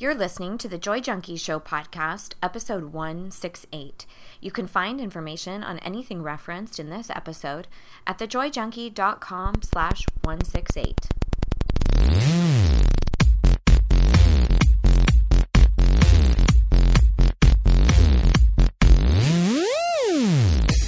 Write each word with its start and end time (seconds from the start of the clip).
You're 0.00 0.14
listening 0.14 0.56
to 0.56 0.66
the 0.66 0.78
Joy 0.78 1.00
Junkie 1.00 1.36
Show 1.36 1.60
podcast, 1.60 2.32
episode 2.42 2.84
168. 2.84 4.06
You 4.40 4.50
can 4.50 4.66
find 4.66 4.98
information 4.98 5.62
on 5.62 5.78
anything 5.80 6.22
referenced 6.22 6.80
in 6.80 6.88
this 6.88 7.10
episode 7.10 7.68
at 8.06 8.16
thejoyjunkie.com 8.18 9.56
slash 9.62 10.06
168. 10.22 11.06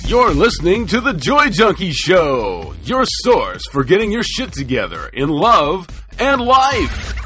You're 0.09 0.31
listening 0.31 0.87
to 0.87 1.03
The 1.03 1.13
Joy 1.13 1.51
Junkie 1.51 1.93
Show, 1.93 2.75
your 2.85 3.05
source 3.05 3.67
for 3.71 3.85
getting 3.85 4.11
your 4.11 4.23
shit 4.23 4.55
together 4.55 5.09
in 5.09 5.29
love 5.29 5.87
and 6.19 6.41
life. 6.41 7.22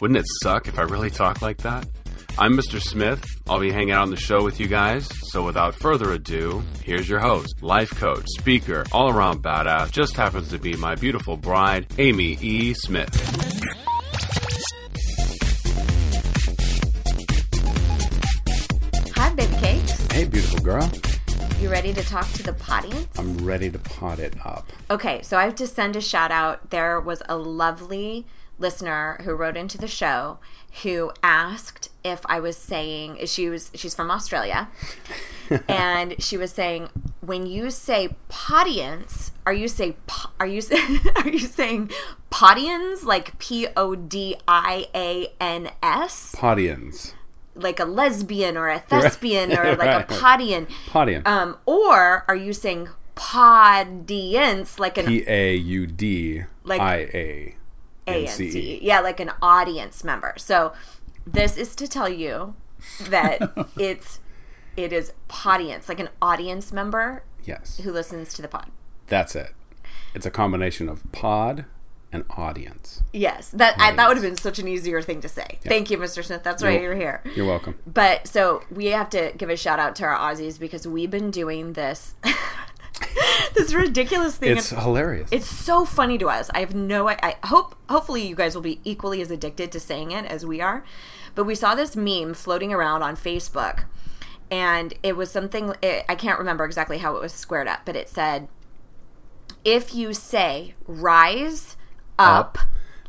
Wouldn't 0.00 0.16
it 0.16 0.24
suck 0.42 0.66
if 0.66 0.78
I 0.78 0.82
really 0.82 1.10
talked 1.10 1.42
like 1.42 1.58
that? 1.58 1.86
I'm 2.38 2.56
Mr. 2.56 2.80
Smith. 2.80 3.22
I'll 3.46 3.60
be 3.60 3.70
hanging 3.70 3.90
out 3.90 4.00
on 4.00 4.10
the 4.10 4.16
show 4.16 4.42
with 4.42 4.58
you 4.58 4.66
guys. 4.66 5.06
So 5.30 5.44
without 5.44 5.74
further 5.74 6.14
ado, 6.14 6.62
here's 6.82 7.06
your 7.06 7.18
host, 7.18 7.62
life 7.62 7.90
coach, 7.90 8.24
speaker, 8.38 8.86
all 8.92 9.10
around 9.10 9.42
badass, 9.42 9.90
just 9.90 10.16
happens 10.16 10.48
to 10.48 10.58
be 10.58 10.74
my 10.74 10.94
beautiful 10.94 11.36
bride, 11.36 11.86
Amy 11.98 12.38
E. 12.40 12.72
Smith. 12.72 13.14
Hi, 19.16 19.34
Big 19.34 19.50
Cakes. 19.58 20.06
Hey, 20.12 20.24
beautiful 20.24 20.60
girl. 20.60 20.90
You 21.60 21.68
ready 21.68 21.92
to 21.92 22.02
talk 22.02 22.26
to 22.32 22.42
the 22.42 22.56
audience? 22.70 23.18
I'm 23.18 23.36
ready 23.44 23.70
to 23.70 23.78
pot 23.78 24.18
it 24.18 24.34
up. 24.46 24.66
Okay, 24.90 25.20
so 25.20 25.36
I 25.36 25.42
have 25.42 25.56
to 25.56 25.66
send 25.66 25.94
a 25.94 26.00
shout 26.00 26.30
out. 26.30 26.70
There 26.70 26.98
was 26.98 27.22
a 27.28 27.36
lovely 27.36 28.24
listener 28.60 29.18
who 29.24 29.32
wrote 29.34 29.56
into 29.56 29.76
the 29.78 29.88
show 29.88 30.38
who 30.84 31.10
asked 31.22 31.88
if 32.04 32.20
I 32.26 32.38
was 32.38 32.56
saying 32.56 33.18
she 33.26 33.48
was 33.48 33.70
she's 33.74 33.94
from 33.94 34.10
Australia 34.10 34.68
and 35.68 36.22
she 36.22 36.36
was 36.36 36.52
saying 36.52 36.90
when 37.20 37.46
you 37.46 37.70
say 37.70 38.14
podience 38.28 39.32
are 39.44 39.52
you 39.52 39.66
say 39.66 39.96
po- 40.06 40.30
are 40.38 40.46
you 40.46 40.62
are 41.16 41.28
you 41.28 41.40
saying 41.40 41.90
podians 42.30 43.02
like 43.04 43.36
P 43.38 43.66
O 43.76 43.96
D 43.96 44.36
I 44.46 44.86
A 44.94 45.32
N 45.40 45.70
S 45.82 46.34
Podians. 46.38 47.14
like 47.56 47.80
a 47.80 47.84
lesbian 47.84 48.56
or 48.56 48.68
a 48.68 48.78
thespian 48.90 49.52
or 49.58 49.64
like 49.74 49.78
Right. 49.80 50.10
a 50.10 50.14
podian 50.14 50.66
Podian. 50.88 51.26
um 51.26 51.56
or 51.66 52.24
are 52.28 52.36
you 52.36 52.52
saying 52.52 52.88
podience 53.16 54.78
like 54.78 54.96
an 54.98 55.06
P 55.06 55.24
A 55.26 55.54
U 55.56 55.86
D 55.86 56.44
Like- 56.64 56.80
I 56.80 56.96
A 57.14 57.54
N 58.10 58.26
C 58.28 58.48
ANC. 58.48 58.54
E. 58.54 58.78
Yeah, 58.82 59.00
like 59.00 59.20
an 59.20 59.30
audience 59.42 60.04
member. 60.04 60.34
So 60.36 60.72
this 61.26 61.56
is 61.56 61.74
to 61.76 61.86
tell 61.88 62.08
you 62.08 62.54
that 63.08 63.68
it's 63.78 64.20
it 64.76 64.92
is 64.92 65.12
podience, 65.28 65.88
like 65.88 66.00
an 66.00 66.08
audience 66.22 66.72
member 66.72 67.22
Yes. 67.44 67.78
who 67.82 67.90
listens 67.92 68.32
to 68.34 68.42
the 68.42 68.48
pod. 68.48 68.70
That's 69.08 69.34
it. 69.34 69.52
It's 70.14 70.26
a 70.26 70.30
combination 70.30 70.88
of 70.88 71.02
pod 71.12 71.64
and 72.12 72.24
audience. 72.30 73.02
Yes, 73.12 73.50
that 73.50 73.76
I, 73.78 73.94
that 73.94 74.08
would 74.08 74.16
have 74.16 74.24
been 74.24 74.36
such 74.36 74.58
an 74.58 74.66
easier 74.66 75.00
thing 75.00 75.20
to 75.20 75.28
say. 75.28 75.58
Thank 75.62 75.90
you, 75.90 75.98
Mr. 75.98 76.24
Smith. 76.24 76.42
That's 76.42 76.62
why 76.62 76.70
You're- 76.70 76.82
you're 76.82 76.94
here. 76.96 77.22
You're 77.36 77.46
welcome. 77.46 77.78
But 77.86 78.26
so 78.26 78.62
we 78.70 78.86
have 78.86 79.10
to 79.10 79.32
give 79.36 79.48
a 79.50 79.56
shout 79.56 79.78
out 79.78 79.94
to 79.96 80.04
our 80.04 80.16
Aussies 80.16 80.58
because 80.58 80.86
we've 80.88 81.10
been 81.10 81.30
doing 81.30 81.74
this 81.74 82.14
this 83.54 83.72
ridiculous 83.72 84.36
thing. 84.36 84.56
It's 84.56 84.70
hilarious. 84.70 85.28
It's 85.32 85.48
so 85.48 85.84
funny 85.84 86.18
to 86.18 86.28
us. 86.28 86.50
I 86.54 86.60
have 86.60 86.74
no. 86.74 87.08
I, 87.08 87.18
I 87.22 87.36
hope. 87.46 87.74
Hopefully, 87.88 88.26
you 88.26 88.34
guys 88.34 88.54
will 88.54 88.62
be 88.62 88.80
equally 88.84 89.20
as 89.22 89.30
addicted 89.30 89.72
to 89.72 89.80
saying 89.80 90.10
it 90.10 90.24
as 90.26 90.44
we 90.44 90.60
are. 90.60 90.84
But 91.34 91.44
we 91.44 91.54
saw 91.54 91.74
this 91.74 91.96
meme 91.96 92.34
floating 92.34 92.72
around 92.72 93.02
on 93.02 93.16
Facebook, 93.16 93.84
and 94.50 94.94
it 95.02 95.16
was 95.16 95.30
something. 95.30 95.74
It, 95.82 96.04
I 96.08 96.14
can't 96.14 96.38
remember 96.38 96.64
exactly 96.64 96.98
how 96.98 97.16
it 97.16 97.22
was 97.22 97.32
squared 97.32 97.68
up, 97.68 97.80
but 97.84 97.96
it 97.96 98.08
said, 98.08 98.48
"If 99.64 99.94
you 99.94 100.12
say 100.12 100.74
rise 100.86 101.76
up, 102.18 102.58
Up, 102.58 102.58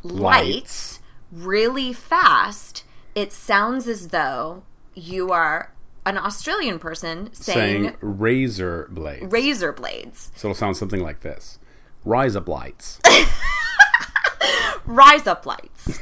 lights 0.03 1.00
really 1.31 1.94
fast, 1.94 2.84
it 3.16 3.31
sounds 3.31 3.88
as 3.88 4.09
though 4.09 4.63
you 4.94 5.31
are 5.31 5.73
an 6.06 6.17
Australian 6.17 6.79
person 6.79 7.29
saying, 7.34 7.84
saying 7.84 7.95
razor 8.01 8.88
blades. 8.91 9.31
razor 9.31 9.72
blades." 9.72 10.31
so 10.35 10.47
it'll 10.50 10.56
sound 10.56 10.78
something 10.78 11.01
like 11.01 11.22
this. 11.22 11.59
Rise 12.03 12.35
up 12.35 12.47
lights. 12.47 13.00
Rise 14.85 15.28
up 15.28 15.45
lights. 15.45 15.88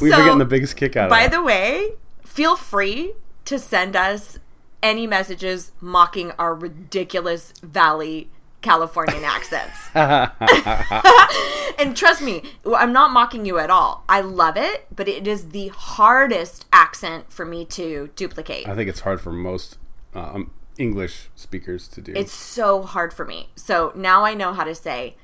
We've 0.00 0.10
So, 0.12 0.16
been 0.16 0.24
getting 0.24 0.38
the 0.38 0.46
biggest 0.46 0.76
kick 0.76 0.96
out 0.96 1.04
of 1.04 1.10
By 1.10 1.22
that. 1.26 1.32
the 1.32 1.42
way, 1.42 1.92
feel 2.24 2.56
free 2.56 3.12
to 3.44 3.58
send 3.58 3.94
us 3.96 4.38
any 4.82 5.06
messages 5.06 5.72
mocking 5.80 6.32
our 6.38 6.54
ridiculous 6.54 7.52
Valley 7.62 8.30
Californian 8.62 9.24
accents. 9.24 9.88
and 11.78 11.96
trust 11.96 12.22
me, 12.22 12.42
I'm 12.76 12.92
not 12.92 13.10
mocking 13.10 13.44
you 13.46 13.58
at 13.58 13.70
all. 13.70 14.04
I 14.08 14.20
love 14.20 14.56
it, 14.56 14.86
but 14.94 15.08
it 15.08 15.26
is 15.26 15.50
the 15.50 15.68
hardest 15.68 16.66
accent 16.72 17.32
for 17.32 17.44
me 17.44 17.64
to 17.66 18.10
duplicate. 18.16 18.68
I 18.68 18.74
think 18.74 18.88
it's 18.88 19.00
hard 19.00 19.20
for 19.20 19.32
most 19.32 19.78
uh, 20.14 20.32
um, 20.34 20.50
English 20.78 21.30
speakers 21.34 21.88
to 21.88 22.00
do. 22.00 22.12
It's 22.14 22.32
so 22.32 22.82
hard 22.82 23.12
for 23.12 23.24
me. 23.24 23.48
So 23.56 23.92
now 23.94 24.24
I 24.24 24.34
know 24.34 24.52
how 24.52 24.64
to 24.64 24.74
say 24.74 25.16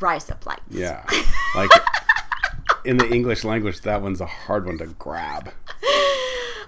rise 0.00 0.30
up 0.30 0.46
lights. 0.46 0.62
yeah. 0.70 1.04
Like 1.54 1.70
in 2.84 2.96
the 2.96 3.08
English 3.12 3.42
language, 3.42 3.80
that 3.80 4.02
one's 4.02 4.20
a 4.20 4.26
hard 4.26 4.66
one 4.66 4.78
to 4.78 4.86
grab. 4.86 5.52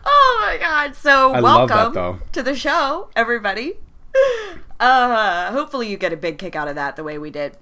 Oh 0.04 0.38
my 0.40 0.58
god! 0.58 0.96
So 0.96 1.32
I 1.32 1.40
welcome 1.40 1.94
that, 1.94 2.32
to 2.32 2.42
the 2.42 2.56
show, 2.56 3.10
everybody. 3.14 3.74
Uh, 4.82 5.52
hopefully 5.52 5.88
you 5.88 5.96
get 5.96 6.12
a 6.12 6.16
big 6.16 6.38
kick 6.38 6.56
out 6.56 6.66
of 6.66 6.74
that 6.74 6.96
the 6.96 7.04
way 7.04 7.16
we 7.16 7.30
did. 7.30 7.56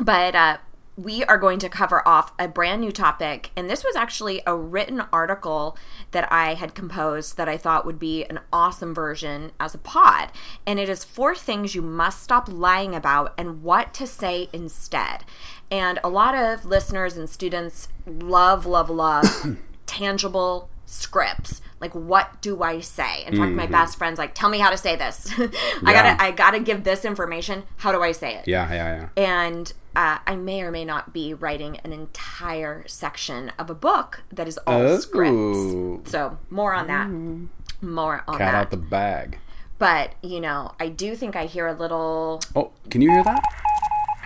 But 0.00 0.34
uh, 0.34 0.56
we 0.96 1.22
are 1.22 1.38
going 1.38 1.60
to 1.60 1.68
cover 1.68 2.06
off 2.06 2.32
a 2.36 2.48
brand 2.48 2.80
new 2.80 2.90
topic, 2.90 3.52
and 3.54 3.70
this 3.70 3.84
was 3.84 3.94
actually 3.94 4.42
a 4.44 4.56
written 4.56 5.02
article 5.12 5.78
that 6.10 6.30
I 6.32 6.54
had 6.54 6.74
composed 6.74 7.36
that 7.36 7.48
I 7.48 7.56
thought 7.56 7.86
would 7.86 8.00
be 8.00 8.24
an 8.24 8.40
awesome 8.52 8.92
version 8.92 9.52
as 9.60 9.72
a 9.72 9.78
pod. 9.78 10.32
And 10.66 10.80
it 10.80 10.88
is 10.88 11.04
four 11.04 11.36
things 11.36 11.76
you 11.76 11.82
must 11.82 12.24
stop 12.24 12.48
lying 12.50 12.92
about 12.92 13.34
and 13.38 13.62
what 13.62 13.94
to 13.94 14.06
say 14.08 14.48
instead. 14.52 15.24
And 15.70 16.00
a 16.02 16.08
lot 16.08 16.34
of 16.34 16.64
listeners 16.64 17.16
and 17.16 17.30
students 17.30 17.86
love, 18.04 18.66
love, 18.66 18.90
love 18.90 19.58
tangible 19.86 20.70
scripts 20.86 21.60
like 21.80 21.94
what 21.94 22.40
do 22.42 22.62
i 22.62 22.80
say 22.80 23.24
in 23.26 23.36
fact 23.36 23.52
my 23.52 23.66
best 23.66 23.96
friend's 23.98 24.18
like 24.18 24.34
tell 24.34 24.48
me 24.48 24.58
how 24.58 24.70
to 24.70 24.76
say 24.76 24.96
this 24.96 25.30
i 25.38 25.42
Mm-hmm. 25.42 25.86
Yeah. 25.86 25.92
gotta 25.92 26.22
i 26.22 26.30
gotta 26.30 26.60
give 26.60 26.84
this 26.84 27.04
information 27.04 27.64
how 27.78 27.92
do 27.92 28.02
i 28.02 28.12
say 28.12 28.34
it 28.36 28.46
Yeah, 28.48 28.72
yeah, 28.72 29.08
yeah. 29.16 29.22
and 29.22 29.72
uh, 29.96 30.18
i 30.26 30.36
may 30.36 30.62
or 30.62 30.70
may 30.70 30.84
not 30.84 31.12
be 31.12 31.34
writing 31.34 31.78
an 31.84 31.92
entire 31.92 32.84
section 32.86 33.52
of 33.58 33.70
a 33.70 33.74
book 33.74 34.22
that 34.32 34.46
is 34.48 34.58
all 34.66 34.82
Oh. 34.82 34.98
scripts 34.98 36.10
so 36.10 36.38
more 36.50 36.72
on 36.74 36.86
that 36.88 37.08
more 37.80 38.24
on 38.26 38.38
Cat 38.38 38.52
that 38.52 38.54
out 38.54 38.70
the 38.70 38.76
bag. 38.76 39.38
but 39.78 40.14
you 40.22 40.40
know 40.40 40.72
i 40.80 40.88
do 40.88 41.14
think 41.14 41.36
i 41.36 41.46
hear 41.46 41.66
a 41.66 41.74
little 41.74 42.40
Oh, 42.56 42.72
can 42.90 43.00
you 43.00 43.10
hear 43.10 43.22
that? 43.24 43.42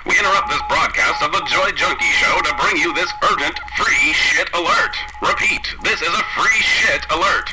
We 0.05 0.19
interrupt 0.19 0.49
this 0.49 0.63
broadcast 0.69 1.23
of 1.23 1.31
the 1.31 1.43
Joy 1.47 1.71
Junkie 1.73 2.05
Show 2.05 2.41
to 2.43 2.55
bring 2.61 2.77
you 2.77 2.93
this 2.93 3.13
urgent 3.31 3.59
free 3.77 4.13
shit 4.13 4.49
alert. 4.53 4.97
Repeat, 5.23 5.75
this 5.85 6.03
is 6.03 6.09
a 6.09 6.25
free 6.35 6.61
shit 6.61 7.07
alert. 7.09 7.51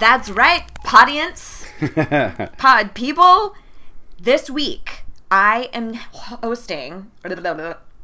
That's 0.00 0.28
right, 0.28 0.64
audience, 0.92 1.64
pod 2.58 2.94
people. 2.94 3.54
This 4.20 4.50
week, 4.50 5.04
I 5.30 5.68
am 5.72 5.94
hosting. 5.94 7.12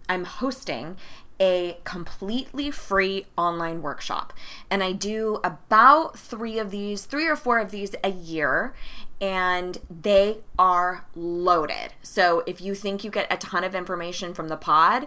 I'm 0.08 0.24
hosting 0.24 0.96
a 1.40 1.78
completely 1.84 2.70
free 2.70 3.26
online 3.36 3.82
workshop, 3.82 4.32
and 4.70 4.82
I 4.82 4.92
do 4.92 5.40
about 5.42 6.18
three 6.18 6.58
of 6.58 6.70
these, 6.70 7.04
three 7.04 7.26
or 7.26 7.36
four 7.36 7.58
of 7.58 7.70
these 7.72 7.94
a 8.04 8.10
year, 8.10 8.74
and 9.20 9.78
they 9.90 10.38
are 10.58 11.06
loaded. 11.14 11.92
So 12.02 12.42
if 12.46 12.60
you 12.60 12.74
think 12.74 13.02
you 13.04 13.10
get 13.10 13.32
a 13.32 13.36
ton 13.36 13.64
of 13.64 13.74
information 13.74 14.34
from 14.34 14.48
the 14.48 14.56
pod, 14.56 15.06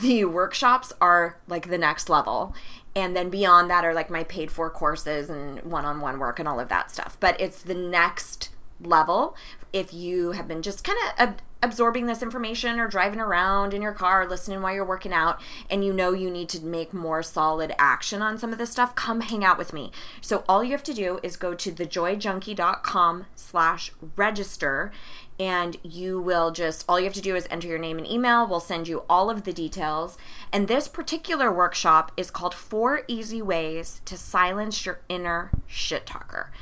the 0.00 0.24
workshops 0.24 0.92
are 1.00 1.38
like 1.48 1.68
the 1.68 1.78
next 1.78 2.08
level. 2.08 2.54
And 2.94 3.16
then 3.16 3.30
beyond 3.30 3.70
that 3.70 3.84
are 3.84 3.94
like 3.94 4.10
my 4.10 4.22
paid 4.22 4.50
for 4.50 4.68
courses 4.70 5.30
and 5.30 5.60
one-on-one 5.62 6.18
work 6.18 6.38
and 6.38 6.46
all 6.46 6.60
of 6.60 6.68
that 6.68 6.90
stuff. 6.90 7.16
But 7.18 7.40
it's 7.40 7.62
the 7.62 7.74
next 7.74 8.50
level. 8.80 9.34
If 9.72 9.94
you 9.94 10.32
have 10.32 10.46
been 10.46 10.62
just 10.62 10.84
kind 10.84 10.98
of 11.18 11.34
absorbing 11.62 12.06
this 12.06 12.22
information 12.22 12.78
or 12.78 12.88
driving 12.88 13.20
around 13.20 13.72
in 13.72 13.82
your 13.82 13.92
car, 13.92 14.28
listening 14.28 14.62
while 14.62 14.74
you're 14.74 14.84
working 14.84 15.12
out, 15.12 15.40
and 15.70 15.84
you 15.84 15.92
know 15.92 16.12
you 16.12 16.30
need 16.30 16.48
to 16.50 16.64
make 16.64 16.92
more 16.92 17.22
solid 17.22 17.74
action 17.78 18.20
on 18.20 18.38
some 18.38 18.52
of 18.52 18.58
this 18.58 18.70
stuff, 18.70 18.94
come 18.94 19.20
hang 19.20 19.44
out 19.44 19.58
with 19.58 19.72
me. 19.72 19.90
So 20.20 20.44
all 20.48 20.64
you 20.64 20.72
have 20.72 20.82
to 20.84 20.94
do 20.94 21.20
is 21.22 21.36
go 21.36 21.54
to 21.54 21.70
thejoyjunkie.com 21.72 23.26
slash 23.36 23.92
register 24.16 24.92
and 25.40 25.76
you 25.82 26.20
will 26.20 26.50
just 26.50 26.84
all 26.88 27.00
you 27.00 27.04
have 27.06 27.14
to 27.14 27.20
do 27.20 27.34
is 27.34 27.48
enter 27.50 27.66
your 27.66 27.78
name 27.78 27.98
and 27.98 28.06
email. 28.06 28.46
We'll 28.46 28.60
send 28.60 28.86
you 28.86 29.02
all 29.08 29.30
of 29.30 29.44
the 29.44 29.52
details. 29.52 30.16
And 30.52 30.68
this 30.68 30.86
particular 30.88 31.52
workshop 31.52 32.12
is 32.16 32.30
called 32.30 32.54
four 32.54 33.02
easy 33.08 33.42
ways 33.42 34.00
to 34.04 34.16
silence 34.16 34.86
your 34.86 35.00
inner 35.08 35.50
shit 35.66 36.06
talker. 36.06 36.52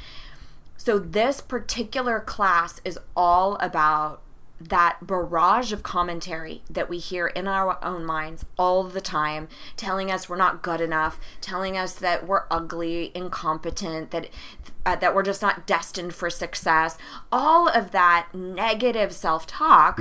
So 0.77 0.99
this 0.99 1.43
particular 1.43 2.21
class 2.21 2.81
is 2.85 2.99
all 3.15 3.57
about 3.57 4.23
that 4.61 4.99
barrage 5.01 5.73
of 5.73 5.83
commentary 5.83 6.63
that 6.69 6.89
we 6.89 6.99
hear 6.99 7.29
in 7.29 7.49
our 7.49 7.83
own 7.83 8.05
minds 8.05 8.45
all 8.59 8.85
the 8.85 9.01
time 9.01 9.49
telling 9.77 10.11
us 10.11 10.29
we're 10.29 10.37
not 10.37 10.63
good 10.63 10.81
enough 10.81 11.19
telling 11.41 11.77
us 11.77 11.95
that 11.95 12.27
we're 12.27 12.45
ugly 12.51 13.11
incompetent 13.15 14.11
that 14.11 14.29
uh, 14.85 14.97
that 14.97 15.15
we're 15.15 15.23
just 15.23 15.41
not 15.41 15.67
destined 15.67 16.15
for 16.15 16.29
success 16.29 16.99
all 17.33 17.69
of 17.69 17.91
that 17.91 18.29
negative 18.35 19.13
self-talk 19.13 19.99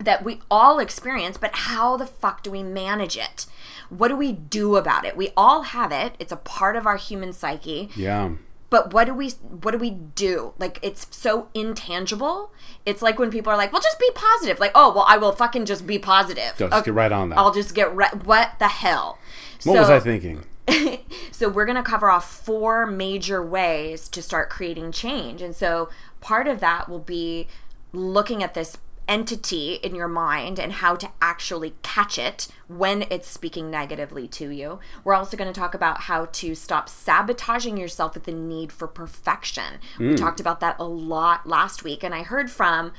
that 0.00 0.24
we 0.24 0.40
all 0.50 0.78
experience 0.78 1.36
but 1.36 1.50
how 1.54 1.96
the 1.96 2.06
fuck 2.06 2.42
do 2.42 2.50
we 2.50 2.62
manage 2.62 3.16
it? 3.16 3.46
What 3.88 4.08
do 4.08 4.16
we 4.16 4.32
do 4.32 4.76
about 4.76 5.04
it? 5.04 5.16
We 5.16 5.30
all 5.36 5.62
have 5.62 5.92
it. 5.92 6.14
It's 6.18 6.32
a 6.32 6.36
part 6.36 6.76
of 6.76 6.86
our 6.86 6.96
human 6.96 7.32
psyche. 7.32 7.90
Yeah. 7.96 8.32
But 8.70 8.92
what 8.92 9.04
do 9.06 9.14
we 9.14 9.30
what 9.30 9.72
do 9.72 9.78
we 9.78 9.90
do? 9.90 10.52
Like 10.58 10.78
it's 10.82 11.06
so 11.16 11.48
intangible. 11.54 12.52
It's 12.84 13.02
like 13.02 13.18
when 13.18 13.30
people 13.30 13.52
are 13.52 13.56
like 13.56 13.72
well 13.72 13.82
just 13.82 13.98
be 13.98 14.10
positive. 14.14 14.60
Like 14.60 14.72
oh 14.74 14.92
well 14.94 15.04
i 15.08 15.16
will 15.16 15.32
fucking 15.32 15.64
just 15.66 15.86
be 15.86 15.98
positive. 15.98 16.54
Just 16.58 16.84
get 16.84 16.94
right 16.94 17.12
on 17.12 17.30
that. 17.30 17.38
i'll 17.38 17.52
just 17.52 17.74
get 17.74 17.94
re- 17.94 18.08
what 18.24 18.52
the 18.58 18.68
hell? 18.68 19.18
What 19.64 19.74
So- 19.74 19.80
was 19.80 19.90
I 19.90 20.00
thinking? 20.00 20.44
so 21.32 21.48
we're 21.48 21.64
going 21.64 21.76
to 21.76 21.82
cover 21.82 22.10
off 22.10 22.30
four 22.30 22.84
major 22.86 23.42
ways 23.42 24.06
to 24.10 24.20
start 24.20 24.50
creating 24.50 24.92
change. 24.92 25.40
And 25.40 25.56
so 25.56 25.88
part 26.20 26.46
of 26.46 26.60
that 26.60 26.90
will 26.90 26.98
be 26.98 27.48
looking 27.94 28.42
at 28.42 28.52
this 28.52 28.76
entity 29.08 29.74
in 29.74 29.94
your 29.94 30.06
mind 30.06 30.58
and 30.60 30.74
how 30.74 30.94
to 30.94 31.10
actually 31.20 31.74
catch 31.82 32.18
it 32.18 32.48
when 32.68 33.06
it's 33.10 33.28
speaking 33.28 33.70
negatively 33.70 34.28
to 34.28 34.50
you. 34.50 34.78
We're 35.02 35.14
also 35.14 35.36
going 35.36 35.52
to 35.52 35.58
talk 35.58 35.74
about 35.74 36.02
how 36.02 36.26
to 36.26 36.54
stop 36.54 36.88
sabotaging 36.88 37.78
yourself 37.78 38.14
with 38.14 38.24
the 38.24 38.32
need 38.32 38.70
for 38.70 38.86
perfection. 38.86 39.80
We 39.98 40.10
hmm. 40.10 40.14
talked 40.16 40.40
about 40.40 40.60
that 40.60 40.76
a 40.78 40.84
lot 40.84 41.48
last 41.48 41.82
week 41.82 42.04
and 42.04 42.14
I 42.14 42.22
heard 42.22 42.50
from 42.50 42.92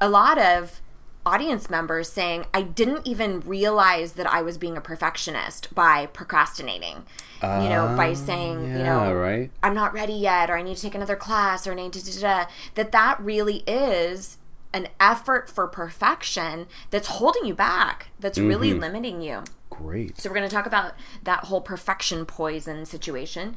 a 0.00 0.08
lot 0.08 0.38
of 0.38 0.80
audience 1.26 1.68
members 1.68 2.08
saying 2.08 2.46
I 2.54 2.62
didn't 2.62 3.06
even 3.06 3.40
realize 3.40 4.12
that 4.12 4.26
I 4.26 4.40
was 4.40 4.56
being 4.56 4.78
a 4.78 4.80
perfectionist 4.80 5.74
by 5.74 6.06
procrastinating. 6.06 7.04
you 7.42 7.68
know, 7.68 7.94
by 7.96 8.10
ah, 8.10 8.14
saying, 8.14 8.62
you 8.62 8.82
know, 8.82 9.14
right. 9.14 9.50
I'm 9.62 9.74
not 9.74 9.92
ready 9.92 10.14
yet 10.14 10.50
or 10.50 10.56
I 10.56 10.62
need 10.62 10.76
to 10.76 10.82
take 10.82 10.94
another 10.94 11.16
class 11.16 11.66
or 11.66 11.72
I 11.72 11.74
need 11.74 11.92
to 11.92 12.04
da, 12.04 12.12
da, 12.12 12.20
da, 12.20 12.50
that 12.74 12.92
that 12.92 13.20
really 13.20 13.62
is 13.66 14.37
an 14.72 14.88
effort 15.00 15.48
for 15.48 15.66
perfection 15.66 16.66
that's 16.90 17.08
holding 17.08 17.44
you 17.44 17.54
back. 17.54 18.08
That's 18.20 18.38
really 18.38 18.70
mm-hmm. 18.70 18.80
limiting 18.80 19.20
you. 19.22 19.44
Great. 19.70 20.20
So 20.20 20.28
we're 20.28 20.36
going 20.36 20.48
to 20.48 20.54
talk 20.54 20.66
about 20.66 20.94
that 21.22 21.44
whole 21.44 21.60
perfection 21.60 22.26
poison 22.26 22.84
situation. 22.84 23.56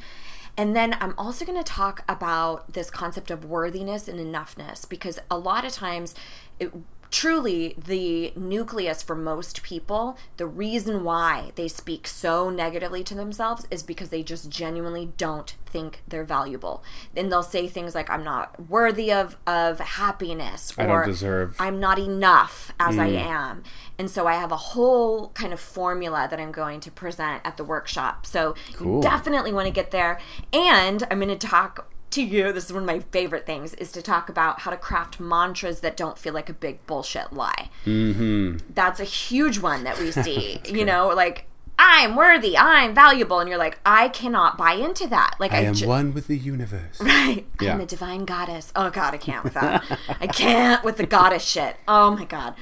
And 0.57 0.75
then 0.75 0.97
I'm 0.99 1.13
also 1.17 1.45
going 1.45 1.57
to 1.57 1.63
talk 1.63 2.03
about 2.07 2.73
this 2.73 2.89
concept 2.89 3.31
of 3.31 3.45
worthiness 3.45 4.07
and 4.07 4.19
enoughness 4.19 4.87
because 4.87 5.19
a 5.29 5.37
lot 5.37 5.65
of 5.65 5.71
times 5.71 6.13
it 6.59 6.71
truly 7.11 7.75
the 7.77 8.33
nucleus 8.35 9.03
for 9.03 9.15
most 9.15 9.61
people 9.63 10.17
the 10.37 10.47
reason 10.47 11.03
why 11.03 11.51
they 11.55 11.67
speak 11.67 12.07
so 12.07 12.49
negatively 12.49 13.03
to 13.03 13.13
themselves 13.13 13.67
is 13.69 13.83
because 13.83 14.09
they 14.09 14.23
just 14.23 14.49
genuinely 14.49 15.11
don't 15.17 15.55
think 15.65 16.01
they're 16.07 16.23
valuable 16.23 16.83
and 17.15 17.31
they'll 17.31 17.43
say 17.43 17.67
things 17.67 17.93
like 17.93 18.09
i'm 18.09 18.23
not 18.23 18.69
worthy 18.69 19.11
of 19.11 19.37
of 19.45 19.79
happiness 19.79 20.73
I 20.77 20.85
or 20.85 20.87
don't 20.87 21.07
deserve. 21.07 21.55
I'm 21.59 21.79
not 21.79 21.99
enough 21.99 22.71
as 22.79 22.97
I 22.97 23.09
mm. 23.09 23.17
am. 23.17 23.63
And 23.97 24.09
so 24.09 24.27
I 24.27 24.33
have 24.33 24.51
a 24.51 24.57
whole 24.57 25.29
kind 25.29 25.53
of 25.53 25.59
formula 25.59 26.27
that 26.29 26.39
I'm 26.39 26.51
going 26.51 26.79
to 26.81 26.91
present 26.91 27.41
at 27.45 27.57
the 27.57 27.63
workshop. 27.63 28.25
So 28.25 28.55
Cool. 28.73 28.97
you 28.97 29.01
definitely 29.01 29.53
want 29.53 29.67
to 29.67 29.71
get 29.71 29.91
there. 29.91 30.19
And 30.53 31.03
I'm 31.09 31.19
going 31.19 31.37
to 31.37 31.47
talk 31.47 31.90
to 32.11 32.21
you. 32.23 32.51
This 32.53 32.65
is 32.65 32.73
one 32.73 32.83
of 32.83 32.87
my 32.87 32.99
favorite 32.99 33.45
things 33.45 33.73
is 33.75 33.91
to 33.93 34.01
talk 34.01 34.29
about 34.29 34.61
how 34.61 34.71
to 34.71 34.77
craft 34.77 35.19
mantras 35.19 35.79
that 35.81 35.97
don't 35.97 36.17
feel 36.17 36.33
like 36.33 36.49
a 36.49 36.53
big 36.53 36.85
bullshit 36.85 37.33
lie. 37.33 37.69
Mm-hmm. 37.85 38.57
That's 38.73 38.99
a 38.99 39.03
huge 39.05 39.59
one 39.59 39.83
that 39.83 39.99
we 39.99 40.11
see. 40.23 40.59
you 40.65 40.85
know, 40.85 41.09
like 41.09 41.45
I'm 41.79 42.15
worthy, 42.15 42.55
I'm 42.57 42.93
valuable, 42.93 43.39
and 43.39 43.49
you're 43.49 43.57
like, 43.57 43.79
I 43.85 44.09
cannot 44.09 44.55
buy 44.57 44.73
into 44.73 45.07
that. 45.07 45.35
Like 45.39 45.51
I 45.51 45.57
I, 45.57 45.61
am 45.61 45.73
ju- 45.73 45.87
one 45.87 46.13
with 46.13 46.27
the 46.27 46.37
universe. 46.37 46.99
Right. 47.01 47.45
Yeah. 47.59 47.73
I'm 47.73 47.81
a 47.81 47.85
divine 47.85 48.25
goddess. 48.25 48.71
Oh 48.75 48.89
god, 48.89 49.13
I 49.13 49.17
can't 49.17 49.43
with 49.43 49.53
that. 49.55 49.83
I 50.21 50.27
can't 50.27 50.83
with 50.83 50.97
the 50.97 51.05
goddess 51.07 51.43
shit. 51.43 51.77
Oh 51.87 52.15
my 52.15 52.25
god. 52.25 52.55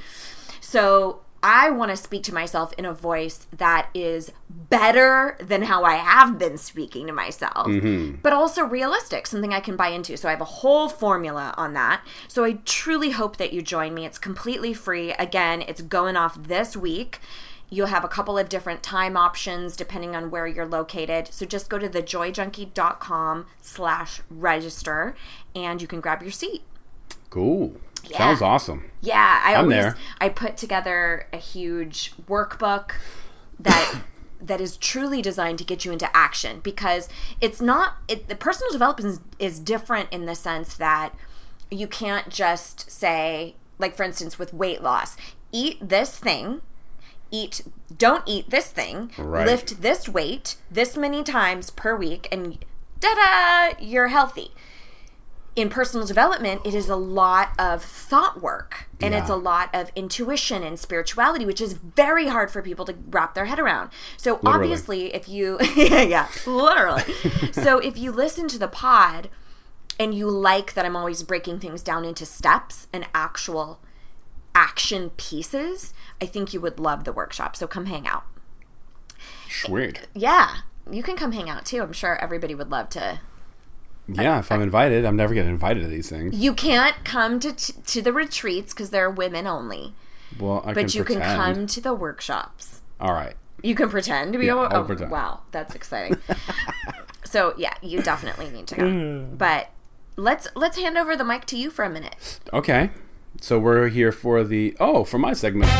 So 0.60 1.20
I 1.42 1.70
want 1.70 1.90
to 1.90 1.96
speak 1.96 2.22
to 2.24 2.34
myself 2.34 2.72
in 2.74 2.84
a 2.84 2.92
voice 2.92 3.46
that 3.56 3.88
is 3.94 4.32
better 4.48 5.38
than 5.40 5.62
how 5.62 5.84
I 5.84 5.94
have 5.94 6.38
been 6.38 6.58
speaking 6.58 7.06
to 7.06 7.12
myself, 7.12 7.66
mm-hmm. 7.66 8.16
but 8.22 8.32
also 8.32 8.64
realistic, 8.64 9.26
something 9.26 9.54
I 9.54 9.60
can 9.60 9.76
buy 9.76 9.88
into. 9.88 10.16
So 10.16 10.28
I 10.28 10.32
have 10.32 10.40
a 10.40 10.44
whole 10.44 10.88
formula 10.88 11.54
on 11.56 11.72
that. 11.74 12.02
So 12.28 12.44
I 12.44 12.58
truly 12.64 13.10
hope 13.10 13.38
that 13.38 13.52
you 13.52 13.62
join 13.62 13.94
me. 13.94 14.04
It's 14.04 14.18
completely 14.18 14.74
free. 14.74 15.12
Again, 15.12 15.62
it's 15.66 15.82
going 15.82 16.16
off 16.16 16.42
this 16.42 16.76
week. 16.76 17.20
You'll 17.70 17.86
have 17.86 18.04
a 18.04 18.08
couple 18.08 18.36
of 18.36 18.48
different 18.48 18.82
time 18.82 19.16
options 19.16 19.76
depending 19.76 20.16
on 20.16 20.30
where 20.30 20.46
you're 20.46 20.66
located. 20.66 21.32
So 21.32 21.46
just 21.46 21.70
go 21.70 21.78
to 21.78 21.88
thejoyjunkie.com 21.88 23.46
slash 23.62 24.20
register 24.28 25.14
and 25.54 25.80
you 25.80 25.86
can 25.86 26.00
grab 26.00 26.20
your 26.20 26.32
seat. 26.32 26.62
Cool. 27.30 27.76
Yeah. 28.10 28.18
Sounds 28.18 28.42
awesome. 28.42 28.90
Yeah, 29.00 29.40
I 29.44 29.54
I'm 29.54 29.64
always 29.64 29.76
there. 29.76 29.96
I 30.20 30.28
put 30.28 30.56
together 30.56 31.26
a 31.32 31.36
huge 31.36 32.12
workbook 32.28 32.92
that 33.58 34.00
that 34.42 34.60
is 34.60 34.76
truly 34.76 35.20
designed 35.20 35.58
to 35.58 35.64
get 35.64 35.84
you 35.84 35.92
into 35.92 36.14
action 36.16 36.60
because 36.60 37.08
it's 37.40 37.60
not 37.60 37.96
it, 38.08 38.28
the 38.28 38.34
personal 38.34 38.72
development 38.72 39.20
is, 39.38 39.50
is 39.52 39.58
different 39.60 40.08
in 40.10 40.24
the 40.26 40.34
sense 40.34 40.76
that 40.76 41.14
you 41.70 41.86
can't 41.86 42.30
just 42.30 42.90
say 42.90 43.54
like 43.78 43.94
for 43.94 44.02
instance 44.02 44.38
with 44.38 44.52
weight 44.54 44.82
loss, 44.82 45.16
eat 45.52 45.76
this 45.86 46.16
thing 46.18 46.62
eat 47.30 47.62
don't 47.96 48.24
eat 48.26 48.50
this 48.50 48.68
thing 48.72 49.10
Right. 49.16 49.46
lift 49.46 49.82
this 49.82 50.08
weight 50.08 50.56
this 50.70 50.96
many 50.96 51.22
times 51.22 51.70
per 51.70 51.94
week 51.94 52.26
and 52.32 52.58
da-da 52.98 53.76
you're 53.78 54.08
healthy 54.08 54.50
in 55.56 55.68
personal 55.68 56.06
development 56.06 56.60
it 56.64 56.74
is 56.74 56.88
a 56.88 56.96
lot 56.96 57.50
of 57.58 57.82
thought 57.82 58.40
work 58.40 58.88
and 59.00 59.14
it's 59.14 59.28
a 59.28 59.34
lot 59.34 59.68
of 59.74 59.90
intuition 59.96 60.62
and 60.62 60.78
spirituality 60.78 61.44
which 61.44 61.60
is 61.60 61.72
very 61.72 62.28
hard 62.28 62.50
for 62.50 62.62
people 62.62 62.84
to 62.84 62.94
wrap 63.08 63.34
their 63.34 63.46
head 63.46 63.58
around. 63.58 63.90
So 64.16 64.34
Literally. 64.34 64.54
obviously 64.54 65.14
if 65.14 65.28
you 65.28 65.58
yeah, 65.74 66.02
yeah 66.14 66.28
literally. 66.46 67.02
So 67.52 67.78
if 67.78 67.98
you 67.98 68.12
listen 68.12 68.46
to 68.48 68.58
the 68.58 68.68
pod 68.68 69.28
and 69.98 70.14
you 70.14 70.30
like 70.30 70.74
that 70.74 70.86
i'm 70.86 70.96
always 70.96 71.22
breaking 71.22 71.58
things 71.58 71.82
down 71.82 72.04
into 72.04 72.24
steps 72.24 72.86
and 72.92 73.06
actual 73.14 73.80
action 74.54 75.10
pieces 75.16 75.92
i 76.20 76.26
think 76.26 76.54
you 76.54 76.60
would 76.60 76.78
love 76.78 77.04
the 77.04 77.12
workshop. 77.12 77.56
So 77.56 77.66
come 77.66 77.86
hang 77.86 78.06
out. 78.06 78.24
Sweet. 79.48 80.06
yeah 80.14 80.58
you 80.90 81.02
can 81.02 81.16
come 81.16 81.32
hang 81.32 81.48
out 81.48 81.64
too. 81.64 81.82
I'm 81.82 81.92
sure 81.92 82.16
everybody 82.20 82.54
would 82.54 82.70
love 82.70 82.88
to 82.90 83.20
Yeah, 84.12 84.38
if 84.40 84.50
I'm 84.50 84.60
invited, 84.62 85.04
I'm 85.04 85.16
never 85.16 85.34
getting 85.34 85.50
invited 85.50 85.82
to 85.82 85.88
these 85.88 86.08
things. 86.08 86.34
you 86.34 86.52
can't 86.54 86.96
come 87.04 87.38
to 87.40 87.52
to 87.52 88.02
the 88.02 88.12
retreats 88.12 88.72
because 88.74 88.90
they're 88.90 89.10
women 89.10 89.46
only 89.46 89.94
Well, 90.38 90.62
I 90.64 90.72
but 90.74 90.88
can 90.88 90.98
you 90.98 91.04
pretend. 91.04 91.24
can 91.24 91.54
come 91.54 91.66
to 91.66 91.80
the 91.80 91.94
workshops 91.94 92.80
All 93.00 93.12
right. 93.12 93.34
you 93.62 93.74
can 93.74 93.88
pretend 93.88 94.32
to 94.32 94.38
be 94.38 94.46
Yeah, 94.46 94.54
a, 94.54 94.58
I'll 94.68 94.76
oh, 94.80 94.84
pretend. 94.84 95.10
wow 95.10 95.40
that's 95.52 95.74
exciting 95.74 96.16
so 97.24 97.54
yeah 97.56 97.74
you 97.82 98.02
definitely 98.02 98.50
need 98.50 98.66
to 98.68 98.74
go 98.76 98.82
mm. 98.82 99.38
but 99.38 99.68
let's 100.16 100.48
let's 100.56 100.76
hand 100.78 100.96
over 100.98 101.14
the 101.16 101.24
mic 101.24 101.44
to 101.46 101.56
you 101.56 101.70
for 101.70 101.84
a 101.84 101.90
minute 101.90 102.40
Okay. 102.52 102.90
So 103.40 103.58
we're 103.60 103.88
here 103.88 104.10
for 104.12 104.42
the 104.42 104.76
oh, 104.80 105.04
for 105.04 105.16
my 105.18 105.32
segment. 105.34 105.70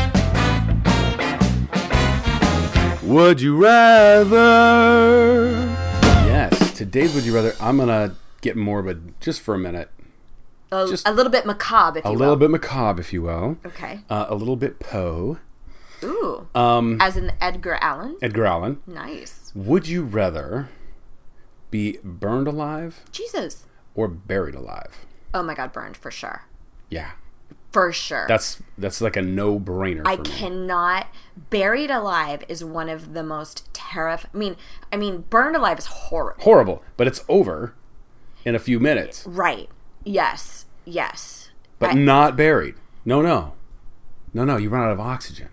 Would 3.03 3.41
you 3.41 3.57
rather? 3.57 4.39
Yes, 6.25 6.77
today's 6.77 7.13
would 7.13 7.25
you 7.25 7.35
rather. 7.35 7.53
I'm 7.59 7.77
gonna 7.77 8.15
get 8.41 8.55
morbid 8.57 9.13
just 9.19 9.41
for 9.41 9.53
a 9.55 9.59
minute. 9.59 9.89
a, 10.71 10.87
Just 10.87 11.07
a 11.07 11.11
little 11.13 11.31
bit 11.31 11.45
macabre 11.45 11.99
if 11.99 12.05
A 12.05 12.09
you 12.09 12.17
little 12.17 12.33
will 12.35 12.39
bit 12.39 12.49
macabre, 12.51 12.99
if 13.01 13.13
you 13.13 13.21
will. 13.23 13.57
okay 13.65 14.01
Uh, 14.09 14.25
a 14.29 14.35
little 14.35 14.55
bit 14.55 14.79
Poe. 14.79 15.37
ooh 16.03 16.47
Um, 16.55 16.97
as 17.01 17.15
in 17.17 17.31
edgar 17.41 17.77
allan 17.81 18.17
Edgar 18.21 18.45
Allan. 18.45 18.81
nice 18.87 19.51
Would 19.55 19.87
you 19.87 20.03
rather 20.03 20.69
be 21.69 21.99
burned 22.03 22.47
alive 22.47 23.03
jesus 23.11 23.65
or 23.95 24.07
buried 24.07 24.55
alive? 24.55 25.05
oh 25.33 25.43
my 25.43 25.53
god 25.53 25.71
burned 25.71 25.95
for 25.97 26.11
sure 26.11 26.43
Yeah. 26.89 27.11
For 27.73 27.93
sure. 27.93 28.25
That's 28.27 28.61
that's 28.77 28.99
like 28.99 29.15
a 29.15 29.21
no 29.21 29.57
brainer. 29.57 30.01
I 30.05 30.17
for 30.17 30.23
me. 30.23 30.29
cannot. 30.29 31.07
Buried 31.49 31.89
alive 31.89 32.43
is 32.49 32.65
one 32.65 32.89
of 32.89 33.13
the 33.13 33.23
most 33.23 33.73
terrifying. 33.73 34.29
I 34.33 34.37
mean, 34.37 34.55
I 34.91 34.97
mean, 34.97 35.21
burned 35.29 35.55
alive 35.55 35.79
is 35.79 35.85
horrible. 35.85 36.43
horrible, 36.43 36.83
but 36.97 37.07
it's 37.07 37.23
over 37.29 37.73
in 38.45 38.55
a 38.55 38.59
few 38.59 38.79
minutes. 38.79 39.25
Right. 39.25 39.69
Yes. 40.03 40.65
Yes. 40.85 41.49
But 41.79 41.91
I- 41.91 41.93
not 41.93 42.35
buried. 42.35 42.75
No, 43.05 43.21
no, 43.21 43.53
no, 44.33 44.43
no. 44.45 44.57
You 44.57 44.69
run 44.69 44.83
out 44.83 44.91
of 44.91 44.99
oxygen. 44.99 45.49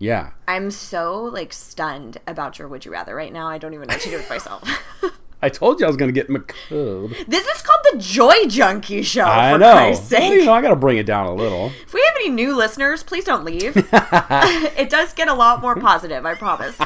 Yeah, 0.00 0.30
I'm 0.48 0.70
so 0.72 1.22
like 1.22 1.52
stunned 1.52 2.18
about 2.26 2.58
your 2.58 2.66
would 2.68 2.84
you 2.84 2.90
rather 2.90 3.14
right 3.14 3.32
now. 3.32 3.46
I 3.46 3.58
don't 3.58 3.72
even 3.74 3.86
know 3.86 3.94
what 3.94 4.02
to 4.02 4.10
do 4.10 4.16
with 4.16 4.28
myself. 4.28 4.68
I 5.42 5.50
told 5.50 5.78
you 5.78 5.86
I 5.86 5.88
was 5.88 5.96
going 5.96 6.12
to 6.12 6.12
get 6.12 6.28
McCube. 6.28 7.26
this 7.26 7.46
is 7.46 7.62
called 7.62 7.80
the 7.92 7.98
Joy 7.98 8.46
Junkie 8.48 9.02
Show. 9.02 9.24
I 9.24 9.52
for 9.52 9.58
know. 9.58 9.72
Christ's 9.72 10.10
Well, 10.10 10.32
you 10.32 10.44
know, 10.46 10.52
I 10.54 10.62
got 10.62 10.70
to 10.70 10.76
bring 10.76 10.96
it 10.96 11.04
down 11.04 11.26
a 11.26 11.34
little. 11.34 11.66
If 11.82 11.92
we 11.92 12.00
have 12.00 12.14
any 12.16 12.30
new 12.30 12.56
listeners, 12.56 13.02
please 13.02 13.24
don't 13.24 13.44
leave. 13.44 13.76
it 13.92 14.88
does 14.88 15.12
get 15.12 15.28
a 15.28 15.34
lot 15.34 15.60
more 15.60 15.76
positive, 15.76 16.24
I 16.24 16.34
promise. 16.34 16.76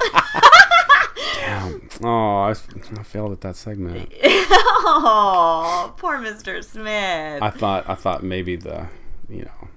Damn. 1.38 1.88
Oh, 2.02 2.36
I, 2.42 2.50
I 2.50 3.02
failed 3.02 3.32
at 3.32 3.40
that 3.42 3.56
segment. 3.56 4.12
oh, 4.22 5.94
poor 5.98 6.18
Mr. 6.18 6.62
Smith. 6.64 7.42
I 7.42 7.50
thought 7.50 7.88
I 7.88 7.94
thought 7.94 8.22
maybe 8.22 8.56
the 8.56 8.88
you 9.28 9.42
know 9.42 9.68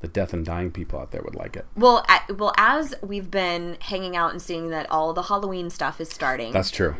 the 0.00 0.08
death 0.08 0.32
and 0.32 0.44
dying 0.46 0.70
people 0.70 0.98
out 0.98 1.10
there 1.10 1.20
would 1.22 1.34
like 1.34 1.56
it. 1.56 1.66
well, 1.76 2.04
well, 2.34 2.52
as 2.56 2.94
we've 3.02 3.30
been 3.30 3.76
hanging 3.80 4.16
out 4.16 4.30
and 4.32 4.40
seeing 4.40 4.70
that 4.70 4.90
all 4.90 5.12
the 5.12 5.24
Halloween 5.24 5.68
stuff 5.70 6.00
is 6.00 6.08
starting, 6.08 6.52
That's 6.52 6.70
true. 6.70 6.96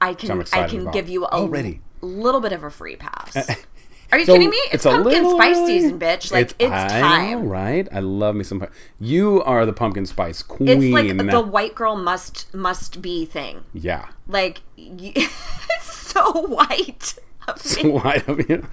I 0.00 0.14
can 0.14 0.44
I 0.52 0.66
can 0.66 0.82
about. 0.82 0.94
give 0.94 1.08
you 1.08 1.24
a 1.24 1.28
Already. 1.28 1.80
little 2.00 2.40
bit 2.40 2.52
of 2.52 2.62
a 2.64 2.70
free 2.70 2.96
pass. 2.96 3.36
Are 4.10 4.18
you 4.18 4.24
So, 4.24 4.32
kidding 4.32 4.50
me? 4.50 4.56
It's, 4.72 4.86
a 4.86 4.90
pumpkin 4.90 5.12
little 5.24 5.36
spice 5.38 5.56
season, 5.66 5.98
bitch. 5.98 6.32
Like 6.32 6.54
it's, 6.58 6.72
I 6.72 6.88
time. 7.00 7.48
right? 7.48 7.86
I 7.92 8.00
love 8.00 8.34
me 8.36 8.44
some. 8.44 8.66
You 8.98 9.42
are 9.42 9.66
the 9.66 9.72
pumpkin 9.72 10.06
spice 10.06 10.42
queen. 10.42 10.68
It's 10.82 10.92
like 10.92 11.30
the 11.30 11.40
white 11.40 11.74
girl 11.74 11.94
must 11.96 12.52
must 12.54 13.02
be 13.02 13.24
thing. 13.26 13.64
yeah. 13.74 14.08
Like 14.26 14.60
it's 14.76 15.28
so 15.82 16.32
white. 16.46 17.16
of 17.46 17.82
me. 17.82 17.90
Why 17.90 18.18
have 18.26 18.48
you? 18.48 18.66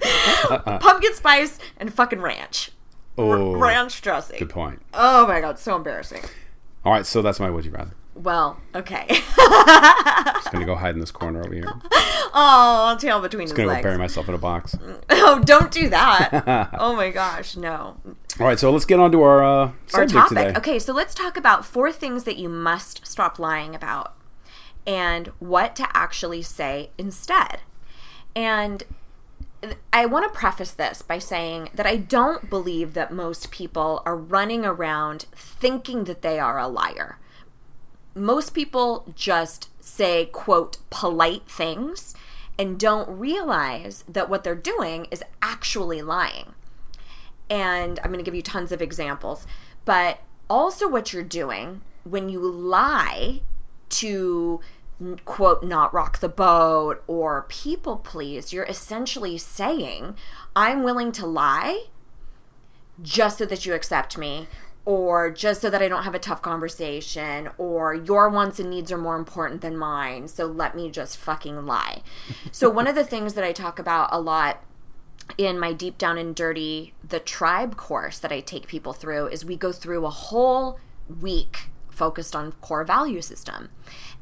Pumpkin 0.80 1.14
spice 1.14 1.58
and 1.78 1.92
fucking 1.92 2.20
ranch. 2.20 2.70
Oh, 3.18 3.56
Ranch 3.56 4.02
dressing. 4.02 4.38
good 4.38 4.50
point. 4.50 4.82
Oh 4.92 5.26
my 5.26 5.40
god, 5.40 5.58
so 5.58 5.74
embarrassing. 5.76 6.20
All 6.84 6.92
right, 6.92 7.06
so 7.06 7.22
that's 7.22 7.40
my 7.40 7.48
would 7.50 7.64
you 7.64 7.70
rather. 7.70 7.92
Well, 8.16 8.58
okay. 8.74 9.06
Just 9.08 10.50
gonna 10.50 10.64
go 10.64 10.74
hide 10.74 10.94
in 10.94 11.00
this 11.00 11.10
corner 11.10 11.40
over 11.44 11.52
here. 11.52 11.66
oh, 11.92 12.96
tail 12.98 13.20
between 13.20 13.42
his 13.42 13.52
Gonna 13.52 13.76
go 13.76 13.82
bury 13.82 13.98
myself 13.98 14.26
in 14.28 14.34
a 14.34 14.38
box. 14.38 14.76
Oh, 15.28 15.42
don't 15.44 15.72
do 15.72 15.88
that. 15.88 16.70
oh 16.78 16.94
my 16.94 17.10
gosh, 17.10 17.56
no. 17.56 17.96
All 18.38 18.46
right, 18.46 18.58
so 18.58 18.70
let's 18.70 18.84
get 18.84 19.00
on 19.00 19.10
to 19.12 19.22
our 19.22 19.44
uh, 19.44 19.72
Our 19.92 20.06
topic. 20.06 20.28
today. 20.38 20.54
Okay, 20.56 20.78
so 20.78 20.92
let's 20.92 21.14
talk 21.14 21.36
about 21.36 21.64
four 21.64 21.90
things 21.90 22.24
that 22.24 22.36
you 22.36 22.48
must 22.48 23.04
stop 23.04 23.38
lying 23.40 23.74
about 23.74 24.14
and 24.86 25.28
what 25.40 25.74
to 25.76 25.88
actually 25.96 26.42
say 26.42 26.90
instead. 26.96 27.60
And 28.36 28.84
I 29.92 30.06
want 30.06 30.32
to 30.32 30.38
preface 30.38 30.70
this 30.70 31.02
by 31.02 31.18
saying 31.18 31.70
that 31.74 31.86
I 31.86 31.96
don't 31.96 32.48
believe 32.48 32.94
that 32.94 33.12
most 33.12 33.50
people 33.50 34.02
are 34.06 34.16
running 34.16 34.64
around 34.64 35.26
thinking 35.34 36.04
that 36.04 36.22
they 36.22 36.38
are 36.38 36.58
a 36.58 36.68
liar. 36.68 37.18
Most 38.16 38.54
people 38.54 39.12
just 39.14 39.68
say, 39.78 40.26
quote, 40.26 40.78
polite 40.90 41.48
things 41.48 42.14
and 42.58 42.80
don't 42.80 43.08
realize 43.08 44.04
that 44.08 44.30
what 44.30 44.42
they're 44.42 44.54
doing 44.54 45.06
is 45.10 45.22
actually 45.42 46.00
lying. 46.00 46.54
And 47.50 48.00
I'm 48.00 48.10
going 48.10 48.18
to 48.18 48.24
give 48.24 48.34
you 48.34 48.42
tons 48.42 48.72
of 48.72 48.80
examples. 48.80 49.46
But 49.84 50.20
also, 50.48 50.88
what 50.88 51.12
you're 51.12 51.22
doing 51.22 51.82
when 52.04 52.28
you 52.28 52.40
lie 52.40 53.42
to 53.88 54.60
quote 55.24 55.62
not 55.62 55.92
rock 55.92 56.20
the 56.20 56.28
boat 56.28 57.02
or 57.06 57.44
people 57.48 57.98
please 57.98 58.50
you're 58.50 58.64
essentially 58.64 59.36
saying 59.36 60.16
i'm 60.54 60.82
willing 60.82 61.12
to 61.12 61.26
lie 61.26 61.84
just 63.02 63.36
so 63.36 63.44
that 63.44 63.66
you 63.66 63.74
accept 63.74 64.16
me 64.16 64.48
or 64.86 65.30
just 65.30 65.60
so 65.60 65.68
that 65.68 65.82
i 65.82 65.88
don't 65.88 66.04
have 66.04 66.14
a 66.14 66.18
tough 66.18 66.40
conversation 66.40 67.50
or 67.58 67.94
your 67.94 68.30
wants 68.30 68.58
and 68.58 68.70
needs 68.70 68.90
are 68.90 68.96
more 68.96 69.16
important 69.16 69.60
than 69.60 69.76
mine 69.76 70.26
so 70.26 70.46
let 70.46 70.74
me 70.74 70.90
just 70.90 71.18
fucking 71.18 71.66
lie. 71.66 72.02
So 72.50 72.70
one 72.80 72.86
of 72.86 72.94
the 72.94 73.04
things 73.04 73.34
that 73.34 73.44
i 73.44 73.52
talk 73.52 73.78
about 73.78 74.08
a 74.10 74.18
lot 74.18 74.62
in 75.36 75.58
my 75.58 75.72
deep 75.74 75.98
down 75.98 76.16
and 76.16 76.34
dirty 76.34 76.94
the 77.06 77.20
tribe 77.20 77.76
course 77.76 78.18
that 78.18 78.32
i 78.32 78.40
take 78.40 78.66
people 78.66 78.94
through 78.94 79.26
is 79.26 79.44
we 79.44 79.56
go 79.56 79.72
through 79.72 80.06
a 80.06 80.10
whole 80.10 80.78
week 81.20 81.68
focused 81.96 82.36
on 82.36 82.52
core 82.52 82.84
value 82.84 83.22
system. 83.22 83.70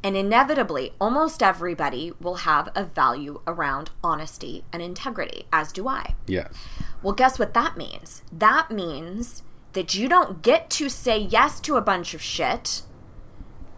And 0.03 0.17
inevitably 0.17 0.93
almost 1.01 1.43
everybody 1.43 2.13
will 2.21 2.37
have 2.37 2.69
a 2.75 2.85
value 2.85 3.41
around 3.47 3.91
honesty 4.03 4.65
and 4.73 4.83
integrity 4.83 5.47
as 5.53 5.73
do 5.73 5.89
i. 5.89 6.15
Yes. 6.27 6.55
well 7.03 7.15
guess 7.15 7.39
what 7.39 7.55
that 7.55 7.77
means? 7.77 8.23
That 8.33 8.71
means 8.71 9.43
that 9.75 9.95
you 9.95 10.09
don't 10.09 10.43
get 10.43 10.71
to 10.71 10.89
say 10.89 11.19
yes 11.19 11.61
to 11.61 11.77
a 11.77 11.81
bunch 11.81 12.15
of 12.15 12.23
shit 12.23 12.83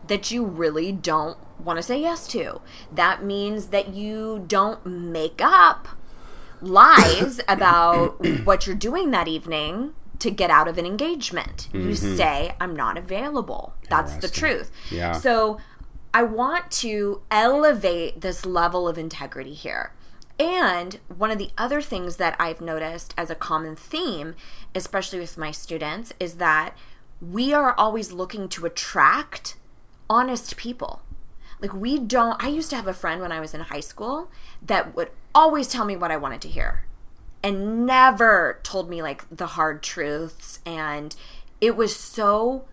that 0.06 0.30
you 0.30 0.44
really 0.44 0.92
don't 0.92 1.36
want 1.58 1.78
to 1.78 1.82
say 1.82 2.00
yes 2.00 2.28
to 2.28 2.60
that 2.92 3.24
means 3.24 3.68
that 3.68 3.88
you 3.88 4.44
don't 4.46 4.86
make 4.86 5.40
up 5.42 5.88
lies 6.60 7.40
about 7.48 8.24
what 8.44 8.66
you're 8.66 8.76
doing 8.76 9.10
that 9.10 9.28
evening 9.28 9.94
to 10.18 10.30
get 10.30 10.50
out 10.50 10.68
of 10.68 10.78
an 10.78 10.86
engagement. 10.86 11.68
You 11.72 11.90
mm-hmm. 11.90 12.16
say, 12.16 12.54
I'm 12.60 12.74
not 12.74 12.96
available. 12.96 13.74
That's 13.90 14.16
the 14.16 14.28
truth. 14.28 14.70
Yeah. 14.90 15.12
So 15.12 15.58
I 16.14 16.22
want 16.22 16.70
to 16.72 17.22
elevate 17.30 18.20
this 18.22 18.46
level 18.46 18.88
of 18.88 18.96
integrity 18.96 19.52
here. 19.52 19.92
And 20.38 21.00
one 21.08 21.30
of 21.30 21.38
the 21.38 21.50
other 21.56 21.80
things 21.80 22.16
that 22.16 22.36
I've 22.38 22.60
noticed 22.60 23.14
as 23.16 23.30
a 23.30 23.34
common 23.34 23.74
theme, 23.74 24.34
especially 24.74 25.18
with 25.18 25.38
my 25.38 25.50
students, 25.50 26.12
is 26.20 26.34
that 26.34 26.76
we 27.20 27.54
are 27.54 27.74
always 27.78 28.12
looking 28.12 28.48
to 28.50 28.66
attract 28.66 29.56
honest 30.10 30.56
people. 30.56 31.00
Like, 31.60 31.72
we 31.72 31.98
don't. 31.98 32.42
I 32.42 32.48
used 32.48 32.68
to 32.70 32.76
have 32.76 32.86
a 32.86 32.92
friend 32.92 33.22
when 33.22 33.32
I 33.32 33.40
was 33.40 33.54
in 33.54 33.60
high 33.60 33.80
school 33.80 34.30
that 34.60 34.94
would 34.94 35.10
always 35.34 35.68
tell 35.68 35.86
me 35.86 35.96
what 35.96 36.10
I 36.10 36.18
wanted 36.18 36.42
to 36.42 36.48
hear 36.48 36.84
and 37.42 37.86
never 37.86 38.58
told 38.62 38.90
me 38.90 39.00
like 39.00 39.24
the 39.30 39.46
hard 39.46 39.82
truths. 39.82 40.60
And 40.66 41.14
it 41.60 41.76
was 41.76 41.94
so 41.94 42.64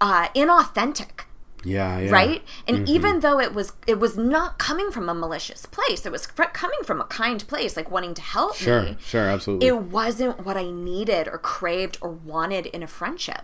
uh, 0.00 0.28
inauthentic 0.28 1.26
Yeah. 1.64 1.98
Yeah. 1.98 2.10
right 2.10 2.44
and 2.66 2.78
mm-hmm. 2.78 2.88
even 2.88 3.20
though 3.20 3.40
it 3.40 3.52
was 3.52 3.72
it 3.86 3.98
was 3.98 4.16
not 4.16 4.58
coming 4.58 4.90
from 4.90 5.08
a 5.08 5.14
malicious 5.14 5.66
place 5.66 6.06
it 6.06 6.12
was 6.12 6.26
fr- 6.26 6.44
coming 6.44 6.78
from 6.84 7.00
a 7.00 7.04
kind 7.04 7.46
place 7.48 7.76
like 7.76 7.90
wanting 7.90 8.14
to 8.14 8.22
help 8.22 8.52
me. 8.60 8.64
Sure. 8.64 8.82
me 8.82 8.96
Sure. 9.00 9.28
Absolutely. 9.28 9.66
it 9.66 9.76
wasn't 9.82 10.44
what 10.44 10.56
i 10.56 10.70
needed 10.70 11.26
or 11.28 11.38
craved 11.38 11.98
or 12.00 12.10
wanted 12.10 12.66
in 12.66 12.82
a 12.82 12.86
friendship 12.86 13.42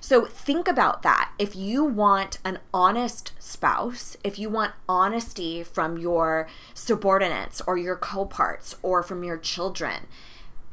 so 0.00 0.24
think 0.24 0.68
about 0.68 1.02
that 1.02 1.32
if 1.38 1.54
you 1.56 1.84
want 1.84 2.38
an 2.44 2.58
honest 2.72 3.32
spouse 3.38 4.16
if 4.22 4.38
you 4.38 4.48
want 4.48 4.72
honesty 4.88 5.62
from 5.62 5.98
your 5.98 6.48
subordinates 6.74 7.60
or 7.66 7.76
your 7.76 7.96
co-parts 7.96 8.76
or 8.82 9.02
from 9.02 9.24
your 9.24 9.36
children 9.36 10.06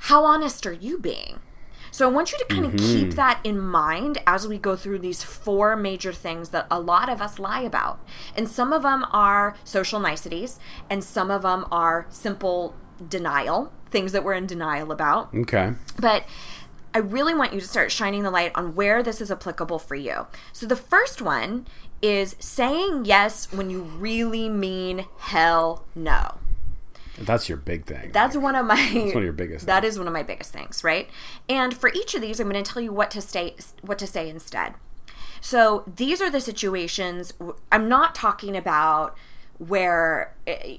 how 0.03 0.23
honest 0.23 0.65
are 0.65 0.73
you 0.73 0.99
being 0.99 1.39
so 1.91 2.07
I 2.07 2.11
want 2.11 2.31
you 2.31 2.37
to 2.37 2.45
kind 2.45 2.65
of 2.65 2.71
keep 2.71 3.07
mm-hmm. 3.07 3.09
that 3.11 3.39
in 3.43 3.59
mind 3.59 4.19
as 4.25 4.47
we 4.47 4.57
go 4.57 4.75
through 4.75 4.99
these 4.99 5.23
four 5.23 5.75
major 5.75 6.13
things 6.13 6.49
that 6.49 6.67
a 6.69 6.79
lot 6.79 7.09
of 7.09 7.21
us 7.21 7.39
lie 7.39 7.61
about. 7.61 7.99
And 8.35 8.47
some 8.49 8.73
of 8.73 8.83
them 8.83 9.05
are 9.11 9.55
social 9.63 9.99
niceties, 9.99 10.59
and 10.89 11.03
some 11.03 11.31
of 11.31 11.43
them 11.43 11.65
are 11.71 12.05
simple 12.09 12.75
denial, 13.07 13.71
things 13.91 14.11
that 14.11 14.23
we're 14.23 14.33
in 14.33 14.45
denial 14.45 14.91
about. 14.91 15.33
okay. 15.33 15.73
But 15.99 16.25
I 16.93 16.99
really 16.99 17.35
want 17.35 17.53
you 17.53 17.61
to 17.61 17.67
start 17.67 17.91
shining 17.91 18.23
the 18.23 18.31
light 18.31 18.51
on 18.55 18.73
where 18.73 19.03
this 19.03 19.21
is 19.21 19.29
applicable 19.29 19.79
for 19.79 19.95
you. 19.95 20.27
So 20.51 20.65
the 20.65 20.75
first 20.75 21.21
one 21.21 21.67
is 22.01 22.35
saying 22.39 23.05
yes 23.05 23.51
when 23.51 23.69
you 23.69 23.81
really 23.81 24.49
mean 24.49 25.05
hell 25.19 25.85
no. 25.93 26.39
That's 27.21 27.49
your 27.49 27.57
big 27.57 27.85
thing. 27.85 28.11
That's 28.11 28.35
one 28.37 28.55
of 28.55 28.65
my 28.65 28.75
That's 28.75 29.13
one 29.13 29.17
of 29.17 29.23
your 29.23 29.33
biggest 29.33 29.65
That 29.65 29.83
is 29.83 29.97
one 29.97 30.07
of 30.07 30.13
my 30.13 30.23
biggest 30.23 30.51
things, 30.53 30.83
right? 30.83 31.09
And 31.47 31.75
for 31.75 31.89
each 31.93 32.15
of 32.15 32.21
these, 32.21 32.39
I'm 32.39 32.49
going 32.49 32.63
to 32.63 32.71
tell 32.71 32.81
you 32.81 32.93
what 32.93 33.11
to 33.11 33.21
say 33.21 33.55
what 33.81 33.97
to 33.99 34.07
say 34.07 34.29
instead. 34.29 34.73
So 35.41 35.83
these 35.87 36.21
are 36.21 36.29
the 36.29 36.41
situations. 36.41 37.33
I'm 37.71 37.87
not 37.89 38.15
talking 38.15 38.55
about 38.57 39.15
where. 39.57 40.33
eh, 40.47 40.77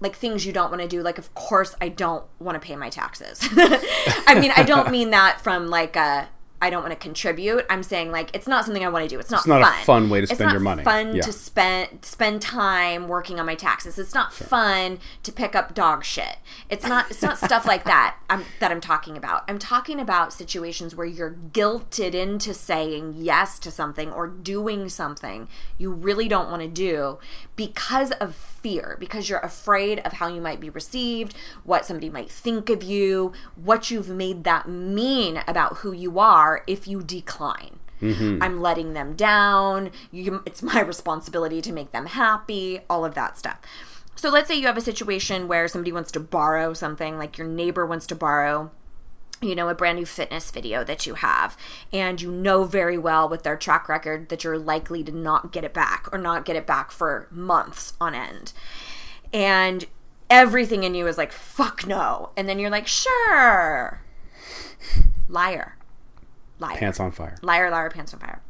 Like 0.00 0.16
things 0.16 0.44
you 0.44 0.52
don't 0.52 0.68
want 0.70 0.82
to 0.82 0.88
do. 0.88 1.00
Like, 1.00 1.16
of 1.18 1.32
course, 1.34 1.76
I 1.80 1.88
don't 1.88 2.24
want 2.40 2.60
to 2.60 2.66
pay 2.66 2.74
my 2.74 2.90
taxes. 2.90 3.38
I 4.26 4.36
mean, 4.40 4.50
I 4.56 4.64
don't 4.64 4.90
mean 4.96 5.10
that 5.10 5.40
from 5.40 5.68
like 5.68 5.94
a 5.94 6.28
I 6.62 6.70
don't 6.70 6.82
want 6.82 6.92
to 6.92 6.98
contribute. 6.98 7.66
I'm 7.68 7.82
saying 7.82 8.12
like 8.12 8.30
it's 8.34 8.46
not 8.46 8.64
something 8.64 8.84
I 8.84 8.88
want 8.88 9.02
to 9.02 9.08
do. 9.08 9.18
It's 9.18 9.30
not. 9.32 9.40
It's 9.40 9.46
not 9.48 9.62
a 9.62 9.64
fun. 9.64 9.84
fun 9.84 10.10
way 10.10 10.20
to 10.20 10.22
It's 10.22 10.32
spend 10.34 10.46
not 10.46 10.52
your 10.52 10.60
money. 10.60 10.84
Fun 10.84 11.16
Yeah. 11.16 11.22
to 11.22 11.32
spend 11.32 12.04
spend 12.04 12.40
time 12.40 13.08
working 13.08 13.40
on 13.40 13.46
my 13.46 13.56
taxes. 13.56 13.98
It's 13.98 14.14
not 14.14 14.32
fun 14.32 15.00
to 15.24 15.32
pick 15.32 15.56
up 15.56 15.74
dog 15.74 16.04
shit. 16.04 16.36
It's 16.70 16.86
not. 16.86 17.10
It's 17.10 17.20
not 17.20 17.36
stuff 17.36 17.66
like 17.66 17.84
that. 17.84 18.16
I'm, 18.30 18.44
that 18.60 18.70
I'm 18.70 18.80
talking 18.80 19.16
about. 19.16 19.42
I'm 19.48 19.58
talking 19.58 19.98
about 20.00 20.32
situations 20.32 20.94
where 20.94 21.06
you're 21.06 21.34
guilted 21.52 22.14
into 22.14 22.54
saying 22.54 23.14
yes 23.16 23.58
to 23.58 23.70
something 23.72 24.12
or 24.12 24.28
doing 24.28 24.88
something 24.88 25.48
you 25.78 25.90
really 25.90 26.28
don't 26.28 26.48
want 26.48 26.62
to 26.62 26.68
do 26.68 27.18
because 27.66 28.10
of 28.12 28.34
fear, 28.34 28.96
because 28.98 29.28
you're 29.28 29.38
afraid 29.38 30.00
of 30.00 30.14
how 30.14 30.26
you 30.26 30.40
might 30.40 30.58
be 30.58 30.68
received, 30.68 31.32
what 31.62 31.86
somebody 31.86 32.10
might 32.10 32.28
think 32.28 32.68
of 32.68 32.82
you, 32.82 33.32
what 33.54 33.88
you've 33.88 34.08
made 34.08 34.42
that 34.42 34.68
mean 34.68 35.40
about 35.46 35.76
who 35.78 35.92
you 35.92 36.18
are 36.18 36.64
if 36.66 36.88
you 36.88 37.04
decline. 37.04 37.78
Mm-hmm. 38.00 38.42
I'm 38.42 38.60
letting 38.60 38.94
them 38.94 39.14
down. 39.14 39.92
You, 40.10 40.42
it's 40.44 40.60
my 40.60 40.80
responsibility 40.80 41.62
to 41.62 41.72
make 41.72 41.92
them 41.92 42.06
happy, 42.06 42.80
all 42.90 43.04
of 43.04 43.14
that 43.14 43.38
stuff. 43.38 43.60
So 44.16 44.28
let's 44.28 44.48
say 44.48 44.56
you 44.56 44.66
have 44.66 44.76
a 44.76 44.80
situation 44.80 45.46
where 45.46 45.68
somebody 45.68 45.92
wants 45.92 46.10
to 46.12 46.20
borrow 46.20 46.72
something, 46.72 47.16
like 47.16 47.38
your 47.38 47.46
neighbor 47.46 47.86
wants 47.86 48.08
to 48.08 48.16
borrow 48.16 48.72
you 49.42 49.54
know, 49.54 49.68
a 49.68 49.74
brand 49.74 49.98
new 49.98 50.06
fitness 50.06 50.50
video 50.50 50.84
that 50.84 51.06
you 51.06 51.14
have, 51.14 51.56
and 51.92 52.20
you 52.20 52.30
know 52.30 52.64
very 52.64 52.96
well 52.96 53.28
with 53.28 53.42
their 53.42 53.56
track 53.56 53.88
record 53.88 54.28
that 54.28 54.44
you're 54.44 54.58
likely 54.58 55.02
to 55.04 55.12
not 55.12 55.52
get 55.52 55.64
it 55.64 55.74
back 55.74 56.08
or 56.12 56.18
not 56.18 56.44
get 56.44 56.56
it 56.56 56.66
back 56.66 56.90
for 56.90 57.28
months 57.30 57.94
on 58.00 58.14
end. 58.14 58.52
And 59.32 59.86
everything 60.30 60.82
in 60.84 60.94
you 60.94 61.06
is 61.06 61.18
like, 61.18 61.32
fuck 61.32 61.86
no. 61.86 62.30
And 62.36 62.48
then 62.48 62.58
you're 62.58 62.70
like, 62.70 62.86
sure. 62.86 64.02
Liar. 65.28 65.76
Liar. 66.58 66.78
Pants 66.78 67.00
on 67.00 67.12
fire. 67.12 67.36
Liar, 67.42 67.70
liar, 67.70 67.90
pants 67.90 68.14
on 68.14 68.20
fire. 68.20 68.42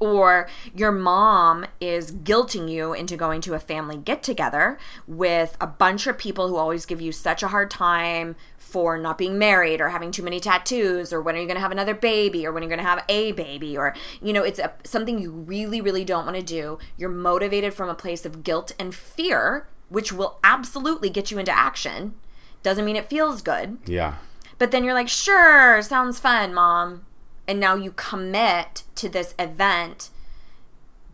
Or 0.00 0.48
your 0.74 0.90
mom 0.90 1.64
is 1.80 2.10
guilting 2.10 2.68
you 2.68 2.92
into 2.92 3.16
going 3.16 3.40
to 3.42 3.54
a 3.54 3.60
family 3.60 3.96
get 3.96 4.22
together 4.22 4.76
with 5.06 5.56
a 5.60 5.66
bunch 5.66 6.08
of 6.08 6.18
people 6.18 6.48
who 6.48 6.56
always 6.56 6.84
give 6.84 7.00
you 7.00 7.12
such 7.12 7.42
a 7.42 7.48
hard 7.48 7.70
time 7.70 8.34
for 8.72 8.96
not 8.98 9.18
being 9.18 9.38
married 9.38 9.80
or 9.80 9.90
having 9.90 10.10
too 10.10 10.22
many 10.22 10.40
tattoos 10.40 11.12
or 11.12 11.20
when 11.20 11.36
are 11.36 11.40
you 11.40 11.46
going 11.46 11.56
to 11.56 11.60
have 11.60 11.70
another 11.72 11.94
baby 11.94 12.46
or 12.46 12.52
when 12.52 12.62
are 12.62 12.66
you 12.66 12.70
going 12.70 12.84
to 12.84 12.90
have 12.92 13.04
a 13.08 13.32
baby 13.32 13.76
or 13.76 13.94
you 14.22 14.32
know 14.32 14.42
it's 14.42 14.58
a, 14.58 14.72
something 14.84 15.18
you 15.18 15.30
really 15.30 15.80
really 15.80 16.04
don't 16.04 16.24
want 16.24 16.36
to 16.36 16.42
do 16.42 16.78
you're 16.96 17.10
motivated 17.10 17.74
from 17.74 17.88
a 17.88 17.94
place 17.94 18.24
of 18.24 18.42
guilt 18.42 18.72
and 18.78 18.94
fear 18.94 19.66
which 19.88 20.10
will 20.12 20.38
absolutely 20.42 21.10
get 21.10 21.30
you 21.30 21.38
into 21.38 21.56
action 21.56 22.14
doesn't 22.62 22.84
mean 22.84 22.96
it 22.96 23.10
feels 23.10 23.42
good 23.42 23.76
Yeah. 23.86 24.14
but 24.58 24.70
then 24.70 24.84
you're 24.84 24.94
like, 24.94 25.08
sure, 25.08 25.82
sounds 25.82 26.18
fun, 26.18 26.54
mom. 26.54 27.04
And 27.48 27.58
now 27.58 27.74
you 27.74 27.90
commit 27.92 28.84
to 28.94 29.08
this 29.08 29.34
event 29.38 30.10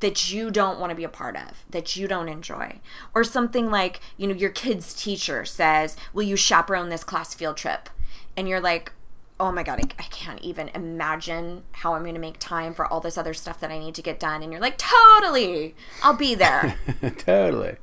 that 0.00 0.32
you 0.32 0.50
don't 0.50 0.78
want 0.78 0.90
to 0.90 0.96
be 0.96 1.04
a 1.04 1.08
part 1.08 1.36
of, 1.36 1.64
that 1.70 1.96
you 1.96 2.06
don't 2.06 2.28
enjoy. 2.28 2.80
Or 3.14 3.24
something 3.24 3.70
like, 3.70 4.00
you 4.16 4.26
know, 4.26 4.34
your 4.34 4.50
kid's 4.50 4.94
teacher 4.94 5.44
says, 5.44 5.96
Will 6.12 6.22
you 6.22 6.36
chaperone 6.36 6.88
this 6.88 7.04
class 7.04 7.34
field 7.34 7.56
trip? 7.56 7.88
And 8.36 8.48
you're 8.48 8.60
like, 8.60 8.92
Oh 9.40 9.52
my 9.52 9.62
God, 9.62 9.78
I, 9.80 10.02
I 10.02 10.06
can't 10.08 10.40
even 10.40 10.68
imagine 10.68 11.62
how 11.72 11.94
I'm 11.94 12.02
going 12.02 12.14
to 12.14 12.20
make 12.20 12.38
time 12.38 12.74
for 12.74 12.86
all 12.86 13.00
this 13.00 13.18
other 13.18 13.34
stuff 13.34 13.60
that 13.60 13.70
I 13.70 13.78
need 13.78 13.94
to 13.96 14.02
get 14.02 14.20
done. 14.20 14.42
And 14.42 14.52
you're 14.52 14.60
like, 14.60 14.78
Totally, 14.78 15.74
I'll 16.02 16.16
be 16.16 16.34
there. 16.34 16.76
totally. 17.18 17.76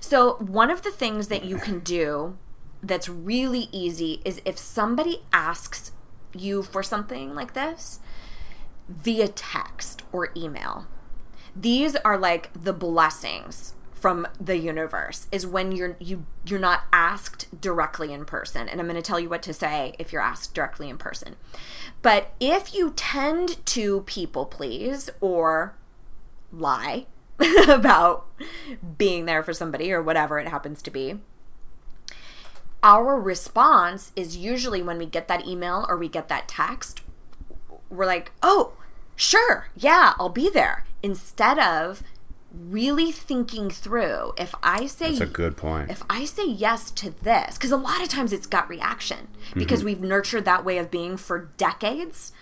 So, 0.00 0.34
one 0.34 0.70
of 0.70 0.82
the 0.82 0.90
things 0.90 1.28
that 1.28 1.44
you 1.44 1.56
can 1.56 1.80
do 1.80 2.36
that's 2.82 3.08
really 3.08 3.68
easy 3.72 4.20
is 4.24 4.42
if 4.44 4.58
somebody 4.58 5.22
asks 5.32 5.92
you 6.34 6.62
for 6.62 6.82
something 6.82 7.34
like 7.34 7.54
this 7.54 8.00
via 8.88 9.28
text 9.28 10.02
or 10.12 10.30
email. 10.36 10.86
These 11.56 11.96
are 11.96 12.18
like 12.18 12.50
the 12.54 12.72
blessings 12.72 13.74
from 14.04 14.26
the 14.38 14.58
universe 14.58 15.28
is 15.32 15.46
when 15.46 15.72
you're 15.72 15.96
you 15.98 16.26
you're 16.44 16.60
not 16.60 16.82
asked 16.92 17.58
directly 17.58 18.12
in 18.12 18.26
person 18.26 18.68
and 18.68 18.78
I'm 18.78 18.86
going 18.86 18.96
to 18.96 19.02
tell 19.02 19.18
you 19.18 19.30
what 19.30 19.40
to 19.44 19.54
say 19.54 19.94
if 19.98 20.12
you're 20.12 20.20
asked 20.20 20.52
directly 20.54 20.90
in 20.90 20.98
person. 20.98 21.36
But 22.02 22.34
if 22.38 22.74
you 22.74 22.92
tend 22.94 23.64
to 23.64 24.02
people 24.02 24.44
please 24.44 25.08
or 25.22 25.74
lie 26.52 27.06
about 27.68 28.26
being 28.98 29.24
there 29.24 29.42
for 29.42 29.54
somebody 29.54 29.90
or 29.90 30.02
whatever 30.02 30.38
it 30.38 30.48
happens 30.48 30.82
to 30.82 30.90
be, 30.90 31.20
our 32.82 33.18
response 33.18 34.12
is 34.14 34.36
usually 34.36 34.82
when 34.82 34.98
we 34.98 35.06
get 35.06 35.28
that 35.28 35.46
email 35.46 35.86
or 35.88 35.96
we 35.96 36.08
get 36.08 36.28
that 36.28 36.46
text, 36.46 37.00
we're 37.88 38.04
like, 38.04 38.32
oh, 38.42 38.74
sure, 39.16 39.68
yeah, 39.74 40.12
I'll 40.18 40.28
be 40.28 40.50
there. 40.50 40.84
Instead 41.04 41.58
of 41.58 42.02
really 42.50 43.12
thinking 43.12 43.68
through 43.68 44.32
if 44.38 44.54
I 44.62 44.86
say 44.86 45.10
That's 45.10 45.20
a 45.20 45.26
good 45.26 45.56
point. 45.56 45.90
if 45.90 46.02
I 46.08 46.24
say 46.24 46.46
yes 46.46 46.90
to 46.92 47.10
this, 47.10 47.58
because 47.58 47.70
a 47.70 47.76
lot 47.76 48.02
of 48.02 48.08
times 48.08 48.32
it's 48.32 48.46
gut 48.46 48.68
reaction 48.70 49.28
because 49.54 49.80
mm-hmm. 49.80 49.86
we've 49.86 50.00
nurtured 50.00 50.46
that 50.46 50.64
way 50.64 50.78
of 50.78 50.90
being 50.90 51.18
for 51.18 51.50
decades. 51.58 52.32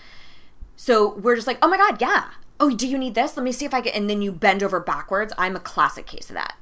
So 0.77 1.15
we're 1.15 1.35
just 1.35 1.49
like, 1.49 1.59
oh 1.61 1.69
my 1.69 1.77
God, 1.77 2.01
yeah. 2.01 2.31
Oh, 2.61 2.71
do 2.71 2.87
you 2.87 2.99
need 2.99 3.17
this? 3.17 3.37
Let 3.37 3.43
me 3.43 3.51
see 3.51 3.65
if 3.65 3.75
I 3.75 3.81
can. 3.81 3.93
And 3.95 4.09
then 4.09 4.23
you 4.23 4.31
bend 4.31 4.63
over 4.63 4.79
backwards. 4.79 5.33
I'm 5.37 5.57
a 5.57 5.61
classic 5.61 6.07
case 6.07 6.31
of 6.31 6.35
that. 6.35 6.57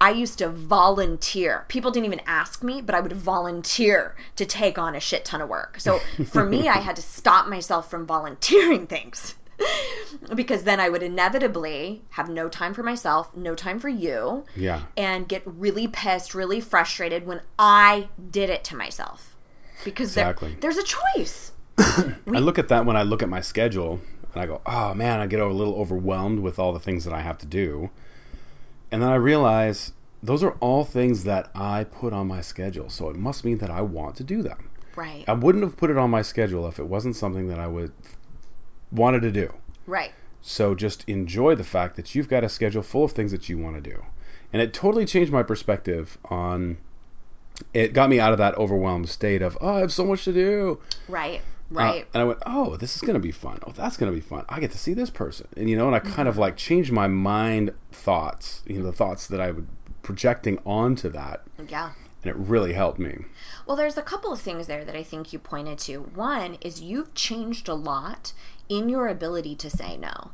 I 0.00 0.10
used 0.10 0.38
to 0.38 0.48
volunteer. 0.48 1.64
People 1.68 1.92
didn't 1.92 2.06
even 2.06 2.20
ask 2.26 2.64
me, 2.64 2.82
but 2.82 2.94
I 2.94 3.00
would 3.00 3.12
volunteer 3.12 4.16
to 4.34 4.44
take 4.44 4.78
on 4.78 4.96
a 4.96 5.00
shit 5.00 5.24
ton 5.24 5.40
of 5.40 5.48
work. 5.48 5.78
So 5.78 6.00
for 6.26 6.44
me, 6.44 6.68
I 6.68 6.78
had 6.78 6.96
to 6.96 7.02
stop 7.02 7.46
myself 7.46 7.88
from 7.88 8.04
volunteering 8.04 8.86
things 8.88 9.36
because 10.34 10.64
then 10.64 10.80
I 10.80 10.88
would 10.88 11.02
inevitably 11.02 12.02
have 12.10 12.28
no 12.28 12.48
time 12.48 12.74
for 12.74 12.82
myself, 12.82 13.34
no 13.36 13.54
time 13.54 13.78
for 13.78 13.88
you, 13.88 14.44
Yeah. 14.54 14.82
and 14.96 15.28
get 15.28 15.42
really 15.44 15.88
pissed, 15.88 16.34
really 16.34 16.60
frustrated 16.60 17.26
when 17.26 17.40
I 17.58 18.08
did 18.30 18.50
it 18.50 18.64
to 18.64 18.76
myself. 18.76 19.36
Because 19.84 20.14
there- 20.14 20.34
there's 20.60 20.78
a 20.78 20.82
choice. 20.84 21.52
I 21.78 22.14
look 22.26 22.58
at 22.58 22.68
that 22.68 22.86
when 22.86 22.96
I 22.96 23.02
look 23.02 23.22
at 23.22 23.28
my 23.28 23.40
schedule 23.40 24.00
and 24.32 24.42
I 24.42 24.46
go, 24.46 24.60
oh 24.66 24.94
man, 24.94 25.20
I 25.20 25.26
get 25.26 25.40
a 25.40 25.46
little 25.46 25.74
overwhelmed 25.76 26.40
with 26.40 26.58
all 26.58 26.72
the 26.72 26.80
things 26.80 27.04
that 27.04 27.12
I 27.12 27.20
have 27.20 27.38
to 27.38 27.46
do. 27.46 27.90
And 28.90 29.02
then 29.02 29.08
I 29.10 29.16
realize 29.16 29.92
those 30.22 30.42
are 30.42 30.52
all 30.60 30.84
things 30.84 31.24
that 31.24 31.50
I 31.54 31.84
put 31.84 32.12
on 32.12 32.26
my 32.28 32.40
schedule. 32.40 32.88
So 32.88 33.10
it 33.10 33.16
must 33.16 33.44
mean 33.44 33.58
that 33.58 33.70
I 33.70 33.82
want 33.82 34.16
to 34.16 34.24
do 34.24 34.42
them. 34.42 34.70
Right. 34.96 35.24
I 35.28 35.34
wouldn't 35.34 35.62
have 35.62 35.76
put 35.76 35.90
it 35.90 35.98
on 35.98 36.10
my 36.10 36.22
schedule 36.22 36.66
if 36.66 36.78
it 36.78 36.86
wasn't 36.86 37.16
something 37.16 37.48
that 37.48 37.58
I 37.60 37.66
would 37.66 37.92
wanted 38.92 39.22
to 39.22 39.30
do. 39.32 39.52
right. 39.86 40.12
So 40.42 40.76
just 40.76 41.02
enjoy 41.08 41.56
the 41.56 41.64
fact 41.64 41.96
that 41.96 42.14
you've 42.14 42.28
got 42.28 42.44
a 42.44 42.48
schedule 42.48 42.82
full 42.84 43.02
of 43.04 43.10
things 43.12 43.32
that 43.32 43.48
you 43.48 43.58
want 43.58 43.74
to 43.82 43.90
do. 43.90 44.04
And 44.52 44.62
it 44.62 44.72
totally 44.72 45.04
changed 45.04 45.32
my 45.32 45.42
perspective 45.42 46.18
on 46.26 46.78
it 47.74 47.92
got 47.92 48.08
me 48.10 48.20
out 48.20 48.30
of 48.32 48.38
that 48.38 48.54
overwhelmed 48.56 49.08
state 49.08 49.42
of, 49.42 49.58
oh, 49.60 49.76
I 49.76 49.80
have 49.80 49.92
so 49.92 50.04
much 50.04 50.24
to 50.24 50.32
do. 50.32 50.78
Right. 51.08 51.40
Uh, 51.40 51.42
Right. 51.68 52.06
and 52.14 52.20
I 52.22 52.24
went, 52.24 52.38
oh, 52.46 52.76
this 52.76 52.94
is 52.94 53.02
going 53.02 53.14
to 53.14 53.20
be 53.20 53.32
fun. 53.32 53.58
Oh, 53.66 53.72
that's 53.72 53.96
going 53.96 54.12
to 54.12 54.14
be 54.14 54.20
fun. 54.20 54.44
I 54.48 54.60
get 54.60 54.70
to 54.70 54.78
see 54.78 54.94
this 54.94 55.10
person. 55.10 55.48
And, 55.56 55.68
you 55.68 55.76
know, 55.76 55.88
and 55.88 55.96
I 55.96 55.98
kind 55.98 56.14
Mm-hmm. 56.20 56.28
of 56.28 56.38
like 56.38 56.56
changed 56.56 56.92
my 56.92 57.08
mind 57.08 57.72
thoughts, 57.90 58.62
you 58.68 58.78
know, 58.78 58.84
the 58.84 58.92
thoughts 58.92 59.26
that 59.26 59.40
I 59.40 59.50
would 59.50 59.66
projecting 60.02 60.60
onto 60.64 61.08
that. 61.08 61.42
yeah. 61.68 61.90
And 62.22 62.30
it 62.30 62.36
really 62.36 62.72
helped 62.74 62.98
me. 63.00 63.24
Well, 63.66 63.76
there's 63.76 63.96
a 63.96 64.02
couple 64.02 64.32
of 64.32 64.40
things 64.40 64.66
there 64.68 64.84
that 64.84 64.94
I 64.96 65.02
think 65.02 65.32
you 65.32 65.38
pointed 65.40 65.78
to. 65.80 65.98
One 66.14 66.56
is 66.60 66.80
you've 66.80 67.14
changed 67.14 67.68
a 67.68 67.74
lot 67.74 68.32
in 68.68 68.88
your 68.88 69.06
ability 69.08 69.54
to 69.56 69.70
say 69.70 69.96
no. 69.96 70.30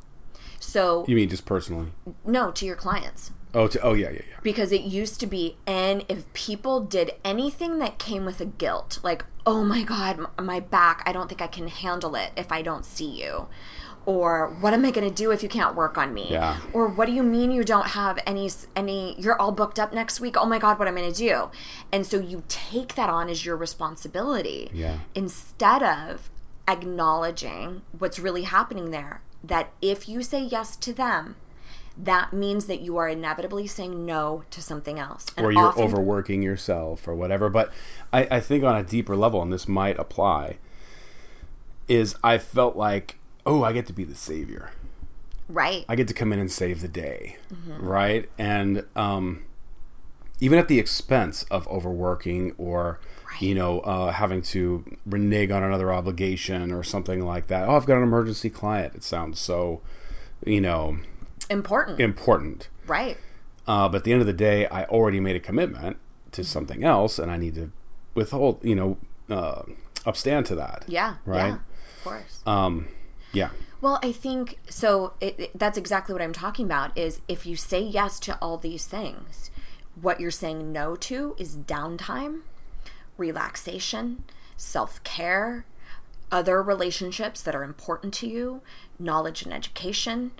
So, 0.59 1.03
You 1.07 1.15
mean 1.15 1.29
just 1.29 1.45
personally? 1.45 1.91
no 2.25 2.51
to 2.51 2.65
your 2.65 2.75
clients. 2.75 3.31
Oh, 3.55 3.67
to, 3.67 3.79
oh 3.81 3.93
yeah, 3.93 4.09
yeah, 4.09 4.21
yeah. 4.29 4.37
because 4.41 4.71
it 4.71 4.81
used 4.81 5.19
to 5.19 5.27
be 5.27 5.57
and 5.67 6.03
if 6.09 6.31
people 6.33 6.79
did 6.79 7.11
anything 7.23 7.77
that 7.77 7.99
came 7.99 8.25
with 8.25 8.41
a 8.41 8.45
guilt 8.45 8.97
like 9.03 9.25
oh 9.45 9.63
my 9.63 9.83
god 9.83 10.25
my 10.41 10.59
back 10.59 11.03
i 11.05 11.11
don't 11.11 11.29
think 11.29 11.39
i 11.39 11.45
can 11.45 11.67
handle 11.67 12.15
it 12.15 12.31
if 12.35 12.51
i 12.51 12.63
don't 12.63 12.83
see 12.83 13.05
you 13.21 13.45
or 14.07 14.57
what 14.59 14.73
am 14.73 14.83
i 14.85 14.89
going 14.89 15.07
to 15.07 15.13
do 15.13 15.29
if 15.29 15.43
you 15.43 15.49
can't 15.49 15.75
work 15.75 15.99
on 15.99 16.15
me 16.15 16.29
Yeah. 16.31 16.57
or 16.73 16.87
what 16.87 17.05
do 17.05 17.11
you 17.11 17.21
mean 17.21 17.51
you 17.51 17.63
don't 17.63 17.89
have 17.89 18.17
any 18.25 18.49
any 18.75 19.13
you're 19.21 19.39
all 19.39 19.51
booked 19.51 19.77
up 19.77 19.93
next 19.93 20.19
week 20.19 20.35
oh 20.35 20.47
my 20.47 20.57
god 20.57 20.79
what 20.79 20.87
am 20.87 20.97
i 20.97 21.01
going 21.01 21.13
to 21.13 21.19
do 21.19 21.51
and 21.91 22.07
so 22.07 22.17
you 22.19 22.41
take 22.47 22.95
that 22.95 23.07
on 23.11 23.29
as 23.29 23.45
your 23.45 23.55
responsibility 23.55 24.71
Yeah. 24.73 24.97
instead 25.13 25.83
of 25.83 26.31
acknowledging 26.67 27.81
what's 27.97 28.19
really 28.19 28.43
happening 28.43 28.91
there 28.91 29.21
that 29.43 29.71
if 29.81 30.07
you 30.07 30.21
say 30.23 30.41
yes 30.41 30.75
to 30.77 30.93
them 30.93 31.35
that 31.95 32.33
means 32.33 32.65
that 32.65 32.81
you 32.81 32.97
are 32.97 33.07
inevitably 33.07 33.67
saying 33.67 34.03
no 34.05 34.43
to 34.49 34.61
something 34.63 34.97
else 34.97 35.27
And 35.37 35.45
or 35.45 35.51
you're 35.51 35.67
often- 35.67 35.83
overworking 35.83 36.41
yourself 36.41 37.07
or 37.07 37.13
whatever. 37.13 37.49
But 37.51 37.71
I, 38.11 38.27
I 38.31 38.39
think 38.39 38.63
on 38.63 38.75
a 38.75 38.81
deeper 38.81 39.15
level, 39.15 39.43
and 39.43 39.53
this 39.53 39.67
might 39.67 39.99
apply, 39.99 40.57
is 41.87 42.15
I 42.23 42.39
felt 42.39 42.75
like, 42.75 43.19
oh, 43.45 43.63
I 43.63 43.73
get 43.73 43.85
to 43.87 43.93
be 43.93 44.03
the 44.05 44.15
savior. 44.15 44.71
right 45.47 45.85
I 45.87 45.95
get 45.95 46.07
to 46.07 46.15
come 46.15 46.33
in 46.33 46.39
and 46.39 46.51
save 46.51 46.81
the 46.81 46.87
day, 46.87 47.37
right? 47.79 48.27
And 48.39 48.85
um, 48.95 49.43
even 50.39 50.57
at 50.57 50.67
the 50.69 50.79
expense 50.79 51.43
of 51.51 51.67
overworking 51.67 52.55
or 52.57 52.99
you 53.39 53.55
know 53.55 53.79
uh, 53.81 54.11
having 54.11 54.41
to 54.43 54.83
renege 55.05 55.51
on 55.51 55.63
another 55.63 55.91
obligation 55.93 56.71
or 56.71 56.83
something 56.83 57.25
like 57.25 57.47
that. 57.47 57.67
Oh, 57.67 57.75
I've 57.75 57.85
got 57.85 57.97
an 57.97 58.03
emergency 58.03 58.49
client. 58.49 58.95
It 58.95 59.03
sounds 59.03 59.39
so, 59.39 59.81
you 60.45 60.61
know, 60.61 60.97
Important. 61.49 61.99
important. 61.99 62.69
right. 62.87 63.17
Uh, 63.65 63.87
but 63.87 63.97
at 63.99 64.03
the 64.03 64.11
end 64.11 64.19
of 64.19 64.27
the 64.27 64.33
day, 64.33 64.67
I 64.67 64.83
already 64.85 65.21
made 65.21 65.37
a 65.37 65.39
commitment 65.39 65.95
to 66.33 66.43
something 66.43 66.83
else, 66.83 67.17
and 67.17 67.31
I 67.31 67.37
need 67.37 67.55
to 67.55 67.71
withhold, 68.13 68.59
you 68.63 68.75
know, 68.75 68.97
uh, 69.29 69.61
upstand 70.05 70.43
to 70.45 70.55
that. 70.55 70.83
Yeah. 70.87 71.15
Right. 71.25 71.47
Yeah. 71.47 71.53
Of 71.55 72.03
course. 72.03 72.41
Um, 72.45 72.87
yeah. 73.31 73.51
Well, 73.79 73.99
I 74.03 74.11
think 74.11 74.59
so. 74.69 75.13
It, 75.21 75.39
it- 75.39 75.51
that's 75.57 75.77
exactly 75.77 76.11
what 76.13 76.21
I'm 76.21 76.33
talking 76.33 76.65
about. 76.65 76.97
Is 76.97 77.21
if 77.29 77.45
you 77.45 77.55
say 77.55 77.79
yes 77.81 78.19
to 78.21 78.37
all 78.41 78.57
these 78.57 78.85
things, 78.85 79.49
what 80.01 80.19
you're 80.19 80.29
saying 80.31 80.73
no 80.73 80.95
to 80.97 81.33
is 81.37 81.55
downtime, 81.55 82.41
relaxation, 83.17 84.23
self 84.57 85.03
care, 85.03 85.65
other 86.31 86.63
relationships 86.63 87.41
that 87.41 87.55
are 87.55 87.63
important 87.63 88.13
to 88.15 88.27
you, 88.27 88.61
knowledge 88.97 89.43
and 89.43 89.53
education. 89.53 90.31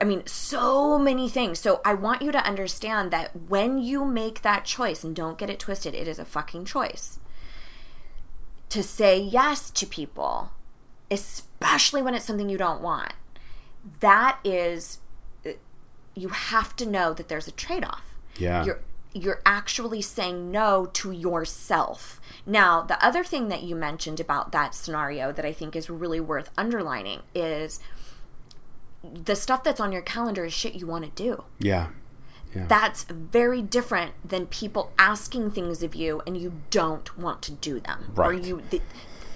I 0.00 0.04
mean, 0.04 0.26
so 0.26 0.98
many 0.98 1.28
things. 1.28 1.58
So 1.58 1.80
I 1.84 1.94
want 1.94 2.22
you 2.22 2.30
to 2.32 2.46
understand 2.46 3.10
that 3.10 3.48
when 3.48 3.78
you 3.78 4.04
make 4.04 4.42
that 4.42 4.64
choice, 4.64 5.02
and 5.02 5.14
don't 5.14 5.38
get 5.38 5.50
it 5.50 5.58
twisted, 5.58 5.94
it 5.94 6.06
is 6.06 6.18
a 6.18 6.24
fucking 6.24 6.64
choice 6.64 7.18
to 8.68 8.82
say 8.82 9.18
yes 9.18 9.68
to 9.70 9.84
people 9.84 10.52
especially 11.10 12.02
when 12.02 12.14
it's 12.14 12.24
something 12.24 12.48
you 12.48 12.58
don't 12.58 12.80
want, 12.80 13.12
that 14.00 14.38
is, 14.44 14.98
uh, 15.44 15.50
you 16.14 16.28
have 16.28 16.76
to 16.76 16.86
know 16.86 17.12
that 17.12 17.28
there's 17.28 17.48
a 17.48 17.52
trade 17.52 17.84
off. 17.84 18.16
Yeah. 18.38 18.64
You're, 18.64 18.80
you're 19.12 19.42
actually 19.44 20.00
saying 20.02 20.50
no 20.50 20.86
to 20.86 21.10
yourself. 21.10 22.20
Now, 22.46 22.82
the 22.82 23.04
other 23.04 23.24
thing 23.24 23.48
that 23.48 23.62
you 23.64 23.74
mentioned 23.74 24.20
about 24.20 24.52
that 24.52 24.74
scenario 24.74 25.32
that 25.32 25.44
I 25.44 25.52
think 25.52 25.74
is 25.74 25.90
really 25.90 26.20
worth 26.20 26.50
underlining 26.56 27.22
is 27.34 27.80
the 29.02 29.34
stuff 29.34 29.64
that's 29.64 29.80
on 29.80 29.92
your 29.92 30.02
calendar 30.02 30.44
is 30.44 30.52
shit 30.52 30.74
you 30.74 30.86
want 30.86 31.04
to 31.04 31.10
do 31.22 31.44
Yeah. 31.58 31.88
Yeah. 32.54 32.66
that's 32.66 33.04
very 33.04 33.62
different 33.62 34.12
than 34.28 34.46
people 34.46 34.92
asking 34.98 35.52
things 35.52 35.82
of 35.82 35.94
you 35.94 36.20
and 36.26 36.36
you 36.36 36.60
don't 36.70 37.16
want 37.18 37.40
to 37.42 37.52
do 37.52 37.80
them 37.80 38.12
or 38.16 38.30
Right. 38.30 38.44
you 38.44 38.62
th- 38.70 38.82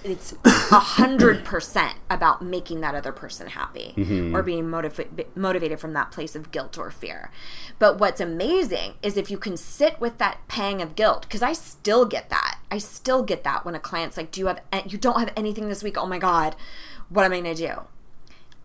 it's 0.04 0.34
a 0.44 0.78
hundred 0.78 1.44
percent 1.44 1.94
about 2.10 2.42
making 2.42 2.80
that 2.82 2.94
other 2.94 3.10
person 3.12 3.46
happy 3.48 3.94
Mm-hmm. 3.96 4.34
or 4.36 4.42
being 4.42 4.64
motiva- 4.64 5.26
motivated 5.34 5.80
from 5.80 5.92
that 5.94 6.10
place 6.12 6.36
of 6.36 6.50
guilt 6.50 6.76
or 6.78 6.90
fear 6.90 7.30
but 7.78 7.98
what's 7.98 8.20
amazing 8.20 8.94
is 9.02 9.16
if 9.16 9.30
you 9.30 9.38
can 9.38 9.56
sit 9.56 9.98
with 10.00 10.18
that 10.18 10.38
pang 10.48 10.82
of 10.82 10.94
guilt 10.94 11.22
because 11.22 11.42
i 11.42 11.52
still 11.52 12.04
get 12.04 12.28
that 12.30 12.58
i 12.70 12.78
still 12.78 13.22
get 13.22 13.44
that 13.44 13.64
when 13.64 13.74
a 13.74 13.80
client's 13.80 14.16
like 14.16 14.30
do 14.30 14.40
you 14.40 14.46
have 14.46 14.60
you 14.86 14.98
don't 14.98 15.18
have 15.18 15.32
anything 15.36 15.68
this 15.68 15.82
week 15.82 15.96
oh 15.96 16.06
my 16.06 16.18
god 16.18 16.54
what 17.08 17.24
am 17.24 17.32
i 17.32 17.40
going 17.40 17.54
to 17.56 17.66
do 17.66 17.80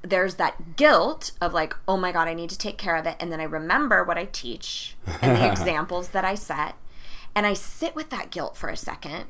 there's 0.01 0.35
that 0.35 0.77
guilt 0.77 1.31
of 1.41 1.53
like, 1.53 1.75
oh 1.85 1.97
my 1.97 2.13
God, 2.13 2.29
I 2.29 2.33
need 2.33 2.49
to 2.51 2.57
take 2.57 2.77
care 2.77 2.95
of 2.95 3.05
it. 3.05 3.17
And 3.19 3.33
then 3.33 3.41
I 3.41 3.43
remember 3.43 4.01
what 4.01 4.17
I 4.17 4.29
teach 4.31 4.95
and 5.21 5.35
the 5.35 5.45
examples 5.51 6.09
that 6.09 6.23
I 6.23 6.35
set. 6.35 6.75
And 7.35 7.45
I 7.45 7.51
sit 7.53 7.95
with 7.95 8.09
that 8.09 8.31
guilt 8.31 8.55
for 8.55 8.69
a 8.69 8.77
second 8.77 9.25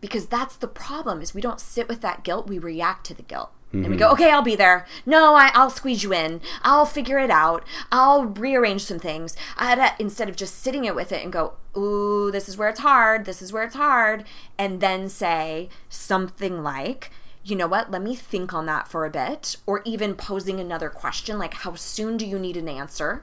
because 0.00 0.26
that's 0.26 0.56
the 0.56 0.68
problem 0.68 1.20
is 1.20 1.34
we 1.34 1.40
don't 1.40 1.60
sit 1.60 1.88
with 1.88 2.00
that 2.02 2.24
guilt. 2.24 2.46
We 2.46 2.58
react 2.58 3.06
to 3.06 3.14
the 3.14 3.22
guilt. 3.22 3.50
And 3.70 3.88
we 3.88 3.98
go, 3.98 4.10
okay, 4.12 4.30
I'll 4.30 4.40
be 4.40 4.56
there. 4.56 4.86
No, 5.04 5.34
I, 5.34 5.50
I'll 5.52 5.68
squeeze 5.68 6.02
you 6.02 6.14
in. 6.14 6.40
I'll 6.62 6.86
figure 6.86 7.18
it 7.18 7.30
out. 7.30 7.64
I'll 7.92 8.24
rearrange 8.24 8.82
some 8.82 8.98
things. 8.98 9.36
I, 9.58 9.92
instead 9.98 10.30
of 10.30 10.36
just 10.36 10.58
sitting 10.58 10.86
it 10.86 10.94
with 10.94 11.12
it 11.12 11.22
and 11.22 11.30
go, 11.30 11.52
ooh, 11.76 12.30
this 12.30 12.48
is 12.48 12.56
where 12.56 12.70
it's 12.70 12.80
hard. 12.80 13.26
This 13.26 13.42
is 13.42 13.52
where 13.52 13.64
it's 13.64 13.74
hard. 13.74 14.24
And 14.56 14.80
then 14.80 15.10
say 15.10 15.68
something 15.90 16.62
like, 16.62 17.10
you 17.44 17.56
know 17.56 17.66
what, 17.66 17.90
let 17.90 18.00
me 18.00 18.14
think 18.14 18.54
on 18.54 18.64
that 18.66 18.88
for 18.88 19.04
a 19.04 19.10
bit, 19.10 19.56
or 19.66 19.82
even 19.84 20.14
posing 20.14 20.58
another 20.60 20.88
question 20.88 21.38
like, 21.38 21.52
how 21.52 21.74
soon 21.74 22.16
do 22.16 22.26
you 22.26 22.38
need 22.38 22.56
an 22.56 22.68
answer? 22.70 23.22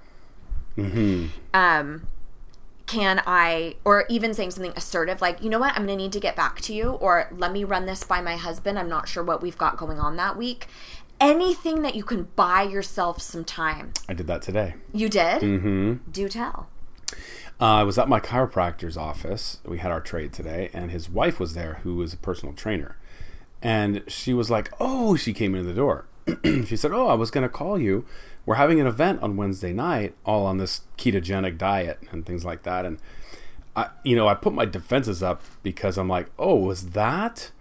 Um, 1.56 2.08
can 2.86 3.22
I, 3.26 3.76
or 3.84 4.06
even 4.10 4.34
saying 4.34 4.52
something 4.52 4.74
assertive 4.76 5.22
like, 5.22 5.42
you 5.42 5.50
know 5.50 5.60
what, 5.60 5.72
I'm 5.76 5.86
going 5.86 5.98
to 5.98 6.04
need 6.04 6.14
to 6.14 6.20
get 6.20 6.36
back 6.36 6.62
to 6.62 6.74
you, 6.74 6.92
or 6.92 7.30
let 7.32 7.52
me 7.52 7.64
run 7.64 7.86
this 7.86 8.04
by 8.04 8.22
my 8.22 8.36
husband. 8.36 8.78
I'm 8.78 8.90
not 8.90 9.08
sure 9.08 9.24
what 9.24 9.42
we've 9.42 9.58
got 9.58 9.78
going 9.78 10.00
on 10.00 10.16
that 10.18 10.38
week. 10.38 10.68
Anything 11.20 11.82
that 11.82 11.96
you 11.96 12.04
can 12.04 12.28
buy 12.36 12.62
yourself 12.64 13.22
some 13.22 13.44
time. 13.44 13.94
I 14.08 14.14
did 14.14 14.28
that 14.28 14.42
today. 14.42 14.76
You 14.94 15.10
did? 15.10 15.42
Mm-hmm. 15.42 16.12
Do 16.12 16.30
tell. 16.30 16.68
Uh, 17.60 17.66
I 17.66 17.84
was 17.84 17.98
at 17.98 18.10
my 18.10 18.20
chiropractor's 18.20 18.98
office. 18.98 19.60
We 19.66 19.78
had 19.78 19.92
our 19.92 20.02
trade 20.02 20.34
today, 20.34 20.70
and 20.74 20.92
his 20.92 21.10
wife 21.10 21.40
was 21.40 21.54
there, 21.54 21.76
who 21.84 22.02
is 22.02 22.14
a 22.14 22.18
personal 22.18 22.54
trainer. 22.54 22.98
And 23.62 24.04
she 24.08 24.34
was 24.34 24.52
like, 24.52 24.72
"Oh," 24.80 25.16
she 25.16 25.34
came 25.34 25.56
in 25.56 25.66
the 25.66 25.74
door. 25.74 26.06
she 26.44 26.76
said, 26.76 26.92
"Oh, 26.92 27.08
I 27.08 27.14
was 27.14 27.32
going 27.32 27.44
to 27.44 27.50
call 27.50 27.80
you. 27.80 28.06
We're 28.46 28.56
having 28.56 28.80
an 28.80 28.88
event 28.88 29.22
on 29.22 29.38
Wednesday 29.38 29.74
night, 29.74 30.16
all 30.26 30.46
on 30.46 30.58
this 30.58 30.82
ketogenic 30.98 31.58
diet 31.58 32.00
and 32.12 32.26
things 32.26 32.46
like 32.46 32.64
that." 32.64 32.86
And 32.86 33.00
I, 33.76 33.90
you 34.04 34.16
know, 34.16 34.28
I 34.28 34.36
put 34.36 34.54
my 34.54 34.66
defenses 34.66 35.22
up 35.24 35.42
because 35.64 35.98
I'm 35.98 36.08
like, 36.08 36.30
"Oh, 36.38 36.56
was 36.56 36.92
that? 36.92 37.52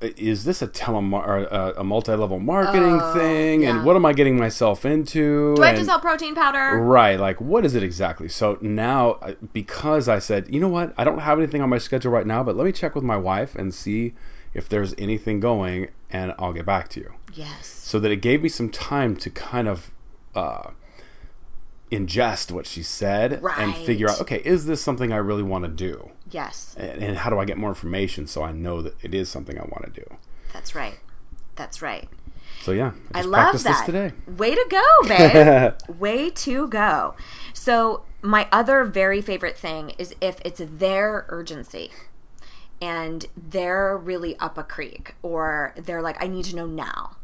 Is 0.00 0.44
this 0.44 0.60
a 0.62 0.66
telemar- 0.66 1.46
a, 1.48 1.74
a 1.80 1.84
multi-level 1.84 2.40
marketing 2.40 2.98
thing? 3.14 3.62
yeah. 3.62 3.70
And 3.70 3.84
what 3.84 3.94
am 3.94 4.04
I 4.04 4.12
getting 4.12 4.36
myself 4.36 4.84
into? 4.84 5.54
Do 5.54 5.62
I 5.62 5.68
have 5.68 5.78
to 5.78 5.84
sell 5.84 6.00
protein 6.00 6.34
powder? 6.34 6.80
Right. 6.80 7.20
Like, 7.20 7.40
what 7.40 7.64
is 7.64 7.76
it 7.76 7.84
exactly? 7.84 8.28
So 8.28 8.58
now, 8.60 9.12
uh, 9.22 9.34
because 9.52 10.08
I 10.08 10.18
said, 10.18 10.52
you 10.52 10.58
know 10.58 10.66
what, 10.68 10.92
I 10.98 11.04
don't 11.04 11.20
have 11.20 11.38
anything 11.38 11.62
on 11.62 11.68
my 11.68 11.78
schedule 11.78 12.10
right 12.10 12.26
now, 12.26 12.42
but 12.42 12.56
let 12.56 12.64
me 12.64 12.72
check 12.72 12.96
with 12.96 13.04
my 13.04 13.16
wife 13.16 13.54
and 13.54 13.72
see 13.72 14.12
if 14.54 14.68
there's 14.68 14.92
anything 14.98 15.38
going, 15.38 15.90
and 16.10 16.34
I'll 16.36 16.52
get 16.52 16.66
back 16.66 16.88
to 16.90 17.00
you. 17.00 17.14
Yes. 17.32 17.66
So 17.66 17.98
that 18.00 18.10
it 18.10 18.16
gave 18.16 18.42
me 18.42 18.48
some 18.48 18.70
time 18.70 19.16
to 19.16 19.30
kind 19.30 19.68
of 19.68 19.90
uh, 20.34 20.70
ingest 21.90 22.50
what 22.50 22.66
she 22.66 22.82
said 22.82 23.42
and 23.58 23.74
figure 23.74 24.08
out, 24.08 24.20
okay, 24.20 24.42
is 24.44 24.66
this 24.66 24.82
something 24.82 25.12
I 25.12 25.18
really 25.18 25.42
want 25.42 25.64
to 25.64 25.70
do? 25.70 26.10
Yes. 26.30 26.74
And, 26.78 27.02
and 27.02 27.18
how 27.18 27.30
do 27.30 27.38
I 27.38 27.44
get 27.44 27.58
more 27.58 27.68
information 27.68 28.26
so 28.26 28.42
I 28.42 28.52
know 28.52 28.80
that 28.82 28.94
it 29.02 29.14
is 29.14 29.28
something 29.28 29.58
I 29.58 29.62
want 29.62 29.84
to 29.84 30.00
do? 30.00 30.16
That's 30.52 30.74
right. 30.74 30.98
That's 31.54 31.82
right. 31.82 32.08
So 32.62 32.72
yeah, 32.72 32.92
I 33.12 33.20
I 33.20 33.22
love 33.22 33.62
that. 33.62 33.62
this 33.64 33.80
today. 33.82 34.12
Way 34.26 34.54
to 34.54 34.66
go, 34.70 35.08
babe. 35.08 35.98
Way 35.98 36.30
to 36.30 36.68
go. 36.68 37.14
So, 37.52 38.04
my 38.22 38.46
other 38.52 38.84
very 38.84 39.20
favorite 39.20 39.58
thing 39.58 39.90
is 39.98 40.14
if 40.20 40.40
it's 40.44 40.62
their 40.64 41.26
urgency 41.28 41.90
and 42.80 43.26
they're 43.36 43.96
really 43.96 44.36
up 44.38 44.56
a 44.56 44.62
creek 44.62 45.16
or 45.22 45.74
they're 45.76 46.02
like, 46.02 46.22
I 46.22 46.28
need 46.28 46.44
to 46.46 46.56
know 46.56 46.66
now. 46.66 47.16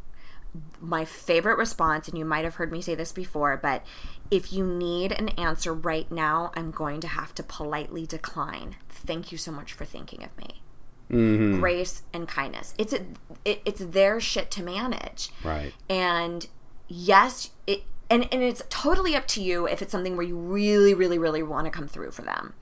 My 0.80 1.04
favorite 1.04 1.58
response, 1.58 2.08
and 2.08 2.16
you 2.18 2.24
might 2.24 2.44
have 2.44 2.56
heard 2.56 2.72
me 2.72 2.80
say 2.80 2.94
this 2.94 3.12
before, 3.12 3.56
but 3.56 3.84
if 4.30 4.52
you 4.52 4.66
need 4.66 5.12
an 5.12 5.28
answer 5.30 5.72
right 5.72 6.10
now, 6.10 6.52
I'm 6.54 6.70
going 6.70 7.00
to 7.00 7.08
have 7.08 7.34
to 7.36 7.42
politely 7.42 8.06
decline. 8.06 8.76
Thank 8.88 9.30
you 9.32 9.38
so 9.38 9.52
much 9.52 9.72
for 9.72 9.84
thinking 9.84 10.24
of 10.24 10.36
me. 10.38 10.62
Mm-hmm. 11.10 11.60
Grace 11.60 12.02
and 12.12 12.28
kindness. 12.28 12.74
It's 12.76 12.92
a, 12.92 13.00
it, 13.44 13.62
it's 13.64 13.80
their 13.84 14.20
shit 14.20 14.50
to 14.52 14.62
manage 14.62 15.30
Right. 15.42 15.72
and 15.88 16.46
yes 16.86 17.50
it 17.66 17.82
and, 18.10 18.26
and 18.32 18.42
it's 18.42 18.62
totally 18.70 19.14
up 19.14 19.26
to 19.28 19.42
you 19.42 19.66
if 19.68 19.82
it's 19.82 19.92
something 19.92 20.16
where 20.16 20.24
you 20.26 20.36
really 20.36 20.94
really 20.94 21.18
really 21.18 21.42
want 21.42 21.66
to 21.66 21.70
come 21.70 21.86
through 21.88 22.10
for 22.10 22.22
them 22.22 22.54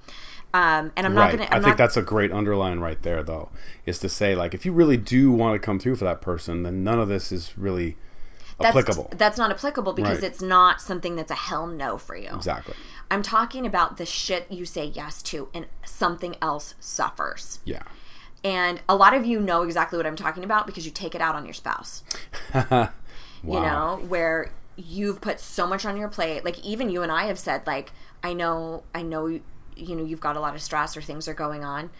um, 0.57 0.92
and 0.97 1.07
i'm 1.07 1.14
not 1.14 1.23
right. 1.23 1.38
gonna 1.38 1.45
I 1.51 1.57
I'm 1.57 1.62
think 1.62 1.73
not, 1.73 1.79
that's 1.79 1.97
a 1.97 2.03
great 2.03 2.33
underline 2.33 2.79
right 2.81 3.01
there, 3.03 3.23
though, 3.23 3.51
is 3.85 3.99
to 4.01 4.09
say 4.09 4.35
like 4.35 4.55
if 4.55 4.64
you 4.64 4.73
really 4.73 4.97
do 4.97 5.31
want 5.33 5.55
to 5.61 5.64
come 5.64 5.79
through 5.79 5.97
for 5.97 6.05
that 6.05 6.21
person, 6.21 6.62
then 6.62 6.83
none 6.85 6.99
of 6.99 7.09
this 7.09 7.31
is 7.31 7.57
really 7.59 7.97
that's, 8.59 8.71
applicable. 8.71 9.11
that's 9.16 9.37
not 9.37 9.51
applicable 9.51 9.92
because 9.92 10.21
Right. 10.23 10.31
it's 10.31 10.40
not 10.40 10.81
something 10.81 11.14
that's 11.14 11.31
a 11.31 11.35
hell 11.35 11.66
no 11.66 11.99
for 11.99 12.16
you 12.16 12.31
exactly. 12.35 12.75
i'm 13.11 13.23
talking 13.23 13.66
about 13.66 13.99
the 13.99 14.07
shit 14.07 14.51
you 14.51 14.64
say 14.64 14.87
yes 14.87 15.21
to 15.25 15.49
and 15.53 15.66
something 15.85 16.37
else 16.40 16.75
suffers 16.81 17.61
Yeah. 17.66 17.83
and 18.42 18.81
a 18.88 18.97
lot 18.97 19.12
of 19.12 19.27
you 19.27 19.40
know 19.40 19.61
exactly 19.62 19.99
what 19.99 20.07
i'm 20.07 20.16
talking 20.16 20.42
about 20.42 20.66
because 20.66 20.87
you 20.87 20.90
take 20.90 21.14
it 21.14 21.21
out 21.21 21.35
on 21.35 21.45
your 21.45 21.53
spouse 21.53 22.03
wow. 22.55 22.88
you 23.45 23.61
know 23.61 24.01
where 24.09 24.51
you've 24.77 25.21
put 25.21 25.38
so 25.38 25.66
much 25.66 25.85
on 25.85 25.99
your 25.99 26.09
plate 26.09 26.42
like 26.42 26.59
even 26.64 26.88
you 26.88 27.03
and 27.03 27.12
i 27.12 27.25
have 27.27 27.38
said 27.38 27.66
like 27.66 27.92
i 28.23 28.33
know 28.33 28.85
i 28.95 29.03
know 29.03 29.38
you 29.77 29.95
know 29.95 30.05
you've 30.05 30.21
got 30.21 30.37
a 30.37 30.41
lot 30.41 30.55
of 30.55 30.62
stress 30.62 30.97
or 30.97 31.03
things 31.03 31.29
are 31.29 31.35
going 31.35 31.65
on 31.65 31.91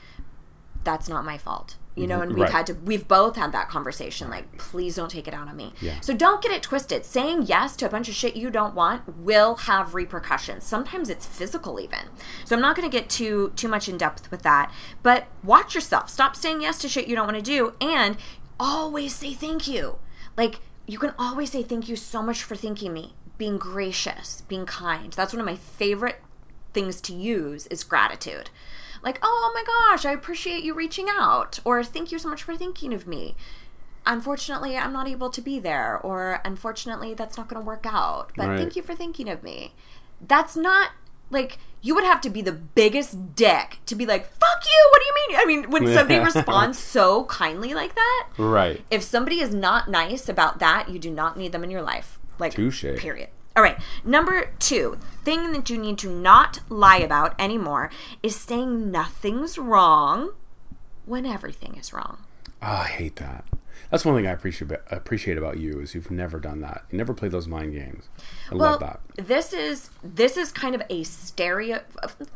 that's 0.85 1.09
not 1.09 1.25
my 1.25 1.37
fault 1.37 1.77
you 1.97 2.07
know 2.07 2.17
mm-hmm. 2.17 2.23
and 2.23 2.33
we've 2.35 2.43
Right. 2.45 2.53
had 2.53 2.67
to 2.69 2.75
we've 2.75 3.09
both 3.09 3.37
had 3.37 3.53
that 3.53 3.69
conversation 3.69 4.29
like 4.31 4.57
please 4.59 4.97
don't 4.97 5.11
take 5.11 5.27
it 5.27 5.35
out 5.35 5.49
on 5.49 5.57
me. 5.57 5.73
Yeah. 5.81 5.99
so 6.01 6.15
don't 6.15 6.43
get 6.43 6.53
it 6.53 6.63
twisted. 6.63 7.05
Saying 7.07 7.45
yes 7.47 7.75
to 7.77 7.87
a 7.87 7.89
bunch 7.89 8.09
of 8.09 8.15
shit 8.15 8.37
you 8.37 8.51
don't 8.51 8.75
want 8.75 9.17
will 9.19 9.55
have 9.57 9.95
repercussions. 9.95 10.65
Sometimes 10.65 11.09
it's 11.09 11.25
physical 11.27 11.81
even. 11.81 12.11
So 12.45 12.55
i'm 12.55 12.61
not 12.63 12.77
going 12.77 12.89
to 12.89 12.95
get 12.95 13.09
too 13.09 13.53
too 13.57 13.67
much 13.69 13.89
in 13.89 13.97
depth 13.97 14.31
with 14.31 14.43
that 14.43 14.71
but 15.03 15.27
watch 15.43 15.75
yourself. 15.75 16.11
Stop 16.11 16.37
saying 16.37 16.61
yes 16.61 16.79
to 16.79 16.89
shit 16.89 17.09
you 17.09 17.17
don't 17.17 17.27
want 17.27 17.39
to 17.39 17.43
do 17.43 17.73
and 17.81 18.19
always 18.61 19.15
say 19.15 19.33
thank 19.33 19.67
you. 19.67 19.97
Like 20.37 20.61
you 20.87 20.99
can 20.99 21.15
always 21.19 21.51
say 21.51 21.63
thank 21.63 21.89
you 21.89 21.97
so 21.97 22.23
much 22.23 22.43
for 22.43 22.55
thanking 22.55 22.93
me. 22.93 23.15
Being 23.39 23.57
gracious 23.57 24.43
being 24.49 24.67
kind. 24.67 25.15
That's 25.15 25.33
one 25.33 25.41
of 25.41 25.47
my 25.47 25.57
favorite 25.57 26.21
things 26.77 27.01
to 27.01 27.15
use 27.15 27.67
is 27.69 27.83
gratitude. 27.85 28.51
Like, 29.03 29.19
oh, 29.23 29.41
oh 29.45 29.53
my 29.55 29.65
gosh, 29.67 30.05
I 30.05 30.13
appreciate 30.13 30.63
you 30.63 30.75
reaching 30.75 31.07
out, 31.11 31.59
or 31.65 31.83
thank 31.83 32.13
you 32.13 32.19
so 32.19 32.29
much 32.29 32.43
for 32.43 32.55
thinking 32.57 32.93
of 32.93 33.07
me. 33.07 33.35
Unfortunately, 34.05 34.77
I'm 34.77 34.93
not 34.93 35.09
able 35.09 35.31
to 35.31 35.41
be 35.41 35.59
there, 35.59 35.99
or 36.03 36.41
unfortunately, 36.45 37.15
that's 37.15 37.37
not 37.37 37.49
going 37.49 37.61
to 37.61 37.67
work 37.67 37.87
out, 37.89 38.31
but 38.37 38.49
Right. 38.49 38.59
thank 38.59 38.77
you 38.77 38.83
for 38.83 38.95
thinking 38.95 39.29
of 39.29 39.43
me. 39.43 39.75
That's 40.21 40.55
not 40.57 40.91
like 41.31 41.59
you 41.83 41.95
would 41.95 42.05
have 42.05 42.21
to 42.21 42.31
be 42.31 42.41
the 42.43 42.53
biggest 42.53 43.35
dick 43.35 43.79
to 43.87 43.95
be 43.97 44.07
like, 44.07 44.27
fuck 44.31 44.63
you, 44.65 44.91
what 44.91 45.01
do 45.03 45.07
you 45.07 45.15
mean? 45.29 45.41
I 45.41 45.45
mean, 45.45 45.71
when 45.71 45.87
somebody 45.95 46.21
responds 46.21 46.79
so 46.79 47.25
kindly 47.25 47.75
like 47.75 47.95
that, 47.95 48.29
Right. 48.39 48.85
if 48.91 49.03
somebody 49.03 49.41
is 49.41 49.53
not 49.55 49.89
nice 49.89 50.29
about 50.29 50.59
that, 50.61 50.89
you 50.89 50.99
do 50.99 51.11
not 51.11 51.37
need 51.37 51.53
them 51.53 51.65
in 51.65 51.71
your 51.71 51.83
life. 51.83 52.19
Like, 52.39 52.53
Touche. 52.55 52.85
period. 52.99 53.31
All 53.57 53.63
right. 53.63 53.79
Number 54.05 54.51
two, 54.59 54.99
thing 55.25 55.53
that 55.53 55.71
you 55.71 55.79
need 55.79 55.97
to 55.99 56.11
not 56.11 56.61
lie 56.69 56.99
about 56.99 57.35
anymore 57.41 57.91
is 58.23 58.37
saying 58.37 58.91
nothing's 58.91 59.57
wrong 59.57 60.33
when 61.07 61.25
everything 61.25 61.75
is 61.77 61.93
wrong. 61.93 62.19
Oh, 62.63 62.67
I 62.67 62.85
hate 62.89 63.17
that. 63.17 63.47
That's 63.91 64.05
one 64.05 64.17
thing 64.17 64.27
I 64.27 64.33
appreciate 64.33 64.71
appreciate 64.91 65.39
about 65.39 65.59
you 65.59 65.81
is 65.81 65.95
you've 65.95 66.11
never 66.11 66.41
done 66.41 66.61
that. 66.61 66.85
You 66.91 66.99
never 66.99 67.15
play 67.15 67.29
those 67.29 67.47
mind 67.47 67.73
games. 67.73 68.09
I 68.51 68.57
love 68.57 68.81
that. 68.81 69.01
this 69.17 69.53
is 69.53 69.91
this 70.03 70.37
is 70.37 70.51
kind 70.51 70.75
of 70.75 70.83
a 70.91 71.05
stereo. 71.05 71.81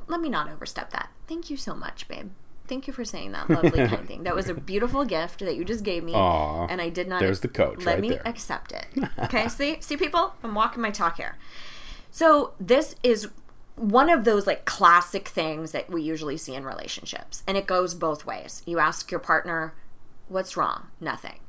Let 0.06 0.20
me 0.20 0.28
not 0.28 0.48
overstep 0.48 0.90
that. 0.92 1.10
Thank 1.26 1.50
you 1.50 1.56
so 1.56 1.74
much, 1.74 2.06
babe. 2.08 2.30
Thank 2.70 2.86
you 2.86 2.92
for 2.92 3.04
saying 3.04 3.32
that 3.32 3.50
lovely 3.50 3.86
kind 3.88 4.06
thing. 4.06 4.22
That 4.22 4.36
was 4.36 4.48
a 4.48 4.54
beautiful 4.54 5.04
gift 5.04 5.40
that 5.40 5.56
you 5.56 5.64
just 5.64 5.82
gave 5.82 6.04
me, 6.04 6.14
Aw, 6.14 6.68
and 6.68 6.80
I 6.80 6.88
did 6.88 7.08
not. 7.08 7.18
there's 7.18 7.40
the 7.40 7.48
coach 7.48 7.84
Let 7.84 7.94
right 7.94 8.00
me 8.00 8.10
there. 8.10 8.22
accept 8.24 8.70
it. 8.72 8.86
Okay, 9.24 9.48
see, 9.48 9.78
see, 9.80 9.96
people, 9.96 10.34
I'm 10.44 10.54
walking 10.54 10.80
my 10.80 10.90
talk 10.92 11.16
here. 11.16 11.36
So 12.12 12.52
this 12.60 12.94
is 13.02 13.28
one 13.74 14.08
of 14.08 14.24
those 14.24 14.46
like 14.46 14.66
classic 14.66 15.26
things 15.26 15.72
that 15.72 15.90
we 15.90 16.00
usually 16.00 16.36
see 16.36 16.54
in 16.54 16.64
relationships, 16.64 17.42
and 17.44 17.56
it 17.56 17.66
goes 17.66 17.94
both 17.94 18.24
ways. 18.24 18.62
You 18.66 18.78
ask 18.78 19.10
your 19.10 19.20
partner, 19.20 19.74
"What's 20.28 20.56
wrong?" 20.56 20.86
Nothing. 21.00 21.40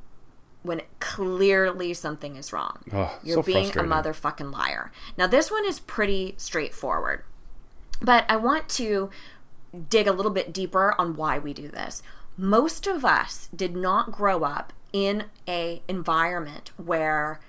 When 0.64 0.82
clearly 0.98 1.94
something 1.94 2.34
is 2.34 2.52
wrong, 2.52 2.80
Oh, 2.92 3.16
you're 3.22 3.36
so 3.36 3.42
being 3.42 3.70
a 3.70 3.84
motherfucking 3.84 4.52
liar. 4.52 4.90
Now 5.16 5.28
this 5.28 5.52
one 5.52 5.64
is 5.66 5.78
pretty 5.78 6.34
straightforward, 6.36 7.22
but 8.00 8.24
I 8.28 8.36
want 8.36 8.68
to 8.70 9.10
dig 9.88 10.06
a 10.06 10.12
little 10.12 10.32
bit 10.32 10.52
deeper 10.52 10.94
on 10.98 11.16
why 11.16 11.38
we 11.38 11.52
do 11.52 11.68
this. 11.68 12.02
Most 12.36 12.86
of 12.86 13.04
us 13.04 13.48
did 13.54 13.76
not 13.76 14.12
grow 14.12 14.44
up 14.44 14.72
in 14.92 15.24
a 15.48 15.82
environment 15.88 16.70
where 16.76 17.40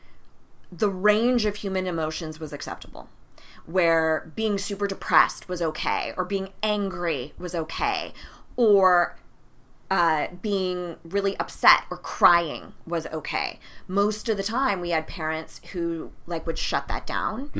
the 0.71 0.89
range 0.89 1.45
of 1.45 1.57
human 1.57 1.87
emotions 1.87 2.39
was 2.39 2.53
acceptable 2.53 3.09
where 3.65 4.31
being 4.35 4.57
super 4.57 4.87
depressed 4.87 5.47
was 5.47 5.61
okay 5.61 6.13
or 6.17 6.25
being 6.25 6.49
angry 6.61 7.33
was 7.37 7.55
okay 7.55 8.13
or 8.55 9.15
uh, 9.93 10.27
being 10.41 10.95
really 11.03 11.37
upset 11.37 11.83
or 11.91 11.97
crying 11.97 12.73
was 12.87 13.05
okay. 13.13 13.59
Most 13.87 14.27
of 14.27 14.37
the 14.37 14.41
time, 14.41 14.81
we 14.81 14.89
had 14.89 15.05
parents 15.05 15.61
who 15.73 16.09
like 16.25 16.47
would 16.47 16.57
shut 16.57 16.87
that 16.87 17.05
down, 17.05 17.51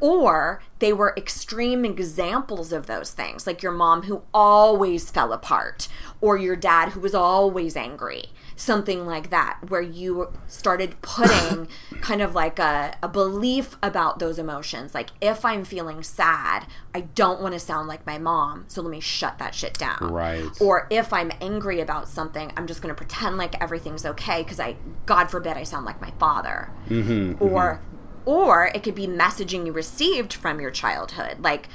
or 0.00 0.62
they 0.78 0.90
were 0.94 1.12
extreme 1.18 1.84
examples 1.84 2.72
of 2.72 2.86
those 2.86 3.10
things, 3.10 3.46
like 3.46 3.62
your 3.62 3.72
mom 3.72 4.04
who 4.04 4.22
always 4.32 5.10
fell 5.10 5.34
apart, 5.34 5.88
or 6.22 6.38
your 6.38 6.56
dad 6.56 6.90
who 6.90 7.00
was 7.00 7.14
always 7.14 7.76
angry, 7.76 8.24
something 8.62 9.04
like 9.04 9.30
that, 9.30 9.58
where 9.68 9.80
you 9.80 10.32
started 10.46 11.00
putting 11.02 11.66
kind 12.00 12.22
of 12.22 12.32
like 12.32 12.60
a, 12.60 12.94
a 13.02 13.08
belief 13.08 13.76
about 13.82 14.20
those 14.20 14.38
emotions. 14.38 14.94
Like, 14.94 15.10
if 15.20 15.44
I'm 15.44 15.64
feeling 15.64 16.04
sad, 16.04 16.66
I 16.94 17.00
don't 17.00 17.40
want 17.40 17.54
to 17.54 17.58
sound 17.58 17.88
like 17.88 18.06
my 18.06 18.18
mom, 18.18 18.66
so 18.68 18.80
let 18.80 18.90
me 18.92 19.00
shut 19.00 19.38
that 19.38 19.56
shit 19.56 19.74
down. 19.74 20.12
Right. 20.12 20.48
Or 20.60 20.86
if 20.90 21.12
I'm 21.12 21.32
angry 21.40 21.80
about 21.80 22.06
something, 22.06 22.52
I'm 22.56 22.68
just 22.68 22.80
going 22.80 22.94
to 22.94 22.96
pretend 22.96 23.36
like 23.36 23.60
everything's 23.60 24.06
okay 24.06 24.44
because 24.44 24.60
I, 24.60 24.76
God 25.06 25.28
forbid, 25.28 25.56
I 25.56 25.64
sound 25.64 25.84
like 25.84 26.00
my 26.00 26.12
father. 26.20 26.70
Mm-hmm, 26.88 27.42
or, 27.42 27.80
or 28.24 28.70
it 28.72 28.84
could 28.84 28.94
be 28.94 29.08
messaging 29.08 29.66
you 29.66 29.72
received 29.72 30.32
from 30.32 30.60
your 30.60 30.70
childhood, 30.70 31.40
like, 31.40 31.68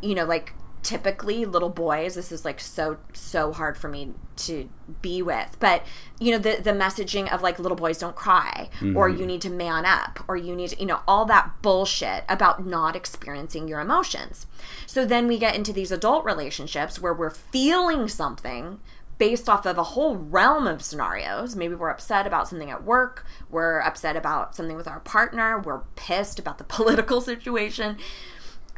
you 0.00 0.14
know, 0.14 0.24
like 0.24 0.54
typically 0.86 1.44
little 1.44 1.68
boys. 1.68 2.14
This 2.14 2.30
is 2.30 2.44
like 2.44 2.60
so 2.60 2.98
so 3.12 3.52
hard 3.52 3.76
for 3.76 3.88
me 3.88 4.14
to 4.36 4.68
be 5.02 5.20
with, 5.20 5.56
but 5.58 5.84
you 6.20 6.30
know 6.30 6.38
the 6.38 6.62
the 6.62 6.70
messaging 6.70 7.28
of 7.32 7.42
like 7.42 7.58
little 7.58 7.76
boys 7.76 7.98
don't 7.98 8.14
cry, 8.14 8.70
or 8.94 9.08
Mm-hmm. 9.10 9.18
you 9.20 9.26
need 9.26 9.40
to 9.42 9.50
man 9.50 9.84
up, 9.84 10.22
or 10.28 10.36
you 10.36 10.54
need 10.54 10.70
to, 10.70 10.78
you 10.78 10.86
know 10.86 11.00
all 11.08 11.24
that 11.24 11.50
bullshit 11.60 12.22
about 12.28 12.64
not 12.64 12.94
experiencing 12.94 13.66
your 13.66 13.80
emotions. 13.80 14.46
So 14.86 15.04
then 15.04 15.26
we 15.26 15.38
get 15.38 15.56
into 15.56 15.72
these 15.72 15.90
adult 15.90 16.24
relationships 16.24 17.00
where 17.00 17.12
we're 17.12 17.30
feeling 17.30 18.06
something 18.06 18.78
based 19.18 19.48
off 19.48 19.66
of 19.66 19.78
a 19.78 19.82
whole 19.82 20.14
realm 20.14 20.68
of 20.68 20.82
scenarios. 20.82 21.56
Maybe 21.56 21.74
we're 21.74 21.90
upset 21.90 22.28
about 22.28 22.46
something 22.46 22.70
at 22.70 22.84
work, 22.84 23.26
we're 23.50 23.80
upset 23.80 24.14
about 24.14 24.54
something 24.54 24.76
with 24.76 24.86
our 24.86 25.00
partner, 25.00 25.58
we're 25.58 25.80
pissed 25.96 26.38
about 26.38 26.58
the 26.58 26.64
political 26.78 27.20
situation, 27.20 27.96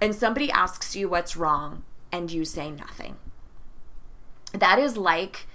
and 0.00 0.14
somebody 0.14 0.50
asks 0.50 0.96
you 0.96 1.06
what's 1.10 1.36
wrong 1.36 1.82
and 2.10 2.30
you 2.30 2.44
say 2.44 2.70
nothing. 2.70 3.16
That 4.52 4.78
is 4.78 4.96
like 4.96 5.46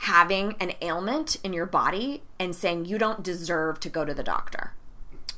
having 0.00 0.54
an 0.60 0.72
ailment 0.82 1.36
in 1.44 1.52
your 1.52 1.66
body 1.66 2.22
and 2.38 2.54
saying 2.54 2.86
you 2.86 2.98
don't 2.98 3.22
deserve 3.22 3.80
to 3.80 3.88
go 3.88 4.04
to 4.04 4.14
the 4.14 4.22
doctor. 4.22 4.72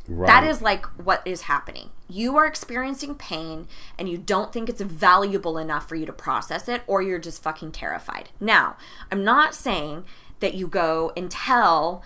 Right. 0.09 0.29
That 0.29 0.45
is 0.45 0.63
like 0.63 0.87
what 1.03 1.23
is 1.25 1.43
happening. 1.43 1.91
You 2.09 2.37
are 2.37 2.47
experiencing 2.47 3.17
pain 3.17 3.67
and 3.99 4.09
you 4.09 4.17
don't 4.19 4.53
think 4.53 4.69
it's 4.69 4.81
valuable 4.81 5.59
enough 5.59 5.89
for 5.89 5.97
you 5.97 6.07
to 6.07 6.13
process 6.13 6.69
it, 6.69 6.83
or 6.87 7.03
you're 7.03 7.19
just 7.19 7.43
fucking 7.43 7.73
terrified. 7.73 8.31
Now, 8.39 8.77
I'm 9.11 9.25
not 9.25 9.55
saying 9.55 10.05
that 10.41 10.55
you 10.55 10.69
go 10.69 11.13
and 11.17 11.31
tell 11.31 12.03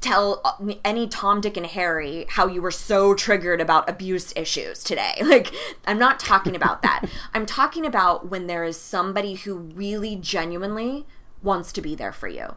tell 0.00 0.78
any 0.84 1.06
Tom, 1.08 1.40
Dick, 1.40 1.56
and 1.56 1.66
Harry 1.66 2.26
how 2.30 2.46
you 2.46 2.60
were 2.60 2.70
so 2.70 3.14
triggered 3.14 3.60
about 3.60 3.88
abuse 3.88 4.32
issues 4.36 4.82
today. 4.82 5.14
Like, 5.28 5.52
I'm 5.86 5.98
not 5.98 6.18
talking 6.18 6.56
about 6.56 6.80
that. 6.82 7.04
I'm 7.34 7.44
talking 7.44 7.84
about 7.84 8.30
when 8.30 8.46
there 8.46 8.64
is 8.64 8.80
somebody 8.80 9.34
who 9.34 9.54
really 9.56 10.16
genuinely 10.16 11.06
wants 11.42 11.70
to 11.72 11.82
be 11.82 11.94
there 11.94 12.12
for 12.12 12.28
you, 12.28 12.56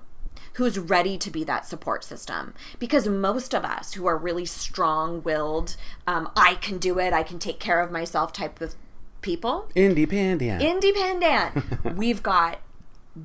who's 0.53 0.79
ready 0.79 1.17
to 1.17 1.29
be 1.29 1.43
that 1.43 1.65
support 1.65 2.05
system. 2.05 2.53
Because 2.79 3.07
most 3.07 3.53
of 3.53 3.65
us 3.65 3.93
who 3.93 4.05
are 4.05 4.17
really 4.17 4.45
strong 4.45 5.21
willed, 5.21 5.75
um, 6.07 6.29
I 6.35 6.55
can 6.55 6.77
do 6.77 6.97
it, 6.97 7.11
I 7.13 7.23
can 7.23 7.39
take 7.39 7.59
care 7.59 7.81
of 7.81 7.91
myself 7.91 8.31
type 8.31 8.61
of 8.61 8.75
people, 9.21 9.69
Independent. 9.75 10.61
independent. 10.61 11.83
We've 11.97 12.23
got 12.23 12.59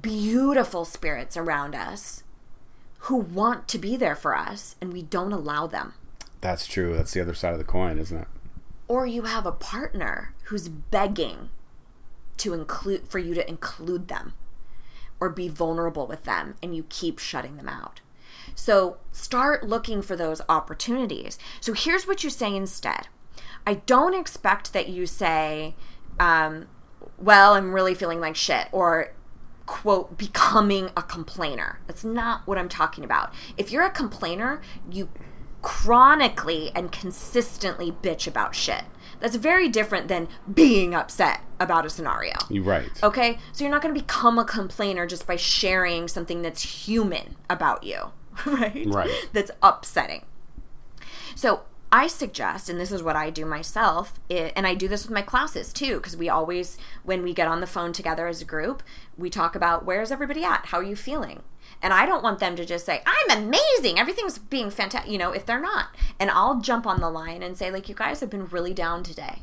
beautiful 0.02 0.84
spirits 0.84 1.36
around 1.36 1.74
us 1.76 2.24
who 3.06 3.16
want 3.16 3.68
to 3.68 3.78
be 3.78 3.96
there 3.96 4.16
for 4.16 4.36
us 4.36 4.74
and 4.80 4.92
we 4.92 5.02
don't 5.02 5.32
allow 5.32 5.66
them. 5.66 5.94
That's 6.40 6.66
true. 6.66 6.96
That's 6.96 7.12
the 7.12 7.20
other 7.20 7.34
side 7.34 7.52
of 7.52 7.58
the 7.58 7.64
coin, 7.64 7.98
isn't 7.98 8.16
it? 8.16 8.28
Or 8.88 9.06
you 9.06 9.22
have 9.22 9.46
a 9.46 9.52
partner 9.52 10.34
who's 10.44 10.68
begging 10.68 11.50
to 12.38 12.52
include 12.52 13.08
for 13.08 13.18
you 13.18 13.34
to 13.34 13.48
include 13.48 14.08
them 14.08 14.34
or 15.20 15.28
be 15.30 15.48
vulnerable 15.48 16.06
with 16.06 16.24
them 16.24 16.56
and 16.62 16.74
you 16.74 16.84
keep 16.88 17.18
shutting 17.18 17.56
them 17.56 17.68
out. 17.68 18.00
So 18.54 18.98
start 19.12 19.64
looking 19.64 20.02
for 20.02 20.16
those 20.16 20.40
opportunities. 20.48 21.38
So 21.60 21.72
here's 21.72 22.06
what 22.06 22.24
you 22.24 22.30
say 22.30 22.54
instead. 22.54 23.08
I 23.66 23.74
don't 23.74 24.14
expect 24.14 24.72
that 24.72 24.88
you 24.88 25.06
say, 25.06 25.74
um, 26.18 26.66
well, 27.18 27.54
I'm 27.54 27.72
really 27.72 27.94
feeling 27.94 28.20
like 28.20 28.36
shit, 28.36 28.68
or 28.72 29.12
quote, 29.66 30.16
becoming 30.16 30.90
a 30.96 31.02
complainer. 31.02 31.80
That's 31.86 32.04
not 32.04 32.46
what 32.46 32.56
I'm 32.56 32.68
talking 32.68 33.04
about. 33.04 33.34
If 33.56 33.70
you're 33.70 33.84
a 33.84 33.90
complainer, 33.90 34.60
you 34.90 35.08
chronically 35.62 36.70
and 36.74 36.92
consistently 36.92 37.90
bitch 37.90 38.28
about 38.28 38.54
shit. 38.54 38.84
That's 39.18 39.36
very 39.36 39.68
different 39.68 40.08
than 40.08 40.28
being 40.52 40.94
upset 40.94 41.40
about 41.58 41.84
a 41.84 41.90
scenario. 41.90 42.34
You're 42.48 42.62
right. 42.62 42.88
Okay? 43.02 43.38
So 43.52 43.64
you're 43.64 43.70
not 43.72 43.82
going 43.82 43.94
to 43.94 44.00
become 44.00 44.38
a 44.38 44.44
complainer 44.44 45.06
just 45.06 45.26
by 45.26 45.36
sharing 45.36 46.06
something 46.06 46.42
that's 46.42 46.86
human 46.86 47.36
about 47.50 47.82
you, 47.82 48.12
right? 48.46 48.86
Right. 48.86 49.10
That's 49.32 49.50
upsetting. 49.62 50.24
So 51.34 51.62
I 51.96 52.08
suggest, 52.08 52.68
and 52.68 52.78
this 52.78 52.92
is 52.92 53.02
what 53.02 53.16
I 53.16 53.30
do 53.30 53.46
myself, 53.46 54.20
i 54.30 54.52
and 54.54 54.66
I 54.66 54.74
do 54.74 54.86
this 54.86 55.04
with 55.04 55.14
my 55.14 55.22
classes 55.22 55.72
too, 55.72 55.96
because 55.96 56.14
we 56.14 56.28
always, 56.28 56.76
when 57.04 57.22
we 57.22 57.32
get 57.32 57.48
on 57.48 57.62
the 57.62 57.66
phone 57.66 57.94
together 57.94 58.26
as 58.28 58.42
a 58.42 58.44
group, 58.44 58.82
we 59.16 59.30
talk 59.30 59.56
about 59.56 59.86
where's 59.86 60.12
everybody 60.12 60.44
at? 60.44 60.66
How 60.66 60.78
are 60.80 60.82
you 60.82 60.94
feeling? 60.94 61.42
And 61.80 61.94
I 61.94 62.04
don't 62.04 62.22
want 62.22 62.38
them 62.38 62.54
to 62.56 62.66
just 62.66 62.84
say, 62.84 63.00
I'm 63.06 63.30
amazing, 63.44 63.98
everything's 63.98 64.36
being 64.36 64.68
fantastic, 64.68 65.10
you 65.10 65.16
know, 65.16 65.32
if 65.32 65.46
they're 65.46 65.58
not. 65.58 65.86
And 66.20 66.30
I'll 66.30 66.60
jump 66.60 66.86
on 66.86 67.00
the 67.00 67.08
line 67.08 67.42
and 67.42 67.56
say, 67.56 67.70
like, 67.70 67.88
you 67.88 67.94
guys 67.94 68.20
have 68.20 68.28
been 68.28 68.46
really 68.48 68.74
down 68.74 69.02
today. 69.02 69.38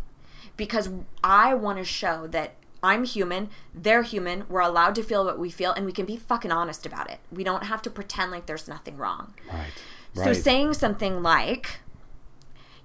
Because 0.56 0.92
I 1.24 1.56
want 1.56 1.80
to 1.80 1.84
show 1.84 2.28
that 2.28 2.54
I'm 2.84 3.04
human, 3.04 3.50
they're 3.74 4.04
human, 4.04 4.44
we're 4.48 4.62
allowed 4.62 4.94
to 4.96 5.04
feel 5.04 5.26
what 5.26 5.40
we 5.40 5.50
feel, 5.50 5.72
and 5.72 5.88
we 5.88 5.92
can 5.92 6.06
be 6.06 6.18
fucking 6.18 6.52
honest 6.52 6.86
about 6.86 7.10
it. 7.10 7.18
We 7.32 7.44
don't 7.44 7.64
have 7.64 7.82
to 7.82 7.90
pretend 7.90 8.30
like 8.30 8.46
there's 8.46 8.68
nothing 8.68 8.98
wrong. 8.98 9.34
Right. 9.52 9.72
So 10.14 10.26
Right. 10.26 10.36
saying 10.36 10.76
something 10.76 11.24
like, 11.24 11.80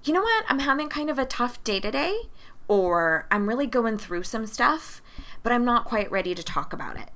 you 0.03 0.13
know 0.13 0.21
what, 0.21 0.45
I'm 0.47 0.59
having 0.59 0.89
kind 0.89 1.09
of 1.09 1.19
a 1.19 1.25
tough 1.25 1.63
day 1.63 1.79
today, 1.79 2.21
or 2.67 3.27
I'm 3.31 3.47
really 3.47 3.67
going 3.67 3.97
through 3.97 4.23
some 4.23 4.45
stuff, 4.45 5.01
but 5.43 5.51
I'm 5.51 5.65
not 5.65 5.85
quite 5.85 6.09
ready 6.11 6.33
to 6.35 6.43
talk 6.43 6.73
about 6.73 6.97
it. 6.97 7.09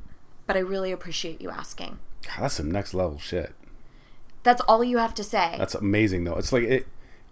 But 0.46 0.58
I 0.58 0.60
really 0.60 0.92
appreciate 0.92 1.42
you 1.42 1.50
asking. 1.50 2.00
God, 2.24 2.44
that's 2.44 2.56
some 2.56 2.70
next 2.70 2.94
level 2.94 3.18
shit. 3.20 3.54
That's 4.44 4.62
all 4.62 4.84
you 4.84 4.98
have 4.98 5.14
to 5.16 5.24
say. 5.24 5.56
That's 5.58 5.76
amazing 5.76 6.26
though. 6.26 6.36
It's 6.36 6.52
like 6.52 6.64
it, 6.64 6.88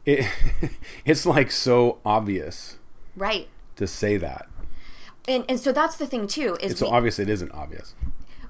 it, 0.06 0.26
it's 1.06 1.26
like 1.26 1.52
so 1.52 2.00
obvious 2.06 2.78
right. 3.18 3.50
to 3.76 3.86
say 3.88 4.16
that. 4.18 4.48
And 5.28 5.44
and 5.50 5.60
so 5.60 5.72
that's 5.72 5.98
the 5.98 6.08
thing 6.08 6.26
too 6.28 6.58
is 6.62 6.72
It's 6.72 6.80
so 6.80 6.88
obvious 6.88 7.20
it 7.20 7.30
isn't 7.30 7.52
obvious. 7.52 7.94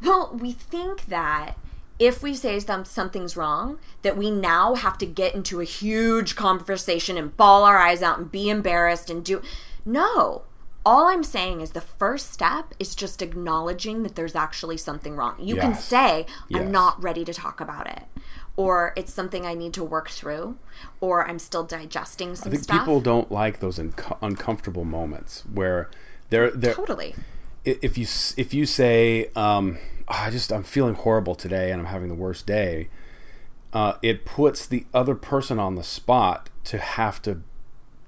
well 0.04 0.32
we 0.40 0.52
think 0.52 1.08
that 1.08 1.58
if 2.02 2.24
we 2.24 2.34
say 2.34 2.60
some, 2.60 2.84
something's 2.84 3.38
wrong, 3.38 3.78
that 4.02 4.18
we 4.18 4.32
now 4.32 4.74
have 4.74 4.98
to 4.98 5.06
get 5.06 5.36
into 5.36 5.62
a 5.62 5.64
huge 5.64 6.36
conversation 6.36 7.16
and 7.16 7.38
bawl 7.38 7.64
our 7.64 7.78
eyes 7.78 8.02
out 8.02 8.18
and 8.18 8.32
be 8.32 8.50
embarrassed 8.50 9.12
and 9.12 9.24
do. 9.24 9.40
No. 9.86 10.42
All 10.84 11.06
I'm 11.06 11.24
saying 11.24 11.62
is 11.62 11.74
the 11.74 11.80
first 11.82 12.34
step 12.34 12.74
is 12.80 12.96
just 12.96 13.22
acknowledging 13.22 14.02
that 14.02 14.16
there's 14.16 14.34
actually 14.34 14.78
something 14.78 15.16
wrong. 15.16 15.36
You 15.40 15.58
can 15.58 15.76
say, 15.76 16.26
I'm 16.52 16.72
not 16.72 17.02
ready 17.04 17.24
to 17.24 17.36
talk 17.36 17.62
about 17.62 17.86
it. 17.86 18.02
Or 18.58 18.94
it's 18.96 19.14
something 19.14 19.46
I 19.46 19.54
need 19.54 19.74
to 19.76 19.84
work 19.84 20.10
through. 20.10 20.58
Or 21.02 21.28
I'm 21.28 21.38
still 21.38 21.64
digesting 21.64 22.36
some 22.36 22.48
I 22.48 22.52
think 22.54 22.64
stuff. 22.64 22.80
people 22.80 23.00
don't 23.00 23.32
like 23.32 23.60
those 23.60 23.78
unco- 23.78 24.18
uncomfortable 24.24 24.86
moments 24.86 25.44
where 25.54 25.92
they're 26.32 26.50
they're 26.50 26.74
totally. 26.74 27.14
if 27.64 27.96
you 27.96 28.08
if 28.38 28.54
you 28.54 28.66
say 28.66 29.30
um, 29.36 29.78
"Oh, 29.78 29.91
I 30.08 30.30
just 30.30 30.52
I'm 30.52 30.64
feeling 30.64 30.96
horrible 30.96 31.36
today 31.36 31.72
and 31.72 31.82
I'm 31.82 31.88
having 31.88 32.10
the 32.10 32.16
worst 32.16 32.46
day, 32.46 32.90
uh, 33.74 33.94
it 34.02 34.26
puts 34.26 34.66
the 34.68 34.86
other 34.94 35.16
person 35.16 35.60
on 35.60 35.76
the 35.76 35.84
spot 35.84 36.50
to 36.66 36.78
have 36.78 37.22
to 37.24 37.42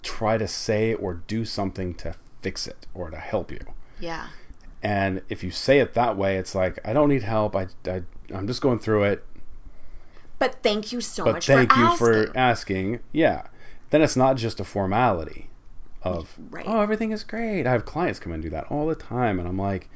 try 0.01 0.37
to 0.37 0.47
say 0.47 0.93
or 0.93 1.15
do 1.27 1.45
something 1.45 1.93
to 1.95 2.15
fix 2.41 2.67
it 2.67 2.87
or 2.93 3.09
to 3.09 3.17
help 3.17 3.51
you. 3.51 3.61
Yeah. 3.99 4.27
And 4.81 5.21
if 5.29 5.43
you 5.43 5.51
say 5.51 5.79
it 5.79 5.93
that 5.93 6.17
way, 6.17 6.37
it's 6.37 6.53
like 6.53 6.79
I 6.85 6.91
don't 6.93 7.09
need 7.09 7.23
help. 7.23 7.55
I, 7.55 7.67
I 7.85 8.03
I'm 8.33 8.47
just 8.47 8.61
going 8.61 8.79
through 8.79 9.03
it. 9.03 9.25
But 10.39 10.61
thank 10.61 10.91
you 10.91 10.99
so 10.99 11.23
much. 11.23 11.27
But 11.27 11.33
much 11.35 11.45
thank 11.47 11.71
for 11.71 11.79
you 11.79 11.85
asking. 11.85 11.97
for 12.33 12.37
asking. 12.37 12.99
Yeah. 13.13 13.47
Then 13.91 14.01
it's 14.01 14.17
not 14.17 14.35
just 14.35 14.59
a 14.59 14.63
formality 14.63 15.49
of 16.01 16.37
Right. 16.49 16.65
oh 16.67 16.81
everything 16.81 17.11
is 17.11 17.23
great. 17.23 17.65
I 17.65 17.71
have 17.71 17.85
clients 17.85 18.19
come 18.19 18.33
and 18.33 18.43
do 18.43 18.49
that 18.49 18.65
all 18.65 18.87
the 18.87 18.95
time, 18.95 19.39
and 19.39 19.47
I'm 19.47 19.57
like, 19.57 19.89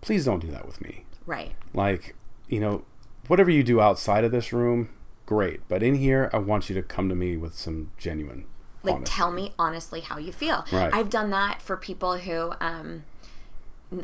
please 0.00 0.24
don't 0.24 0.38
do 0.40 0.50
that 0.52 0.66
with 0.66 0.80
me. 0.80 1.04
Right. 1.30 1.52
Like 1.72 2.14
you 2.48 2.60
know, 2.60 2.84
whatever 3.28 3.50
you 3.50 3.62
do 3.62 3.80
outside 3.80 4.24
of 4.24 4.32
this 4.32 4.52
room, 4.52 4.88
great. 5.24 5.60
But 5.68 5.82
in 5.82 5.94
here, 5.94 6.28
I 6.32 6.38
want 6.38 6.68
you 6.68 6.74
to 6.74 6.82
come 6.82 7.08
to 7.08 7.14
me 7.14 7.36
with 7.36 7.54
some 7.54 7.92
genuine. 7.96 8.44
like 8.82 8.94
honesty. 8.96 9.14
tell 9.16 9.30
me 9.30 9.52
honestly 9.58 10.00
how 10.00 10.16
you 10.18 10.32
feel 10.32 10.64
Right. 10.72 10.92
i've 10.94 11.10
done 11.10 11.28
that 11.30 11.60
for 11.60 11.76
people 11.76 12.16
who 12.16 12.52
um 12.60 13.04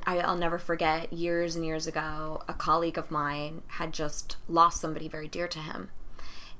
I, 0.04 0.18
i'll 0.20 0.36
never 0.36 0.58
forget 0.58 1.10
years 1.12 1.56
and 1.56 1.64
years 1.64 1.86
ago 1.86 2.42
a 2.46 2.52
colleague 2.52 2.98
of 2.98 3.10
mine 3.10 3.62
had 3.78 3.92
just 3.94 4.36
lost 4.48 4.80
somebody 4.82 5.08
very 5.08 5.28
dear 5.28 5.48
to 5.48 5.58
him 5.60 5.88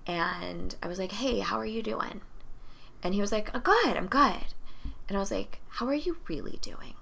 and 0.06 0.76
i 0.82 0.86
was 0.88 0.98
like 0.98 1.12
hey 1.12 1.40
how 1.40 1.58
are 1.58 1.66
you 1.66 1.82
doing 1.82 2.22
and 3.02 3.12
he 3.12 3.20
was 3.20 3.32
like 3.32 3.50
oh, 3.54 3.58
good 3.60 3.96
i'm 3.98 4.06
good 4.06 4.46
and 5.08 5.16
i 5.18 5.20
was 5.20 5.30
like 5.30 5.60
how 5.76 5.86
are 5.86 5.94
you 6.06 6.16
really 6.26 6.58
doing 6.62 6.94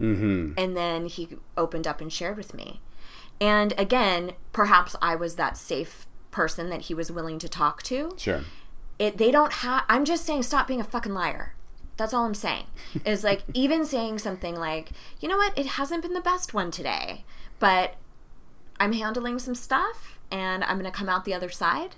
Mm-hmm. 0.00 0.54
and 0.56 0.76
then 0.76 1.06
he 1.06 1.28
opened 1.56 1.86
up 1.86 2.00
and 2.00 2.12
shared 2.12 2.36
with 2.36 2.54
me. 2.54 2.80
And 3.40 3.72
again 3.78 4.32
perhaps 4.52 4.94
i 5.02 5.14
was 5.14 5.36
that 5.36 5.56
safe 5.56 6.06
person 6.30 6.70
that 6.70 6.82
he 6.82 6.94
was 6.94 7.10
willing 7.12 7.38
to 7.38 7.48
talk 7.48 7.82
to. 7.84 8.12
Sure. 8.16 8.42
it 8.98 9.18
they 9.18 9.30
don't 9.30 9.52
have 9.54 9.84
i'm 9.88 10.04
just 10.04 10.24
saying 10.24 10.42
stop 10.42 10.66
being 10.66 10.80
a 10.80 10.84
fucking 10.84 11.14
liar. 11.14 11.54
That's 11.96 12.14
all 12.14 12.24
i'm 12.24 12.34
saying. 12.34 12.66
Is 13.04 13.22
like 13.22 13.42
even 13.54 13.84
saying 13.84 14.18
something 14.18 14.56
like 14.56 14.90
you 15.20 15.28
know 15.28 15.36
what? 15.36 15.56
It 15.58 15.66
hasn't 15.66 16.02
been 16.02 16.14
the 16.14 16.20
best 16.20 16.52
one 16.54 16.70
today 16.70 17.24
but 17.58 17.94
i'm 18.80 18.92
handling 18.92 19.38
some 19.38 19.54
stuff 19.54 20.18
and 20.30 20.64
i'm 20.64 20.76
gonna 20.78 20.90
come 20.90 21.08
out 21.08 21.24
the 21.24 21.34
other 21.34 21.50
side. 21.50 21.94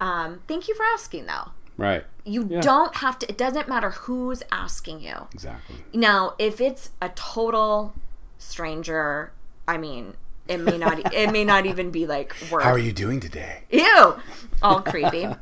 Um, 0.00 0.40
thank 0.48 0.68
you 0.68 0.74
for 0.74 0.84
asking 0.84 1.26
though 1.26 1.52
Right. 1.80 2.04
you 2.24 2.46
Yeah. 2.48 2.60
don't 2.60 2.94
have 2.96 3.18
to 3.20 3.28
it 3.28 3.38
doesn't 3.38 3.68
matter 3.68 3.90
who's 3.90 4.42
asking 4.52 5.00
you 5.00 5.26
Exactly. 5.32 5.76
now 5.94 6.34
if 6.38 6.60
it's 6.60 6.90
a 7.00 7.08
total 7.10 7.94
stranger 8.38 9.32
i 9.66 9.76
mean 9.78 10.14
it 10.46 10.58
may 10.58 10.76
not 10.76 11.12
it 11.22 11.30
may 11.32 11.44
not 11.44 11.64
even 11.66 11.90
be 11.90 12.06
like 12.06 12.34
worth 12.50 12.64
How 12.64 12.70
are 12.72 12.78
you 12.78 12.92
doing 12.92 13.18
today? 13.20 13.62
Ew! 13.70 14.16
All 14.62 14.80
creepy. 14.82 15.26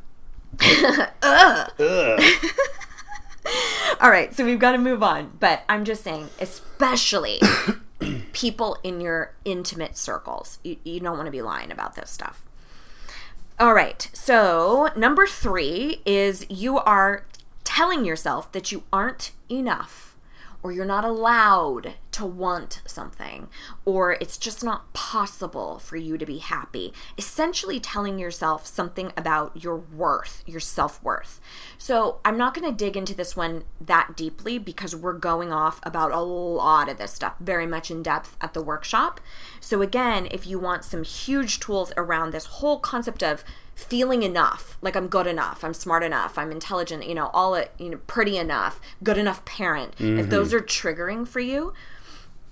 Ugh. 1.22 1.70
All 4.00 4.10
right, 4.10 4.34
so 4.34 4.44
we've 4.44 4.58
got 4.58 4.72
to 4.72 4.78
move 4.78 5.02
on. 5.02 5.32
But 5.40 5.62
I'm 5.68 5.84
just 5.84 6.04
saying, 6.04 6.28
especially 6.40 7.40
people 8.32 8.76
in 8.82 9.00
your 9.00 9.34
intimate 9.44 9.96
circles, 9.96 10.58
you, 10.62 10.76
you 10.84 11.00
don't 11.00 11.16
want 11.16 11.26
to 11.26 11.32
be 11.32 11.42
lying 11.42 11.72
about 11.72 11.94
this 11.96 12.10
stuff. 12.10 12.44
All 13.60 13.74
right, 13.74 14.08
so 14.12 14.90
number 14.94 15.26
three 15.26 16.00
is 16.06 16.46
you 16.48 16.78
are 16.78 17.24
telling 17.64 18.04
yourself 18.04 18.52
that 18.52 18.70
you 18.70 18.84
aren't 18.92 19.32
enough 19.50 20.07
or 20.62 20.72
you're 20.72 20.84
not 20.84 21.04
allowed 21.04 21.94
to 22.12 22.26
want 22.26 22.82
something, 22.84 23.48
or 23.84 24.12
it's 24.12 24.36
just 24.36 24.64
not 24.64 24.92
possible 24.92 25.78
for 25.78 25.96
you 25.96 26.18
to 26.18 26.26
be 26.26 26.38
happy. 26.38 26.92
Essentially, 27.16 27.78
telling 27.78 28.18
yourself 28.18 28.66
something 28.66 29.12
about 29.16 29.62
your 29.62 29.76
worth, 29.76 30.42
your 30.44 30.58
self 30.58 31.00
worth. 31.02 31.40
So, 31.78 32.20
I'm 32.24 32.36
not 32.36 32.54
going 32.54 32.68
to 32.68 32.76
dig 32.76 32.96
into 32.96 33.14
this 33.14 33.36
one 33.36 33.64
that 33.80 34.16
deeply 34.16 34.58
because 34.58 34.96
we're 34.96 35.12
going 35.12 35.52
off 35.52 35.78
about 35.84 36.10
a 36.10 36.20
lot 36.20 36.88
of 36.88 36.98
this 36.98 37.12
stuff 37.12 37.34
very 37.38 37.66
much 37.66 37.88
in 37.88 38.02
depth 38.02 38.36
at 38.40 38.52
the 38.52 38.62
workshop. 38.62 39.20
So, 39.60 39.80
again, 39.80 40.26
if 40.32 40.44
you 40.44 40.58
want 40.58 40.84
some 40.84 41.04
huge 41.04 41.60
tools 41.60 41.92
around 41.96 42.32
this 42.32 42.46
whole 42.46 42.80
concept 42.80 43.22
of 43.22 43.44
feeling 43.78 44.24
enough 44.24 44.76
like 44.82 44.96
i'm 44.96 45.06
good 45.06 45.26
enough 45.26 45.62
i'm 45.62 45.72
smart 45.72 46.02
enough 46.02 46.36
i'm 46.36 46.50
intelligent 46.50 47.06
you 47.06 47.14
know 47.14 47.30
all 47.32 47.54
it 47.54 47.72
you 47.78 47.88
know 47.88 48.00
pretty 48.08 48.36
enough 48.36 48.80
good 49.04 49.16
enough 49.16 49.44
parent. 49.44 49.94
If 49.94 50.00
mm-hmm. 50.00 50.28
those 50.30 50.52
are 50.52 50.60
triggering 50.60 51.28
for 51.28 51.38
you 51.38 51.72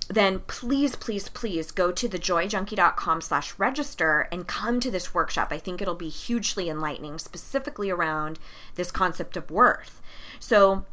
then 0.09 0.39
please 0.47 0.95
please 0.95 1.29
please 1.29 1.73
go 1.73 1.91
to 1.91 2.09
thejoyjunkie.com 2.09 3.21
slash 3.21 3.59
register 3.59 4.29
and 4.31 4.47
come 4.47 4.79
to 4.79 4.89
this 4.89 5.13
workshop. 5.13 5.49
I 5.51 5.59
think 5.59 5.83
it'll 5.83 5.97
be 5.97 6.09
hugely 6.09 6.71
enlightening 6.71 7.19
specifically 7.19 7.91
around 7.91 8.39
this 8.77 8.93
concept 8.93 9.37
of 9.37 9.51
worth. 9.51 10.01
So 10.39 10.85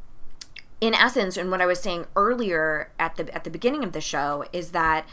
in 0.82 0.96
essence 0.96 1.38
and 1.38 1.50
what 1.50 1.62
i 1.62 1.66
was 1.66 1.80
saying 1.80 2.06
earlier 2.14 2.92
at 3.00 3.16
the 3.16 3.34
at 3.34 3.46
the 3.46 3.50
beginning 3.50 3.86
of 3.86 3.94
the 3.94 4.02
show 4.02 4.44
is 4.52 4.72
that 4.72 5.08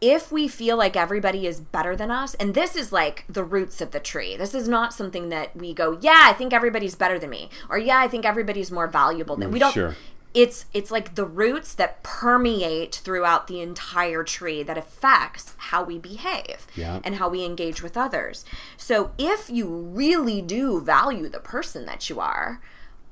if 0.00 0.32
we 0.32 0.48
feel 0.48 0.76
like 0.76 0.96
everybody 0.96 1.46
is 1.46 1.60
better 1.60 1.94
than 1.94 2.10
us, 2.10 2.34
and 2.34 2.54
this 2.54 2.74
is 2.76 2.90
like 2.92 3.24
the 3.28 3.44
roots 3.44 3.80
of 3.80 3.90
the 3.90 4.00
tree, 4.00 4.36
this 4.36 4.54
is 4.54 4.66
not 4.68 4.94
something 4.94 5.28
that 5.28 5.54
we 5.54 5.74
go, 5.74 5.98
yeah, 6.00 6.22
I 6.24 6.32
think 6.32 6.52
everybody's 6.52 6.94
better 6.94 7.18
than 7.18 7.30
me, 7.30 7.50
or 7.68 7.78
yeah, 7.78 7.98
I 7.98 8.08
think 8.08 8.24
everybody's 8.24 8.70
more 8.70 8.86
valuable 8.86 9.36
than 9.36 9.50
we 9.50 9.58
don't. 9.58 9.72
Sure. 9.74 9.96
It's 10.32 10.66
it's 10.72 10.92
like 10.92 11.16
the 11.16 11.24
roots 11.24 11.74
that 11.74 12.04
permeate 12.04 12.94
throughout 13.04 13.48
the 13.48 13.60
entire 13.60 14.22
tree 14.22 14.62
that 14.62 14.78
affects 14.78 15.54
how 15.56 15.82
we 15.82 15.98
behave 15.98 16.68
Yeah. 16.76 17.00
and 17.02 17.16
how 17.16 17.28
we 17.28 17.44
engage 17.44 17.82
with 17.82 17.96
others. 17.96 18.44
So 18.76 19.10
if 19.18 19.50
you 19.50 19.66
really 19.68 20.40
do 20.40 20.80
value 20.80 21.28
the 21.28 21.40
person 21.40 21.84
that 21.86 22.08
you 22.08 22.20
are, 22.20 22.60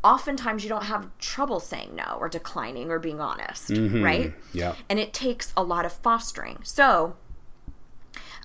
oftentimes 0.04 0.62
you 0.62 0.68
don't 0.68 0.84
have 0.84 1.10
trouble 1.18 1.60
saying 1.60 1.94
no 1.94 2.16
or 2.20 2.28
declining 2.28 2.90
or 2.90 2.98
being 2.98 3.20
honest, 3.20 3.70
right? 3.70 4.32
Yeah. 4.52 4.74
and 4.88 4.98
it 4.98 5.12
takes 5.12 5.52
a 5.56 5.62
lot 5.62 5.84
of 5.84 5.92
fostering. 5.92 6.58
So, 6.62 7.16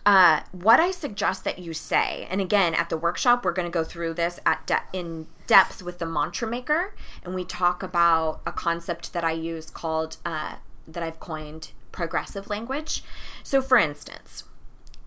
uh, 0.06 0.42
what 0.52 0.80
I 0.80 0.92
suggest 0.92 1.44
that 1.46 1.60
you 1.60 1.74
say, 1.74 2.28
and 2.30 2.42
again 2.42 2.74
at 2.74 2.90
the 2.90 2.98
workshop, 2.98 3.46
we're 3.46 3.54
going 3.54 3.68
to 3.68 3.72
go 3.72 3.84
through 3.84 4.16
this 4.16 4.40
at 4.46 4.66
de- 4.68 4.84
in 4.92 5.28
depth 5.48 5.82
with 5.82 6.00
the 6.00 6.06
mantra 6.06 6.48
maker, 6.48 6.94
and 7.24 7.34
we 7.34 7.46
talk 7.46 7.84
about 7.84 8.42
a 8.46 8.52
concept 8.52 9.14
that 9.14 9.24
I 9.24 9.32
use 9.32 9.70
called 9.70 10.18
uh, 10.26 10.56
that 10.88 11.04
I've 11.04 11.20
coined 11.20 11.72
progressive 11.94 12.50
language. 12.50 13.04
So, 13.44 13.62
for 13.62 13.78
instance, 13.78 14.44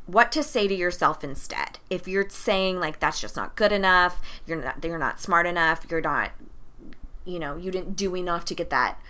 what 0.07 0.33
to 0.33 0.43
say 0.43 0.69
to 0.69 0.75
yourself 0.75 1.23
instead. 1.25 1.79
If 1.91 2.09
you're 2.09 2.29
saying 2.29 2.81
like 2.81 3.01
that's 3.01 3.21
just 3.21 3.37
not 3.37 3.57
good 3.57 3.73
enough, 3.73 4.21
you're 4.47 4.63
not 4.63 4.85
you're 4.85 4.99
not 4.99 5.21
smart 5.21 5.47
enough, 5.47 5.87
you're 5.91 6.01
not 6.01 6.33
you 7.25 7.39
know, 7.39 7.57
you 7.57 7.71
didn't 7.71 7.97
do 7.97 8.17
enough 8.17 8.45
to 8.47 8.55
get 8.55 8.71
that 8.71 9.01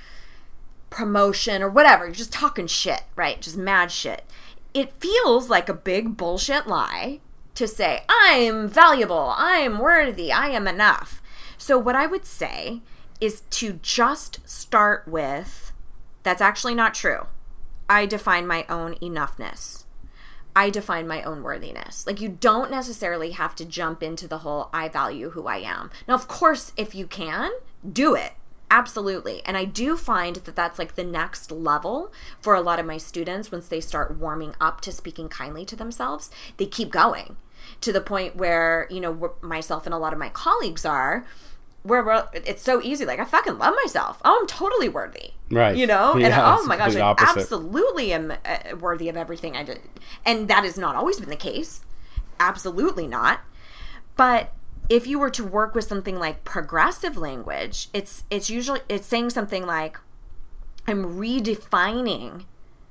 promotion 0.90 1.62
or 1.62 1.68
whatever. 1.68 2.06
You're 2.06 2.14
just 2.14 2.32
talking 2.32 2.66
shit, 2.66 3.02
right? 3.14 3.40
Just 3.40 3.56
mad 3.56 3.92
shit. 3.92 4.24
It 4.72 4.92
feels 5.00 5.50
like 5.50 5.68
a 5.68 5.74
big 5.74 6.16
bullshit 6.16 6.66
lie 6.66 7.20
to 7.54 7.66
say, 7.66 8.02
I'm 8.08 8.68
valuable, 8.68 9.32
I'm 9.36 9.78
worthy, 9.78 10.32
I 10.32 10.48
am 10.48 10.66
enough. 10.66 11.22
So, 11.58 11.78
what 11.78 11.96
I 11.96 12.06
would 12.06 12.26
say 12.26 12.82
is 13.20 13.40
to 13.50 13.78
just 13.82 14.46
start 14.48 15.08
with 15.08 15.72
that's 16.22 16.42
actually 16.42 16.74
not 16.74 16.92
true. 16.92 17.26
I 17.88 18.04
define 18.04 18.46
my 18.46 18.66
own 18.68 18.96
enoughness. 18.96 19.84
I 20.56 20.70
define 20.70 21.06
my 21.06 21.22
own 21.22 21.42
worthiness. 21.42 22.06
Like, 22.06 22.20
you 22.20 22.30
don't 22.30 22.70
necessarily 22.70 23.32
have 23.32 23.54
to 23.56 23.64
jump 23.66 24.02
into 24.02 24.26
the 24.26 24.38
whole 24.38 24.70
I 24.72 24.88
value 24.88 25.30
who 25.30 25.46
I 25.46 25.58
am. 25.58 25.90
Now, 26.08 26.14
of 26.14 26.28
course, 26.28 26.72
if 26.78 26.94
you 26.94 27.06
can, 27.06 27.50
do 27.92 28.14
it. 28.14 28.32
Absolutely. 28.70 29.42
And 29.44 29.56
I 29.56 29.66
do 29.66 29.96
find 29.96 30.36
that 30.36 30.56
that's 30.56 30.78
like 30.78 30.96
the 30.96 31.04
next 31.04 31.52
level 31.52 32.10
for 32.40 32.54
a 32.54 32.62
lot 32.62 32.80
of 32.80 32.86
my 32.86 32.96
students 32.96 33.52
once 33.52 33.68
they 33.68 33.80
start 33.80 34.16
warming 34.16 34.54
up 34.58 34.80
to 34.80 34.92
speaking 34.92 35.28
kindly 35.28 35.66
to 35.66 35.76
themselves. 35.76 36.30
They 36.56 36.66
keep 36.66 36.90
going 36.90 37.36
to 37.82 37.92
the 37.92 38.00
point 38.00 38.34
where, 38.34 38.88
you 38.90 39.00
know, 39.00 39.34
myself 39.42 39.84
and 39.86 39.94
a 39.94 39.98
lot 39.98 40.14
of 40.14 40.18
my 40.18 40.30
colleagues 40.30 40.86
are 40.86 41.26
where 41.86 42.04
we're, 42.04 42.26
it's 42.32 42.62
so 42.62 42.82
easy. 42.82 43.04
Like, 43.04 43.20
I 43.20 43.24
fucking 43.24 43.58
love 43.58 43.74
myself. 43.84 44.20
Oh, 44.24 44.38
I'm 44.40 44.46
totally 44.46 44.88
worthy. 44.88 45.32
Right. 45.50 45.76
You 45.76 45.86
know? 45.86 46.14
and 46.14 46.34
oh 46.34 46.64
my 46.66 46.76
gosh, 46.76 46.96
I 46.96 47.14
absolutely 47.18 48.12
am 48.12 48.32
uh, 48.44 48.76
worthy 48.78 49.08
of 49.08 49.16
everything 49.16 49.56
I 49.56 49.62
did. 49.62 49.80
And 50.24 50.48
that 50.48 50.64
has 50.64 50.76
not 50.76 50.96
always 50.96 51.20
been 51.20 51.30
the 51.30 51.36
case. 51.36 51.82
Absolutely 52.40 53.06
not. 53.06 53.40
But 54.16 54.52
if 54.88 55.06
you 55.06 55.18
were 55.18 55.30
to 55.30 55.44
work 55.44 55.74
with 55.74 55.84
something 55.84 56.18
like 56.18 56.44
progressive 56.44 57.16
language, 57.16 57.88
it's 57.92 58.24
it's 58.30 58.48
usually 58.50 58.80
it's 58.88 59.06
saying 59.06 59.30
something 59.30 59.66
like 59.66 59.98
I'm 60.86 61.18
redefining 61.18 62.44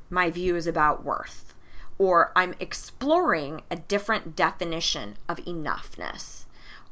my 0.10 0.30
views 0.30 0.68
about 0.68 1.04
worth 1.04 1.54
or 1.98 2.32
I'm 2.36 2.54
exploring 2.60 3.62
a 3.72 3.78
different 3.78 4.36
definition 4.36 5.16
of 5.30 5.38
enoughness 5.38 6.45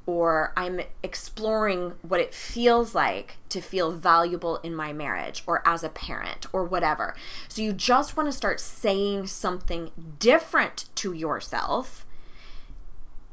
or 0.06 0.52
I'm 0.58 0.82
exploring 1.02 1.94
what 2.02 2.20
it 2.20 2.34
feels 2.34 2.94
like 2.94 3.38
to 3.50 3.62
feel 3.62 3.92
valuable 3.92 4.58
in 4.58 4.76
my 4.76 4.92
marriage 4.92 5.44
or 5.48 5.66
as 5.66 5.84
a 5.84 5.90
parent 5.90 6.46
or 6.52 6.66
whatever. 6.66 7.16
So 7.48 7.62
you 7.62 7.72
just 7.72 8.18
want 8.18 8.28
to 8.28 8.34
start 8.34 8.60
saying 8.60 9.28
something 9.28 9.92
different 10.20 10.90
to 10.96 11.14
yourself 11.14 12.06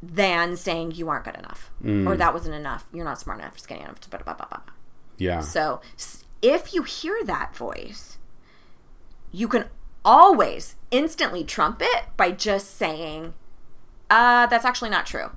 than 0.03 0.57
saying 0.57 0.93
you 0.93 1.09
aren't 1.09 1.25
good 1.25 1.37
enough 1.37 1.71
or 2.07 2.17
that 2.17 2.33
wasn't 2.33 2.55
enough. 2.55 2.87
You're 2.93 3.05
not 3.05 3.21
smart 3.21 3.41
enough, 3.41 3.59
skinny 3.59 3.81
enough. 3.81 4.01
Blah, 4.09 4.21
blah, 4.21 4.35
blah, 4.35 4.47
blah. 4.47 4.61
Yeah. 5.19 5.41
So 5.41 5.81
if 6.41 6.73
you 6.73 6.85
hear 6.85 7.23
that 7.25 7.55
voice, 7.55 8.19
you 9.33 9.49
can 9.49 9.67
always 10.05 10.77
instantly 10.91 11.45
trump 11.45 11.83
it 11.83 12.05
by 12.17 12.31
just 12.31 12.77
saying, 12.77 13.35
uh, 14.09 14.47
that's 14.47 14.65
actually 14.65 14.91
not 14.91 15.07
true. 15.07 15.31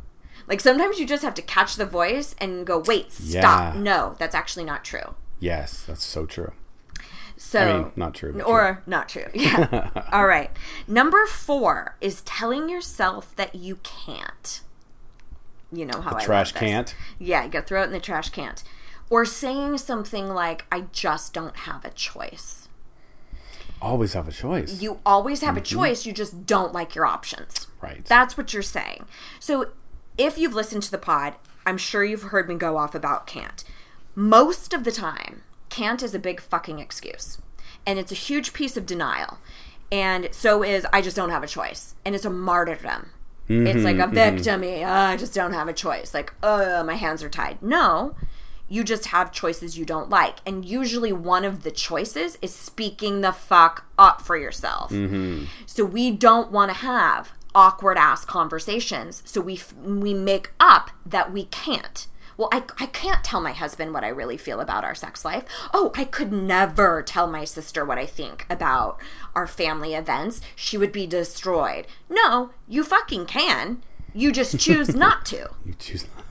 Like 0.48 0.60
sometimes 0.60 1.00
you 1.00 1.06
just 1.08 1.24
have 1.24 1.34
to 1.36 1.42
catch 1.42 1.76
the 1.76 1.86
voice 1.86 2.36
and 2.40 2.66
go, 2.66 2.80
wait, 2.86 3.12
stop. 3.12 3.76
Yeah. 3.76 3.82
No, 3.82 4.16
that's 4.20 4.36
actually 4.36 4.66
not 4.66 4.84
true. 4.84 5.16
yes, 5.40 5.84
that's 5.88 6.04
so 6.04 6.26
true. 6.26 6.52
So, 7.36 7.60
I 7.60 7.78
mean, 7.84 7.92
not 7.96 8.14
true. 8.14 8.40
or 8.42 8.84
not 8.86 9.10
true. 9.10 9.26
Yeah. 9.34 9.90
All 10.12 10.28
right. 10.28 10.50
Number 10.88 11.26
four 11.26 11.98
is 12.00 12.22
telling 12.22 12.70
yourself 12.70 13.36
that 13.36 13.56
you 13.56 13.78
can't. 13.84 14.62
You 15.72 15.86
know 15.86 16.00
how 16.02 16.16
I 16.16 16.24
trash 16.24 16.52
can't. 16.54 16.96
Yeah, 17.20 17.44
you 17.44 17.50
gotta 17.50 17.66
throw 17.66 17.82
it 17.82 17.86
in 17.86 17.92
the 17.92 18.00
trash 18.00 18.30
can't. 18.30 18.64
Or 19.10 19.26
saying 19.26 19.80
something 19.80 20.30
like, 20.30 20.66
I 20.72 20.86
just 20.92 21.34
don't 21.34 21.56
have 21.58 21.84
a 21.84 21.90
choice. 21.90 22.68
Always 23.82 24.14
have 24.14 24.28
a 24.28 24.32
choice. 24.32 24.82
You 24.82 25.00
always 25.06 25.42
have 25.42 25.58
a 25.58 25.62
choice, 25.62 26.06
you 26.06 26.14
just 26.14 26.46
don't 26.46 26.72
like 26.72 26.96
your 26.96 27.06
options. 27.06 27.54
Mm-hmm. 27.56 27.86
right. 27.86 28.06
That's 28.06 28.38
what 28.38 28.54
you're 28.54 28.62
saying. 28.64 29.06
So 29.40 29.72
if 30.18 30.38
you've 30.38 30.54
listened 30.54 30.84
to 30.84 30.92
the 30.92 30.98
pod, 30.98 31.36
I'm 31.66 31.78
sure 31.78 32.04
you've 32.04 32.24
heard 32.24 32.48
me 32.48 32.56
go 32.56 32.78
off 32.78 32.96
about 32.96 33.28
can't. 33.28 33.64
Most 34.16 34.74
of 34.74 34.84
the 34.84 34.92
time, 34.92 35.44
can't 35.70 36.04
is 36.04 36.14
a 36.14 36.20
big 36.20 36.40
fucking 36.40 36.80
excuse. 36.80 37.40
And 37.86 37.98
it's 38.00 38.12
a 38.12 38.16
huge 38.16 38.54
piece 38.54 38.78
of 38.78 38.86
denial. 38.86 39.40
And 39.92 40.30
so 40.32 40.64
is 40.64 40.86
I 40.94 41.02
just 41.02 41.16
don't 41.16 41.30
have 41.30 41.44
a 41.44 41.48
choice. 41.48 41.96
And 42.06 42.16
it's 42.16 42.26
a 42.26 42.30
martyrdom. 42.30 43.10
it's 43.50 43.84
like 43.84 43.98
a 43.98 44.04
mm-hmm, 44.04 44.16
mm-hmm. 44.16 44.38
victimy. 44.38 44.80
"Oh, 44.82 44.90
uh, 44.90 45.12
I 45.12 45.18
just 45.18 45.34
don't 45.34 45.54
have 45.54 45.68
a 45.68 45.74
choice. 45.74 46.14
Like, 46.14 46.34
oh, 46.42 46.84
my 46.84 46.96
hands 46.96 47.22
are 47.24 47.30
tied. 47.30 47.62
No, 47.62 48.16
you 48.70 48.84
just 48.84 49.08
have 49.08 49.32
choices 49.32 49.78
you 49.78 49.86
don't 49.86 50.10
like. 50.10 50.38
And 50.46 50.64
usually 50.64 51.12
one 51.12 51.44
of 51.44 51.64
the 51.64 51.72
choices 51.72 52.38
is 52.42 52.56
speaking 52.56 53.22
the 53.22 53.32
fuck 53.32 53.86
up 53.98 54.22
for 54.22 54.38
yourself. 54.38 54.92
Mm-hmm. 54.92 55.46
So 55.66 55.84
we 55.84 56.12
don't 56.12 56.52
want 56.52 56.72
to 56.72 56.78
have 56.78 57.34
awkward 57.56 57.98
ass 57.98 58.26
conversations. 58.26 59.22
So 59.26 59.42
we 59.42 59.56
f- 59.56 59.74
we 59.84 60.14
make 60.14 60.52
up 60.60 60.92
that 61.06 61.32
we 61.32 61.46
can't. 61.46 62.08
Well, 62.36 62.50
I, 62.52 62.64
I 62.80 62.88
can't 62.88 63.24
tell 63.24 63.40
my 63.42 63.52
husband 63.52 63.94
what 63.94 64.04
I 64.04 64.08
really 64.08 64.38
feel 64.38 64.60
about 64.60 64.84
our 64.84 64.96
sex 64.96 65.24
life. 65.24 65.44
Oh, 65.72 65.92
I 65.96 66.04
could 66.04 66.32
never 66.34 67.04
tell 67.04 67.28
my 67.28 67.44
sister 67.46 67.86
what 67.86 68.00
I 68.00 68.08
think 68.08 68.48
about 68.50 68.98
our 69.36 69.46
family 69.46 69.94
events. 69.94 70.42
She 70.56 70.76
would 70.76 70.92
be 70.92 71.06
destroyed. 71.06 71.86
No, 72.10 72.50
you 72.68 72.84
fucking 72.84 73.28
can. 73.28 73.84
You 74.16 74.32
just 74.32 74.60
choose 74.60 74.96
not 74.96 75.26
to. 75.28 75.50
you 75.64 75.74
choose. 75.78 76.06
Not 76.16 76.24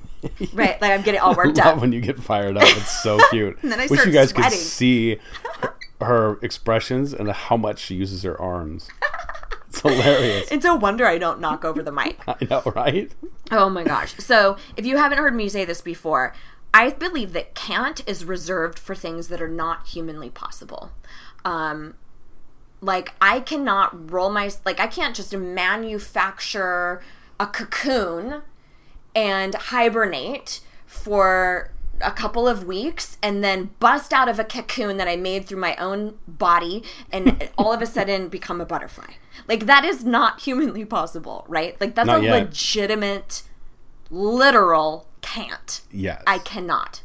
right? 0.55 0.81
Like 0.83 0.91
I'm 0.91 1.03
getting 1.03 1.21
all 1.21 1.35
worked 1.37 1.59
up. 1.65 1.81
when 1.81 1.93
you 1.93 2.01
get 2.01 2.19
fired 2.19 2.57
up. 2.57 2.65
It's 2.65 3.01
so 3.03 3.19
cute. 3.31 3.59
and 3.63 3.71
then 3.71 3.79
I 3.81 3.87
Wish 3.87 4.05
you 4.05 4.11
guys 4.13 4.31
sweating. 4.31 4.51
could 4.51 4.59
see 4.59 5.19
her, 5.61 5.75
her 6.01 6.39
expressions 6.43 7.13
and 7.13 7.31
how 7.31 7.57
much 7.57 7.79
she 7.79 7.95
uses 7.95 8.23
her 8.25 8.41
arms. 8.41 8.89
Hilarious. 9.83 10.51
It's 10.51 10.65
a 10.65 10.75
wonder 10.75 11.07
I 11.07 11.19
don't 11.19 11.41
knock 11.41 11.65
over 11.65 11.83
the 11.83 11.93
mic. 11.93 12.21
I 12.27 12.37
know, 12.49 12.63
right? 12.75 13.11
Oh 13.51 13.69
my 13.69 13.85
gosh. 13.85 14.15
So, 14.17 14.57
if 14.77 14.87
you 14.87 14.97
haven't 14.97 15.19
heard 15.19 15.35
me 15.35 15.49
say 15.49 15.65
this 15.65 15.81
before, 15.81 16.35
I 16.75 16.91
believe 16.91 17.33
that 17.33 17.55
can't 17.55 18.07
is 18.09 18.25
reserved 18.25 18.79
for 18.79 18.95
things 18.95 19.29
that 19.29 19.43
are 19.43 19.49
not 19.49 19.89
humanly 19.89 20.31
possible. 20.31 20.91
Um, 21.45 21.95
like, 22.81 23.13
I 23.21 23.41
cannot 23.41 24.11
roll 24.11 24.31
my, 24.31 24.51
like, 24.65 24.81
I 24.81 24.87
can't 24.87 25.15
just 25.15 25.37
manufacture 25.37 27.03
a 27.39 27.47
cocoon 27.47 28.43
and 29.15 29.55
hibernate 29.55 30.61
for 30.87 31.71
a 32.01 32.11
couple 32.11 32.49
of 32.49 32.65
weeks 32.65 33.19
and 33.23 33.45
then 33.45 33.71
bust 33.79 34.13
out 34.13 34.29
of 34.29 34.39
a 34.39 34.45
cocoon 34.45 34.97
that 34.97 35.09
I 35.09 35.17
made 35.17 35.47
through 35.47 35.61
my 35.61 35.77
own 35.77 36.19
body 36.27 36.83
and 37.11 37.51
all 37.59 37.73
of 37.73 37.83
a 37.83 37.87
sudden 37.87 38.29
become 38.29 38.61
a 38.61 38.67
butterfly. 38.67 39.13
Like 39.49 39.67
that 39.67 39.85
is 39.85 40.05
not 40.05 40.41
humanly 40.41 40.85
possible, 40.85 41.45
right? 41.49 41.81
Like 41.81 41.95
that's 41.95 42.07
Not 42.07 42.21
a 42.21 42.25
yet. 42.25 42.33
legitimate 42.33 43.43
literal 44.11 45.07
can't. 45.21 45.81
Yes. 45.91 46.23
I 46.27 46.39
cannot. 46.39 47.03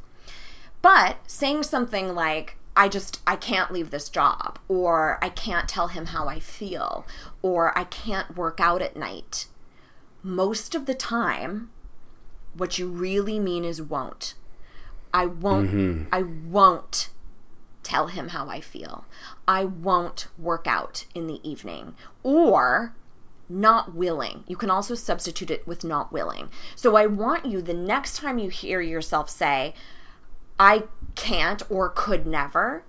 But 0.82 1.18
saying 1.28 1.64
something 1.64 2.14
like, 2.14 2.58
I 2.76 2.88
just, 2.90 3.22
I 3.26 3.36
can't 3.36 3.72
leave 3.72 3.90
this 3.90 4.08
job, 4.10 4.60
or 4.68 5.18
I 5.24 5.30
can't 5.30 5.68
tell 5.68 5.88
him 5.88 6.08
how 6.08 6.28
I 6.28 6.40
feel, 6.40 7.08
or 7.42 7.76
I 7.78 7.86
can't 7.86 8.38
work 8.38 8.60
out 8.60 8.84
at 8.84 8.96
night, 8.96 9.48
most 10.22 10.76
of 10.76 10.86
the 10.86 10.94
time, 10.94 11.72
what 12.56 12.78
you 12.78 12.88
really 12.88 13.40
mean 13.40 13.66
is 13.66 13.82
won't. 13.82 14.36
I 15.14 15.26
won't, 15.26 15.72
mm-hmm. 15.72 16.04
I 16.12 16.22
won't 16.22 17.10
tell 17.88 18.08
him 18.08 18.30
how 18.30 18.50
I 18.50 18.60
feel. 18.60 19.06
I 19.48 19.64
won't 19.64 20.28
work 20.38 20.68
out 20.68 21.06
in 21.16 21.28
the 21.28 21.40
evening. 21.48 21.96
Or 22.22 22.94
not 23.48 23.96
willing. 23.96 24.44
You 24.46 24.58
can 24.58 24.70
also 24.70 24.94
substitute 24.94 25.50
it 25.50 25.66
with 25.66 25.86
not 25.86 26.12
willing. 26.12 26.50
So 26.76 26.98
I 26.98 27.06
want 27.06 27.46
you 27.46 27.62
the 27.62 27.74
next 27.74 28.18
time 28.18 28.40
you 28.40 28.50
hear 28.50 28.82
yourself 28.82 29.30
say, 29.30 29.74
I 30.60 30.84
can't 31.16 31.64
or 31.70 31.88
could 31.90 32.28
never, 32.28 32.84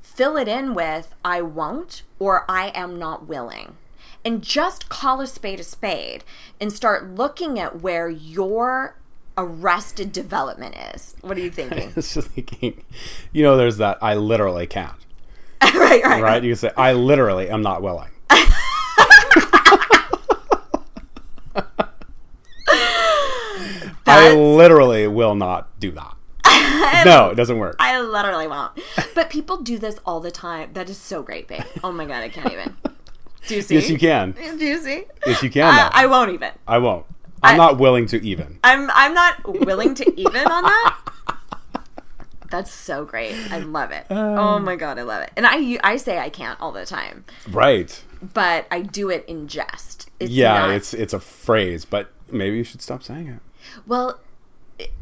fill 0.00 0.38
it 0.38 0.48
in 0.48 0.72
with 0.72 1.14
I 1.22 1.42
won't 1.42 2.02
or 2.18 2.46
I 2.48 2.68
am 2.74 2.98
not 2.98 3.26
willing. 3.26 3.76
And 4.24 4.42
just 4.42 4.88
call 4.88 5.20
a 5.20 5.26
spade 5.26 5.60
a 5.60 5.64
spade 5.64 6.24
and 6.58 6.72
start 6.72 7.14
looking 7.14 7.58
at 7.58 7.82
where 7.82 8.08
your 8.08 8.96
arrested 9.36 10.12
development 10.12 10.76
is. 10.94 11.16
What 11.20 11.36
are 11.36 11.40
you 11.40 11.50
thinking? 11.50 11.92
It's 11.96 12.14
just 12.14 12.28
thinking, 12.28 12.84
you 13.32 13.42
know, 13.42 13.56
there's 13.56 13.78
that 13.78 13.98
I 14.02 14.14
literally 14.14 14.66
can't. 14.66 14.94
right, 15.62 16.02
right, 16.04 16.22
Right? 16.22 16.42
You 16.44 16.54
say, 16.54 16.70
I 16.76 16.92
literally 16.92 17.48
am 17.48 17.62
not 17.62 17.82
willing. 17.82 18.10
I 24.06 24.34
literally 24.34 25.06
will 25.06 25.34
not 25.34 25.78
do 25.80 25.90
that. 25.92 26.14
no, 27.04 27.30
it 27.30 27.34
doesn't 27.34 27.58
work. 27.58 27.76
I 27.78 28.00
literally 28.00 28.46
won't. 28.46 28.72
But 29.14 29.30
people 29.30 29.58
do 29.58 29.78
this 29.78 29.98
all 30.04 30.20
the 30.20 30.30
time. 30.30 30.72
That 30.74 30.88
is 30.90 30.98
so 30.98 31.22
great, 31.22 31.48
babe. 31.48 31.62
Oh 31.82 31.90
my 31.90 32.04
god, 32.04 32.22
I 32.22 32.28
can't 32.28 32.52
even. 32.52 32.76
Do 33.46 33.56
you 33.56 33.62
see? 33.62 33.74
Yes, 33.74 33.90
you 33.90 33.98
can. 33.98 34.32
Do 34.32 34.64
you 34.64 34.78
see? 34.78 35.04
Yes, 35.26 35.42
you 35.42 35.50
can. 35.50 35.74
Though. 35.74 35.88
I 35.92 36.06
won't 36.06 36.30
even. 36.32 36.52
I 36.66 36.78
won't. 36.78 37.06
I'm 37.44 37.54
I- 37.54 37.56
not 37.56 37.78
willing 37.78 38.06
to 38.06 38.24
even. 38.24 38.58
I'm 38.64 38.90
I'm 38.92 39.14
not 39.14 39.46
willing 39.66 39.94
to 39.94 40.20
even 40.20 40.46
on 40.46 40.64
that. 40.64 40.96
That's 42.50 42.70
so 42.72 43.04
great. 43.04 43.34
I 43.50 43.58
love 43.58 43.90
it. 43.90 44.06
oh 44.10 44.36
um, 44.36 44.64
my 44.64 44.76
god, 44.76 44.98
I 44.98 45.02
love 45.02 45.22
it. 45.22 45.32
And 45.36 45.46
I 45.46 45.78
I 45.82 45.96
say 45.96 46.18
I 46.18 46.28
can't 46.28 46.60
all 46.60 46.70
the 46.72 46.86
time, 46.86 47.24
Right. 47.50 48.00
but 48.22 48.66
I 48.70 48.80
do 48.82 49.10
it 49.10 49.24
in 49.26 49.48
jest. 49.48 50.08
It's 50.20 50.30
yeah, 50.30 50.58
not- 50.66 50.70
it's 50.70 50.94
it's 50.94 51.12
a 51.12 51.20
phrase, 51.20 51.84
but 51.84 52.12
maybe 52.30 52.56
you 52.56 52.64
should 52.64 52.80
stop 52.82 53.02
saying 53.02 53.26
it. 53.28 53.40
Well, 53.86 54.20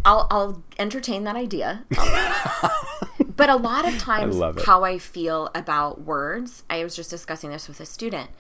I'll 0.05 0.27
I'll 0.31 0.63
entertain 0.79 1.25
that 1.25 1.37
idea. 1.37 1.85
but 3.37 3.51
a 3.51 3.57
lot 3.57 3.87
of 3.87 3.99
times 3.99 4.37
love 4.37 4.65
how 4.65 4.85
I 4.85 4.99
feel 4.99 5.51
about 5.55 6.03
words, 6.03 6.63
I 6.71 6.83
was 6.85 6.97
just 6.97 7.11
discussing 7.11 7.51
this 7.51 7.69
with 7.69 7.81
a 7.81 7.87
student. 7.87 8.31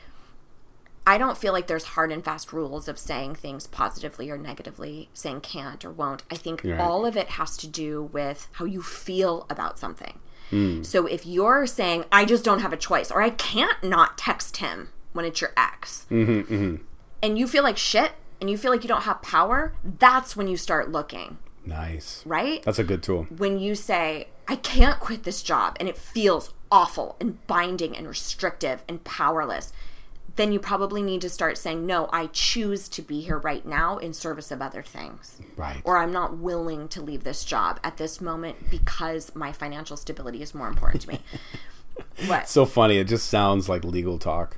I 1.06 1.18
don't 1.18 1.36
feel 1.36 1.52
like 1.52 1.66
there's 1.66 1.84
hard 1.84 2.12
and 2.12 2.24
fast 2.24 2.52
rules 2.52 2.86
of 2.88 2.98
saying 2.98 3.34
things 3.36 3.66
positively 3.66 4.30
or 4.30 4.38
negatively, 4.38 5.08
saying 5.14 5.40
can't 5.40 5.84
or 5.84 5.90
won't. 5.90 6.22
I 6.30 6.36
think 6.36 6.62
Right. 6.64 6.78
all 6.78 7.04
of 7.04 7.16
it 7.16 7.30
has 7.30 7.56
to 7.58 7.66
do 7.66 8.04
with 8.12 8.48
how 8.52 8.64
you 8.64 8.82
feel 8.82 9.46
about 9.50 9.78
something. 9.78 10.18
Hmm. 10.50 10.82
So 10.82 11.06
if 11.06 11.26
you're 11.26 11.66
saying, 11.66 12.04
I 12.12 12.24
just 12.24 12.44
don't 12.44 12.60
have 12.60 12.72
a 12.72 12.76
choice, 12.76 13.10
or 13.10 13.20
I 13.22 13.30
can't 13.30 13.82
not 13.82 14.16
text 14.18 14.58
him 14.58 14.90
when 15.12 15.24
it's 15.24 15.40
your 15.40 15.52
ex, 15.56 16.06
Mm-hmm, 16.10 16.76
and 17.22 17.38
you 17.38 17.46
feel 17.48 17.62
like 17.64 17.78
shit 17.78 18.12
and 18.40 18.48
you 18.50 18.56
feel 18.58 18.70
like 18.70 18.82
you 18.82 18.88
don't 18.88 19.02
have 19.02 19.22
power, 19.22 19.74
that's 19.98 20.36
when 20.36 20.46
you 20.48 20.56
start 20.56 20.90
looking, 20.90 21.38
Nice. 21.64 22.22
right? 22.26 22.62
That's 22.64 22.78
a 22.78 22.84
good 22.84 23.02
tool. 23.02 23.24
when 23.36 23.58
you 23.58 23.74
say, 23.74 24.28
I 24.48 24.56
can't 24.56 24.98
quit 25.00 25.22
this 25.24 25.42
job 25.42 25.76
and 25.80 25.88
it 25.88 25.96
feels 25.96 26.52
awful 26.70 27.16
and 27.20 27.44
binding 27.46 27.96
and 27.96 28.06
restrictive 28.08 28.82
and 28.88 29.02
powerless, 29.04 29.72
then 30.36 30.52
you 30.52 30.58
probably 30.58 31.02
need 31.02 31.20
to 31.20 31.28
start 31.28 31.58
saying, 31.58 31.84
No, 31.86 32.08
I 32.12 32.26
choose 32.26 32.88
to 32.90 33.02
be 33.02 33.20
here 33.20 33.38
right 33.38 33.64
now 33.66 33.98
in 33.98 34.12
service 34.12 34.50
of 34.50 34.62
other 34.62 34.82
things. 34.82 35.38
Right. 35.56 35.80
Or 35.84 35.98
I'm 35.98 36.12
not 36.12 36.38
willing 36.38 36.88
to 36.88 37.02
leave 37.02 37.24
this 37.24 37.44
job 37.44 37.78
at 37.84 37.96
this 37.98 38.20
moment 38.20 38.70
because 38.70 39.34
my 39.34 39.52
financial 39.52 39.96
stability 39.96 40.42
is 40.42 40.54
more 40.54 40.68
important 40.68 41.02
to 41.02 41.08
me. 41.08 41.20
what? 42.26 42.48
so 42.48 42.64
funny. 42.64 42.98
It 42.98 43.08
just 43.08 43.28
sounds 43.28 43.68
like 43.68 43.84
legal 43.84 44.18
talk. 44.18 44.56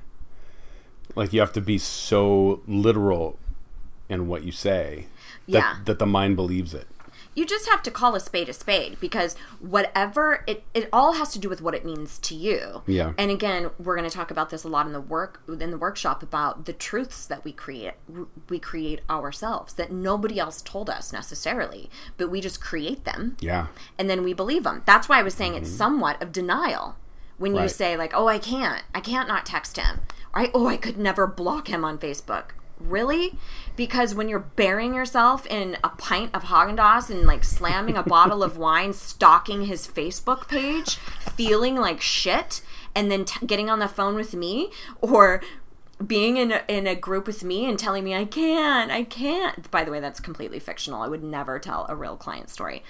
Like 1.16 1.32
you 1.32 1.40
have 1.40 1.52
to 1.54 1.60
be 1.60 1.78
so 1.78 2.62
literal 2.66 3.38
in 4.08 4.26
what 4.28 4.44
you 4.44 4.52
say 4.52 5.06
that, 5.48 5.52
Yeah. 5.58 5.76
that 5.84 5.98
the 5.98 6.06
mind 6.06 6.36
believes 6.36 6.74
it. 6.74 6.86
You 7.36 7.44
just 7.44 7.68
have 7.68 7.82
to 7.82 7.90
call 7.90 8.14
a 8.14 8.20
spade 8.20 8.48
a 8.48 8.52
spade 8.52 8.98
because 9.00 9.36
whatever 9.58 10.44
it, 10.46 10.62
it 10.72 10.88
all 10.92 11.14
has 11.14 11.30
to 11.32 11.38
do 11.38 11.48
with 11.48 11.60
what 11.60 11.74
it 11.74 11.84
means 11.84 12.18
to 12.20 12.34
you 12.34 12.82
Yeah. 12.86 13.12
and 13.18 13.30
again 13.30 13.70
we're 13.78 13.96
going 13.96 14.08
to 14.08 14.14
talk 14.16 14.30
about 14.30 14.50
this 14.50 14.62
a 14.64 14.68
lot 14.68 14.86
in 14.86 14.92
the 14.92 15.00
work 15.00 15.42
in 15.48 15.70
the 15.70 15.78
workshop 15.78 16.22
about 16.22 16.66
the 16.66 16.72
truths 16.72 17.26
that 17.26 17.44
we 17.44 17.52
create 17.52 17.94
we 18.48 18.58
create 18.58 19.00
ourselves 19.10 19.74
that 19.74 19.90
nobody 19.90 20.38
else 20.38 20.62
told 20.62 20.88
us 20.88 21.12
necessarily 21.12 21.90
but 22.16 22.30
we 22.30 22.40
just 22.40 22.60
create 22.60 23.04
them 23.04 23.36
Yeah. 23.40 23.66
and 23.98 24.08
then 24.08 24.22
we 24.22 24.32
believe 24.32 24.62
them 24.64 24.82
that's 24.86 25.08
why 25.08 25.18
i 25.18 25.22
was 25.22 25.34
saying 25.34 25.54
it's 25.54 25.70
somewhat 25.70 26.22
of 26.22 26.30
denial 26.32 26.96
when 27.36 27.50
you 27.52 27.56
Mm-hmm. 27.56 27.62
Right. 27.62 27.70
say 27.70 27.96
like 27.96 28.12
oh 28.14 28.28
i 28.28 28.38
can't 28.38 28.84
i 28.94 29.00
can't 29.00 29.26
not 29.28 29.44
text 29.44 29.76
him 29.76 30.00
right 30.36 30.50
oh 30.54 30.68
i 30.68 30.76
could 30.76 30.96
never 30.98 31.26
block 31.26 31.68
him 31.68 31.84
on 31.84 31.98
facebook 31.98 32.50
really 32.78 33.38
because 33.76 34.14
when 34.14 34.28
you're 34.28 34.38
burying 34.38 34.94
yourself 34.94 35.46
in 35.46 35.76
a 35.82 35.88
pint 35.90 36.34
of 36.34 36.44
Haagen-Dazs 36.44 37.10
and 37.10 37.26
like 37.26 37.44
slamming 37.44 37.96
a 37.96 38.02
bottle 38.02 38.42
of 38.42 38.56
wine 38.56 38.92
stalking 38.92 39.66
his 39.66 39.86
facebook 39.86 40.48
page 40.48 40.96
feeling 40.96 41.76
like 41.76 42.00
shit 42.00 42.62
and 42.94 43.10
then 43.10 43.24
t- 43.24 43.46
getting 43.46 43.70
on 43.70 43.78
the 43.78 43.88
phone 43.88 44.14
with 44.14 44.34
me 44.34 44.70
or 45.00 45.40
being 46.04 46.36
in 46.36 46.52
a, 46.52 46.62
in 46.68 46.86
a 46.86 46.94
group 46.94 47.26
with 47.26 47.44
me 47.44 47.68
and 47.68 47.78
telling 47.78 48.04
me 48.04 48.14
I 48.14 48.24
can't, 48.24 48.90
I 48.90 49.04
can't. 49.04 49.70
By 49.70 49.84
the 49.84 49.90
way, 49.90 50.00
that's 50.00 50.20
completely 50.20 50.58
fictional. 50.58 51.02
I 51.02 51.08
would 51.08 51.22
never 51.22 51.58
tell 51.58 51.86
a 51.88 51.96
real 51.96 52.16
client 52.16 52.50
story. 52.50 52.82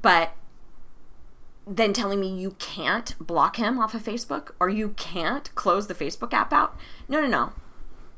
But 0.00 0.32
then 1.66 1.92
telling 1.92 2.20
me 2.20 2.28
you 2.28 2.52
can't 2.58 3.14
block 3.18 3.56
him 3.56 3.78
off 3.78 3.94
of 3.94 4.02
Facebook 4.02 4.52
or 4.60 4.68
you 4.68 4.90
can't 4.90 5.52
close 5.54 5.86
the 5.86 5.94
Facebook 5.94 6.32
app 6.32 6.52
out. 6.52 6.76
No, 7.08 7.20
no, 7.20 7.26
no. 7.26 7.52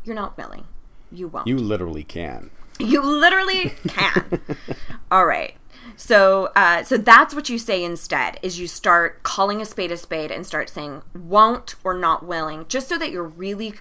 You're 0.04 0.14
not 0.14 0.36
willing. 0.36 0.66
You 1.10 1.28
won't. 1.28 1.46
You 1.46 1.58
literally 1.58 2.04
can. 2.04 2.50
You 2.78 3.02
literally 3.02 3.72
can. 3.88 4.40
All 5.10 5.26
right. 5.26 5.54
So, 5.96 6.50
uh, 6.54 6.84
so 6.84 6.96
that's 6.96 7.34
what 7.34 7.48
you 7.48 7.58
say 7.58 7.82
instead. 7.82 8.38
Is 8.42 8.60
you 8.60 8.66
start 8.66 9.22
calling 9.22 9.60
a 9.60 9.64
spade 9.64 9.90
a 9.90 9.96
spade 9.96 10.30
and 10.30 10.46
start 10.46 10.68
saying 10.68 11.02
won't 11.14 11.74
or 11.82 11.94
not 11.94 12.24
willing, 12.24 12.66
just 12.68 12.88
so 12.88 12.98
that 12.98 13.10
you're 13.10 13.24
really 13.24 13.74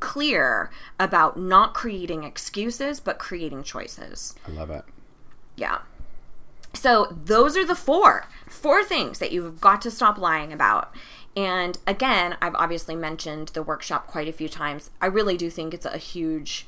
clear 0.00 0.70
about 0.98 1.38
not 1.38 1.74
creating 1.74 2.24
excuses 2.24 2.98
but 3.00 3.18
creating 3.18 3.62
choices. 3.62 4.34
I 4.48 4.50
love 4.50 4.70
it. 4.70 4.84
Yeah. 5.56 5.80
So 6.72 7.16
those 7.24 7.56
are 7.56 7.66
the 7.66 7.74
four 7.74 8.26
four 8.48 8.82
things 8.82 9.18
that 9.18 9.32
you've 9.32 9.60
got 9.60 9.82
to 9.82 9.90
stop 9.90 10.18
lying 10.18 10.52
about. 10.52 10.92
And 11.36 11.78
again, 11.86 12.36
I've 12.42 12.54
obviously 12.56 12.96
mentioned 12.96 13.48
the 13.48 13.62
workshop 13.62 14.06
quite 14.06 14.26
a 14.26 14.32
few 14.32 14.48
times. 14.48 14.90
I 15.00 15.06
really 15.06 15.36
do 15.36 15.48
think 15.48 15.72
it's 15.72 15.86
a 15.86 15.98
huge 15.98 16.66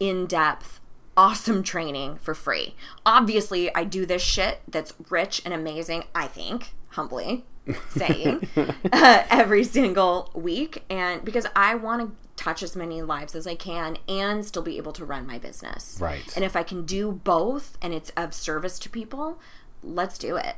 in-depth 0.00 0.80
awesome 1.16 1.62
training 1.62 2.16
for 2.16 2.34
free. 2.34 2.74
Obviously, 3.04 3.74
I 3.74 3.84
do 3.84 4.06
this 4.06 4.22
shit 4.22 4.60
that's 4.66 4.94
rich 5.10 5.42
and 5.44 5.52
amazing, 5.52 6.04
I 6.14 6.26
think, 6.26 6.72
humbly 6.90 7.44
saying, 7.90 8.48
uh, 8.56 9.24
every 9.28 9.64
single 9.64 10.30
week 10.34 10.84
and 10.88 11.24
because 11.24 11.46
I 11.54 11.74
want 11.74 12.02
to 12.02 12.42
touch 12.42 12.62
as 12.62 12.74
many 12.74 13.02
lives 13.02 13.34
as 13.34 13.46
I 13.46 13.54
can 13.54 13.98
and 14.08 14.46
still 14.46 14.62
be 14.62 14.78
able 14.78 14.92
to 14.92 15.04
run 15.04 15.26
my 15.26 15.38
business. 15.38 15.98
Right. 16.00 16.24
And 16.34 16.44
if 16.44 16.56
I 16.56 16.62
can 16.62 16.86
do 16.86 17.12
both 17.12 17.76
and 17.82 17.92
it's 17.92 18.10
of 18.16 18.32
service 18.32 18.78
to 18.78 18.88
people, 18.88 19.38
let's 19.82 20.16
do 20.16 20.36
it. 20.36 20.56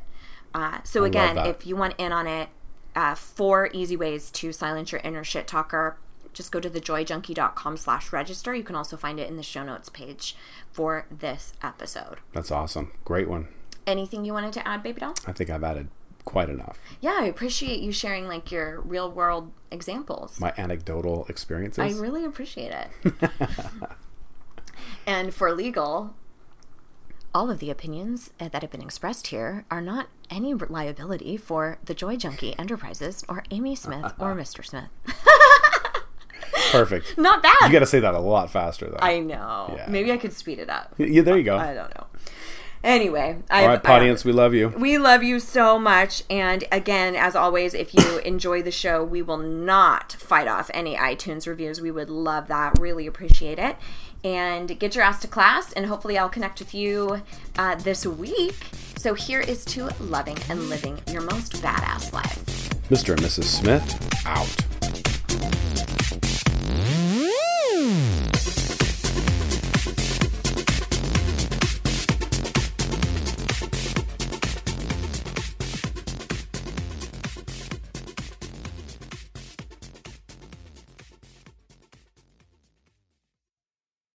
Uh, 0.54 0.78
so 0.84 1.00
love 1.00 1.08
again, 1.08 1.38
if 1.38 1.66
you 1.66 1.74
want 1.74 1.94
in 1.98 2.12
on 2.12 2.28
it, 2.28 2.50
uh, 2.94 3.16
four 3.16 3.68
easy 3.72 3.96
ways 3.96 4.30
to 4.30 4.52
silence 4.52 4.92
your 4.92 5.00
inner 5.02 5.24
shit 5.24 5.48
talker. 5.48 5.96
Just 6.32 6.52
go 6.52 6.60
to 6.60 6.70
thejoyjunkie.com 6.70 7.76
slash 7.76 8.12
register. 8.12 8.54
You 8.54 8.64
can 8.64 8.76
also 8.76 8.96
find 8.96 9.20
it 9.20 9.28
in 9.28 9.36
the 9.36 9.42
show 9.42 9.62
notes 9.62 9.88
page 9.88 10.36
for 10.70 11.06
this 11.10 11.52
episode. 11.62 12.18
That's 12.32 12.50
awesome. 12.50 12.92
Great 13.04 13.28
one. 13.28 13.48
Anything 13.86 14.24
you 14.24 14.32
wanted 14.32 14.52
to 14.54 14.66
add, 14.66 14.82
baby 14.82 15.00
doll? 15.00 15.14
I 15.26 15.32
think 15.32 15.50
I've 15.50 15.64
added 15.64 15.88
quite 16.24 16.48
enough. 16.48 16.78
Yeah, 17.00 17.16
I 17.18 17.24
appreciate 17.24 17.80
you 17.80 17.92
sharing 17.92 18.28
like 18.28 18.50
your 18.52 18.80
real 18.80 19.10
world 19.10 19.52
examples. 19.70 20.40
My 20.40 20.52
anecdotal 20.56 21.26
experiences. 21.28 21.78
I 21.78 22.00
really 22.00 22.24
appreciate 22.24 22.72
it. 22.72 23.30
and 25.06 25.34
for 25.34 25.52
legal, 25.52 26.14
all 27.34 27.50
of 27.50 27.58
the 27.58 27.70
opinions 27.70 28.30
uh, 28.38 28.48
that 28.48 28.62
have 28.62 28.70
been 28.70 28.82
expressed 28.82 29.28
here 29.28 29.64
are 29.70 29.80
not 29.80 30.08
any 30.30 30.54
liability 30.54 31.36
for 31.36 31.78
the 31.84 31.94
Joy 31.94 32.16
Junkie 32.16 32.58
Enterprises 32.58 33.24
or 33.28 33.42
Amy 33.50 33.74
Smith 33.74 34.12
or 34.18 34.34
Mr. 34.36 34.64
Smith. 34.64 34.88
Perfect. 36.72 37.16
Not 37.18 37.42
bad. 37.42 37.54
You 37.66 37.72
got 37.72 37.80
to 37.80 37.86
say 37.86 38.00
that 38.00 38.14
a 38.14 38.18
lot 38.18 38.50
faster, 38.50 38.88
though. 38.88 38.98
I 39.00 39.20
know. 39.20 39.74
Yeah. 39.76 39.86
Maybe 39.88 40.10
I 40.10 40.16
could 40.16 40.32
speed 40.32 40.58
it 40.58 40.68
up. 40.68 40.94
yeah, 40.98 41.22
there 41.22 41.36
you 41.36 41.44
go. 41.44 41.56
I 41.56 41.74
don't 41.74 41.94
know. 41.94 42.06
Anyway, 42.84 43.38
All 43.48 43.66
right, 43.68 43.86
audience, 43.86 44.24
we 44.24 44.32
love 44.32 44.54
you. 44.54 44.68
We 44.70 44.98
love 44.98 45.22
you 45.22 45.38
so 45.38 45.78
much. 45.78 46.24
And 46.28 46.64
again, 46.72 47.14
as 47.14 47.36
always, 47.36 47.74
if 47.74 47.94
you 47.94 48.18
enjoy 48.24 48.62
the 48.62 48.72
show, 48.72 49.04
we 49.04 49.22
will 49.22 49.38
not 49.38 50.12
fight 50.14 50.48
off 50.48 50.68
any 50.74 50.96
iTunes 50.96 51.46
reviews. 51.46 51.80
We 51.80 51.92
would 51.92 52.10
love 52.10 52.48
that. 52.48 52.78
Really 52.80 53.06
appreciate 53.06 53.60
it. 53.60 53.76
And 54.24 54.78
get 54.80 54.94
your 54.96 55.04
ass 55.04 55.20
to 55.22 55.28
class, 55.28 55.72
and 55.72 55.86
hopefully, 55.86 56.16
I'll 56.16 56.28
connect 56.28 56.60
with 56.60 56.74
you 56.74 57.22
uh, 57.56 57.74
this 57.76 58.06
week. 58.06 58.54
So, 58.96 59.14
here 59.14 59.40
is 59.40 59.64
to 59.66 59.90
loving 60.00 60.38
and 60.48 60.68
living 60.68 61.00
your 61.08 61.22
most 61.22 61.54
badass 61.54 62.12
life. 62.12 62.44
Mr. 62.88 63.14
and 63.14 63.22
Mrs. 63.22 63.44
Smith, 63.44 64.26
out. 64.26 64.48
Mmm. 67.82 68.21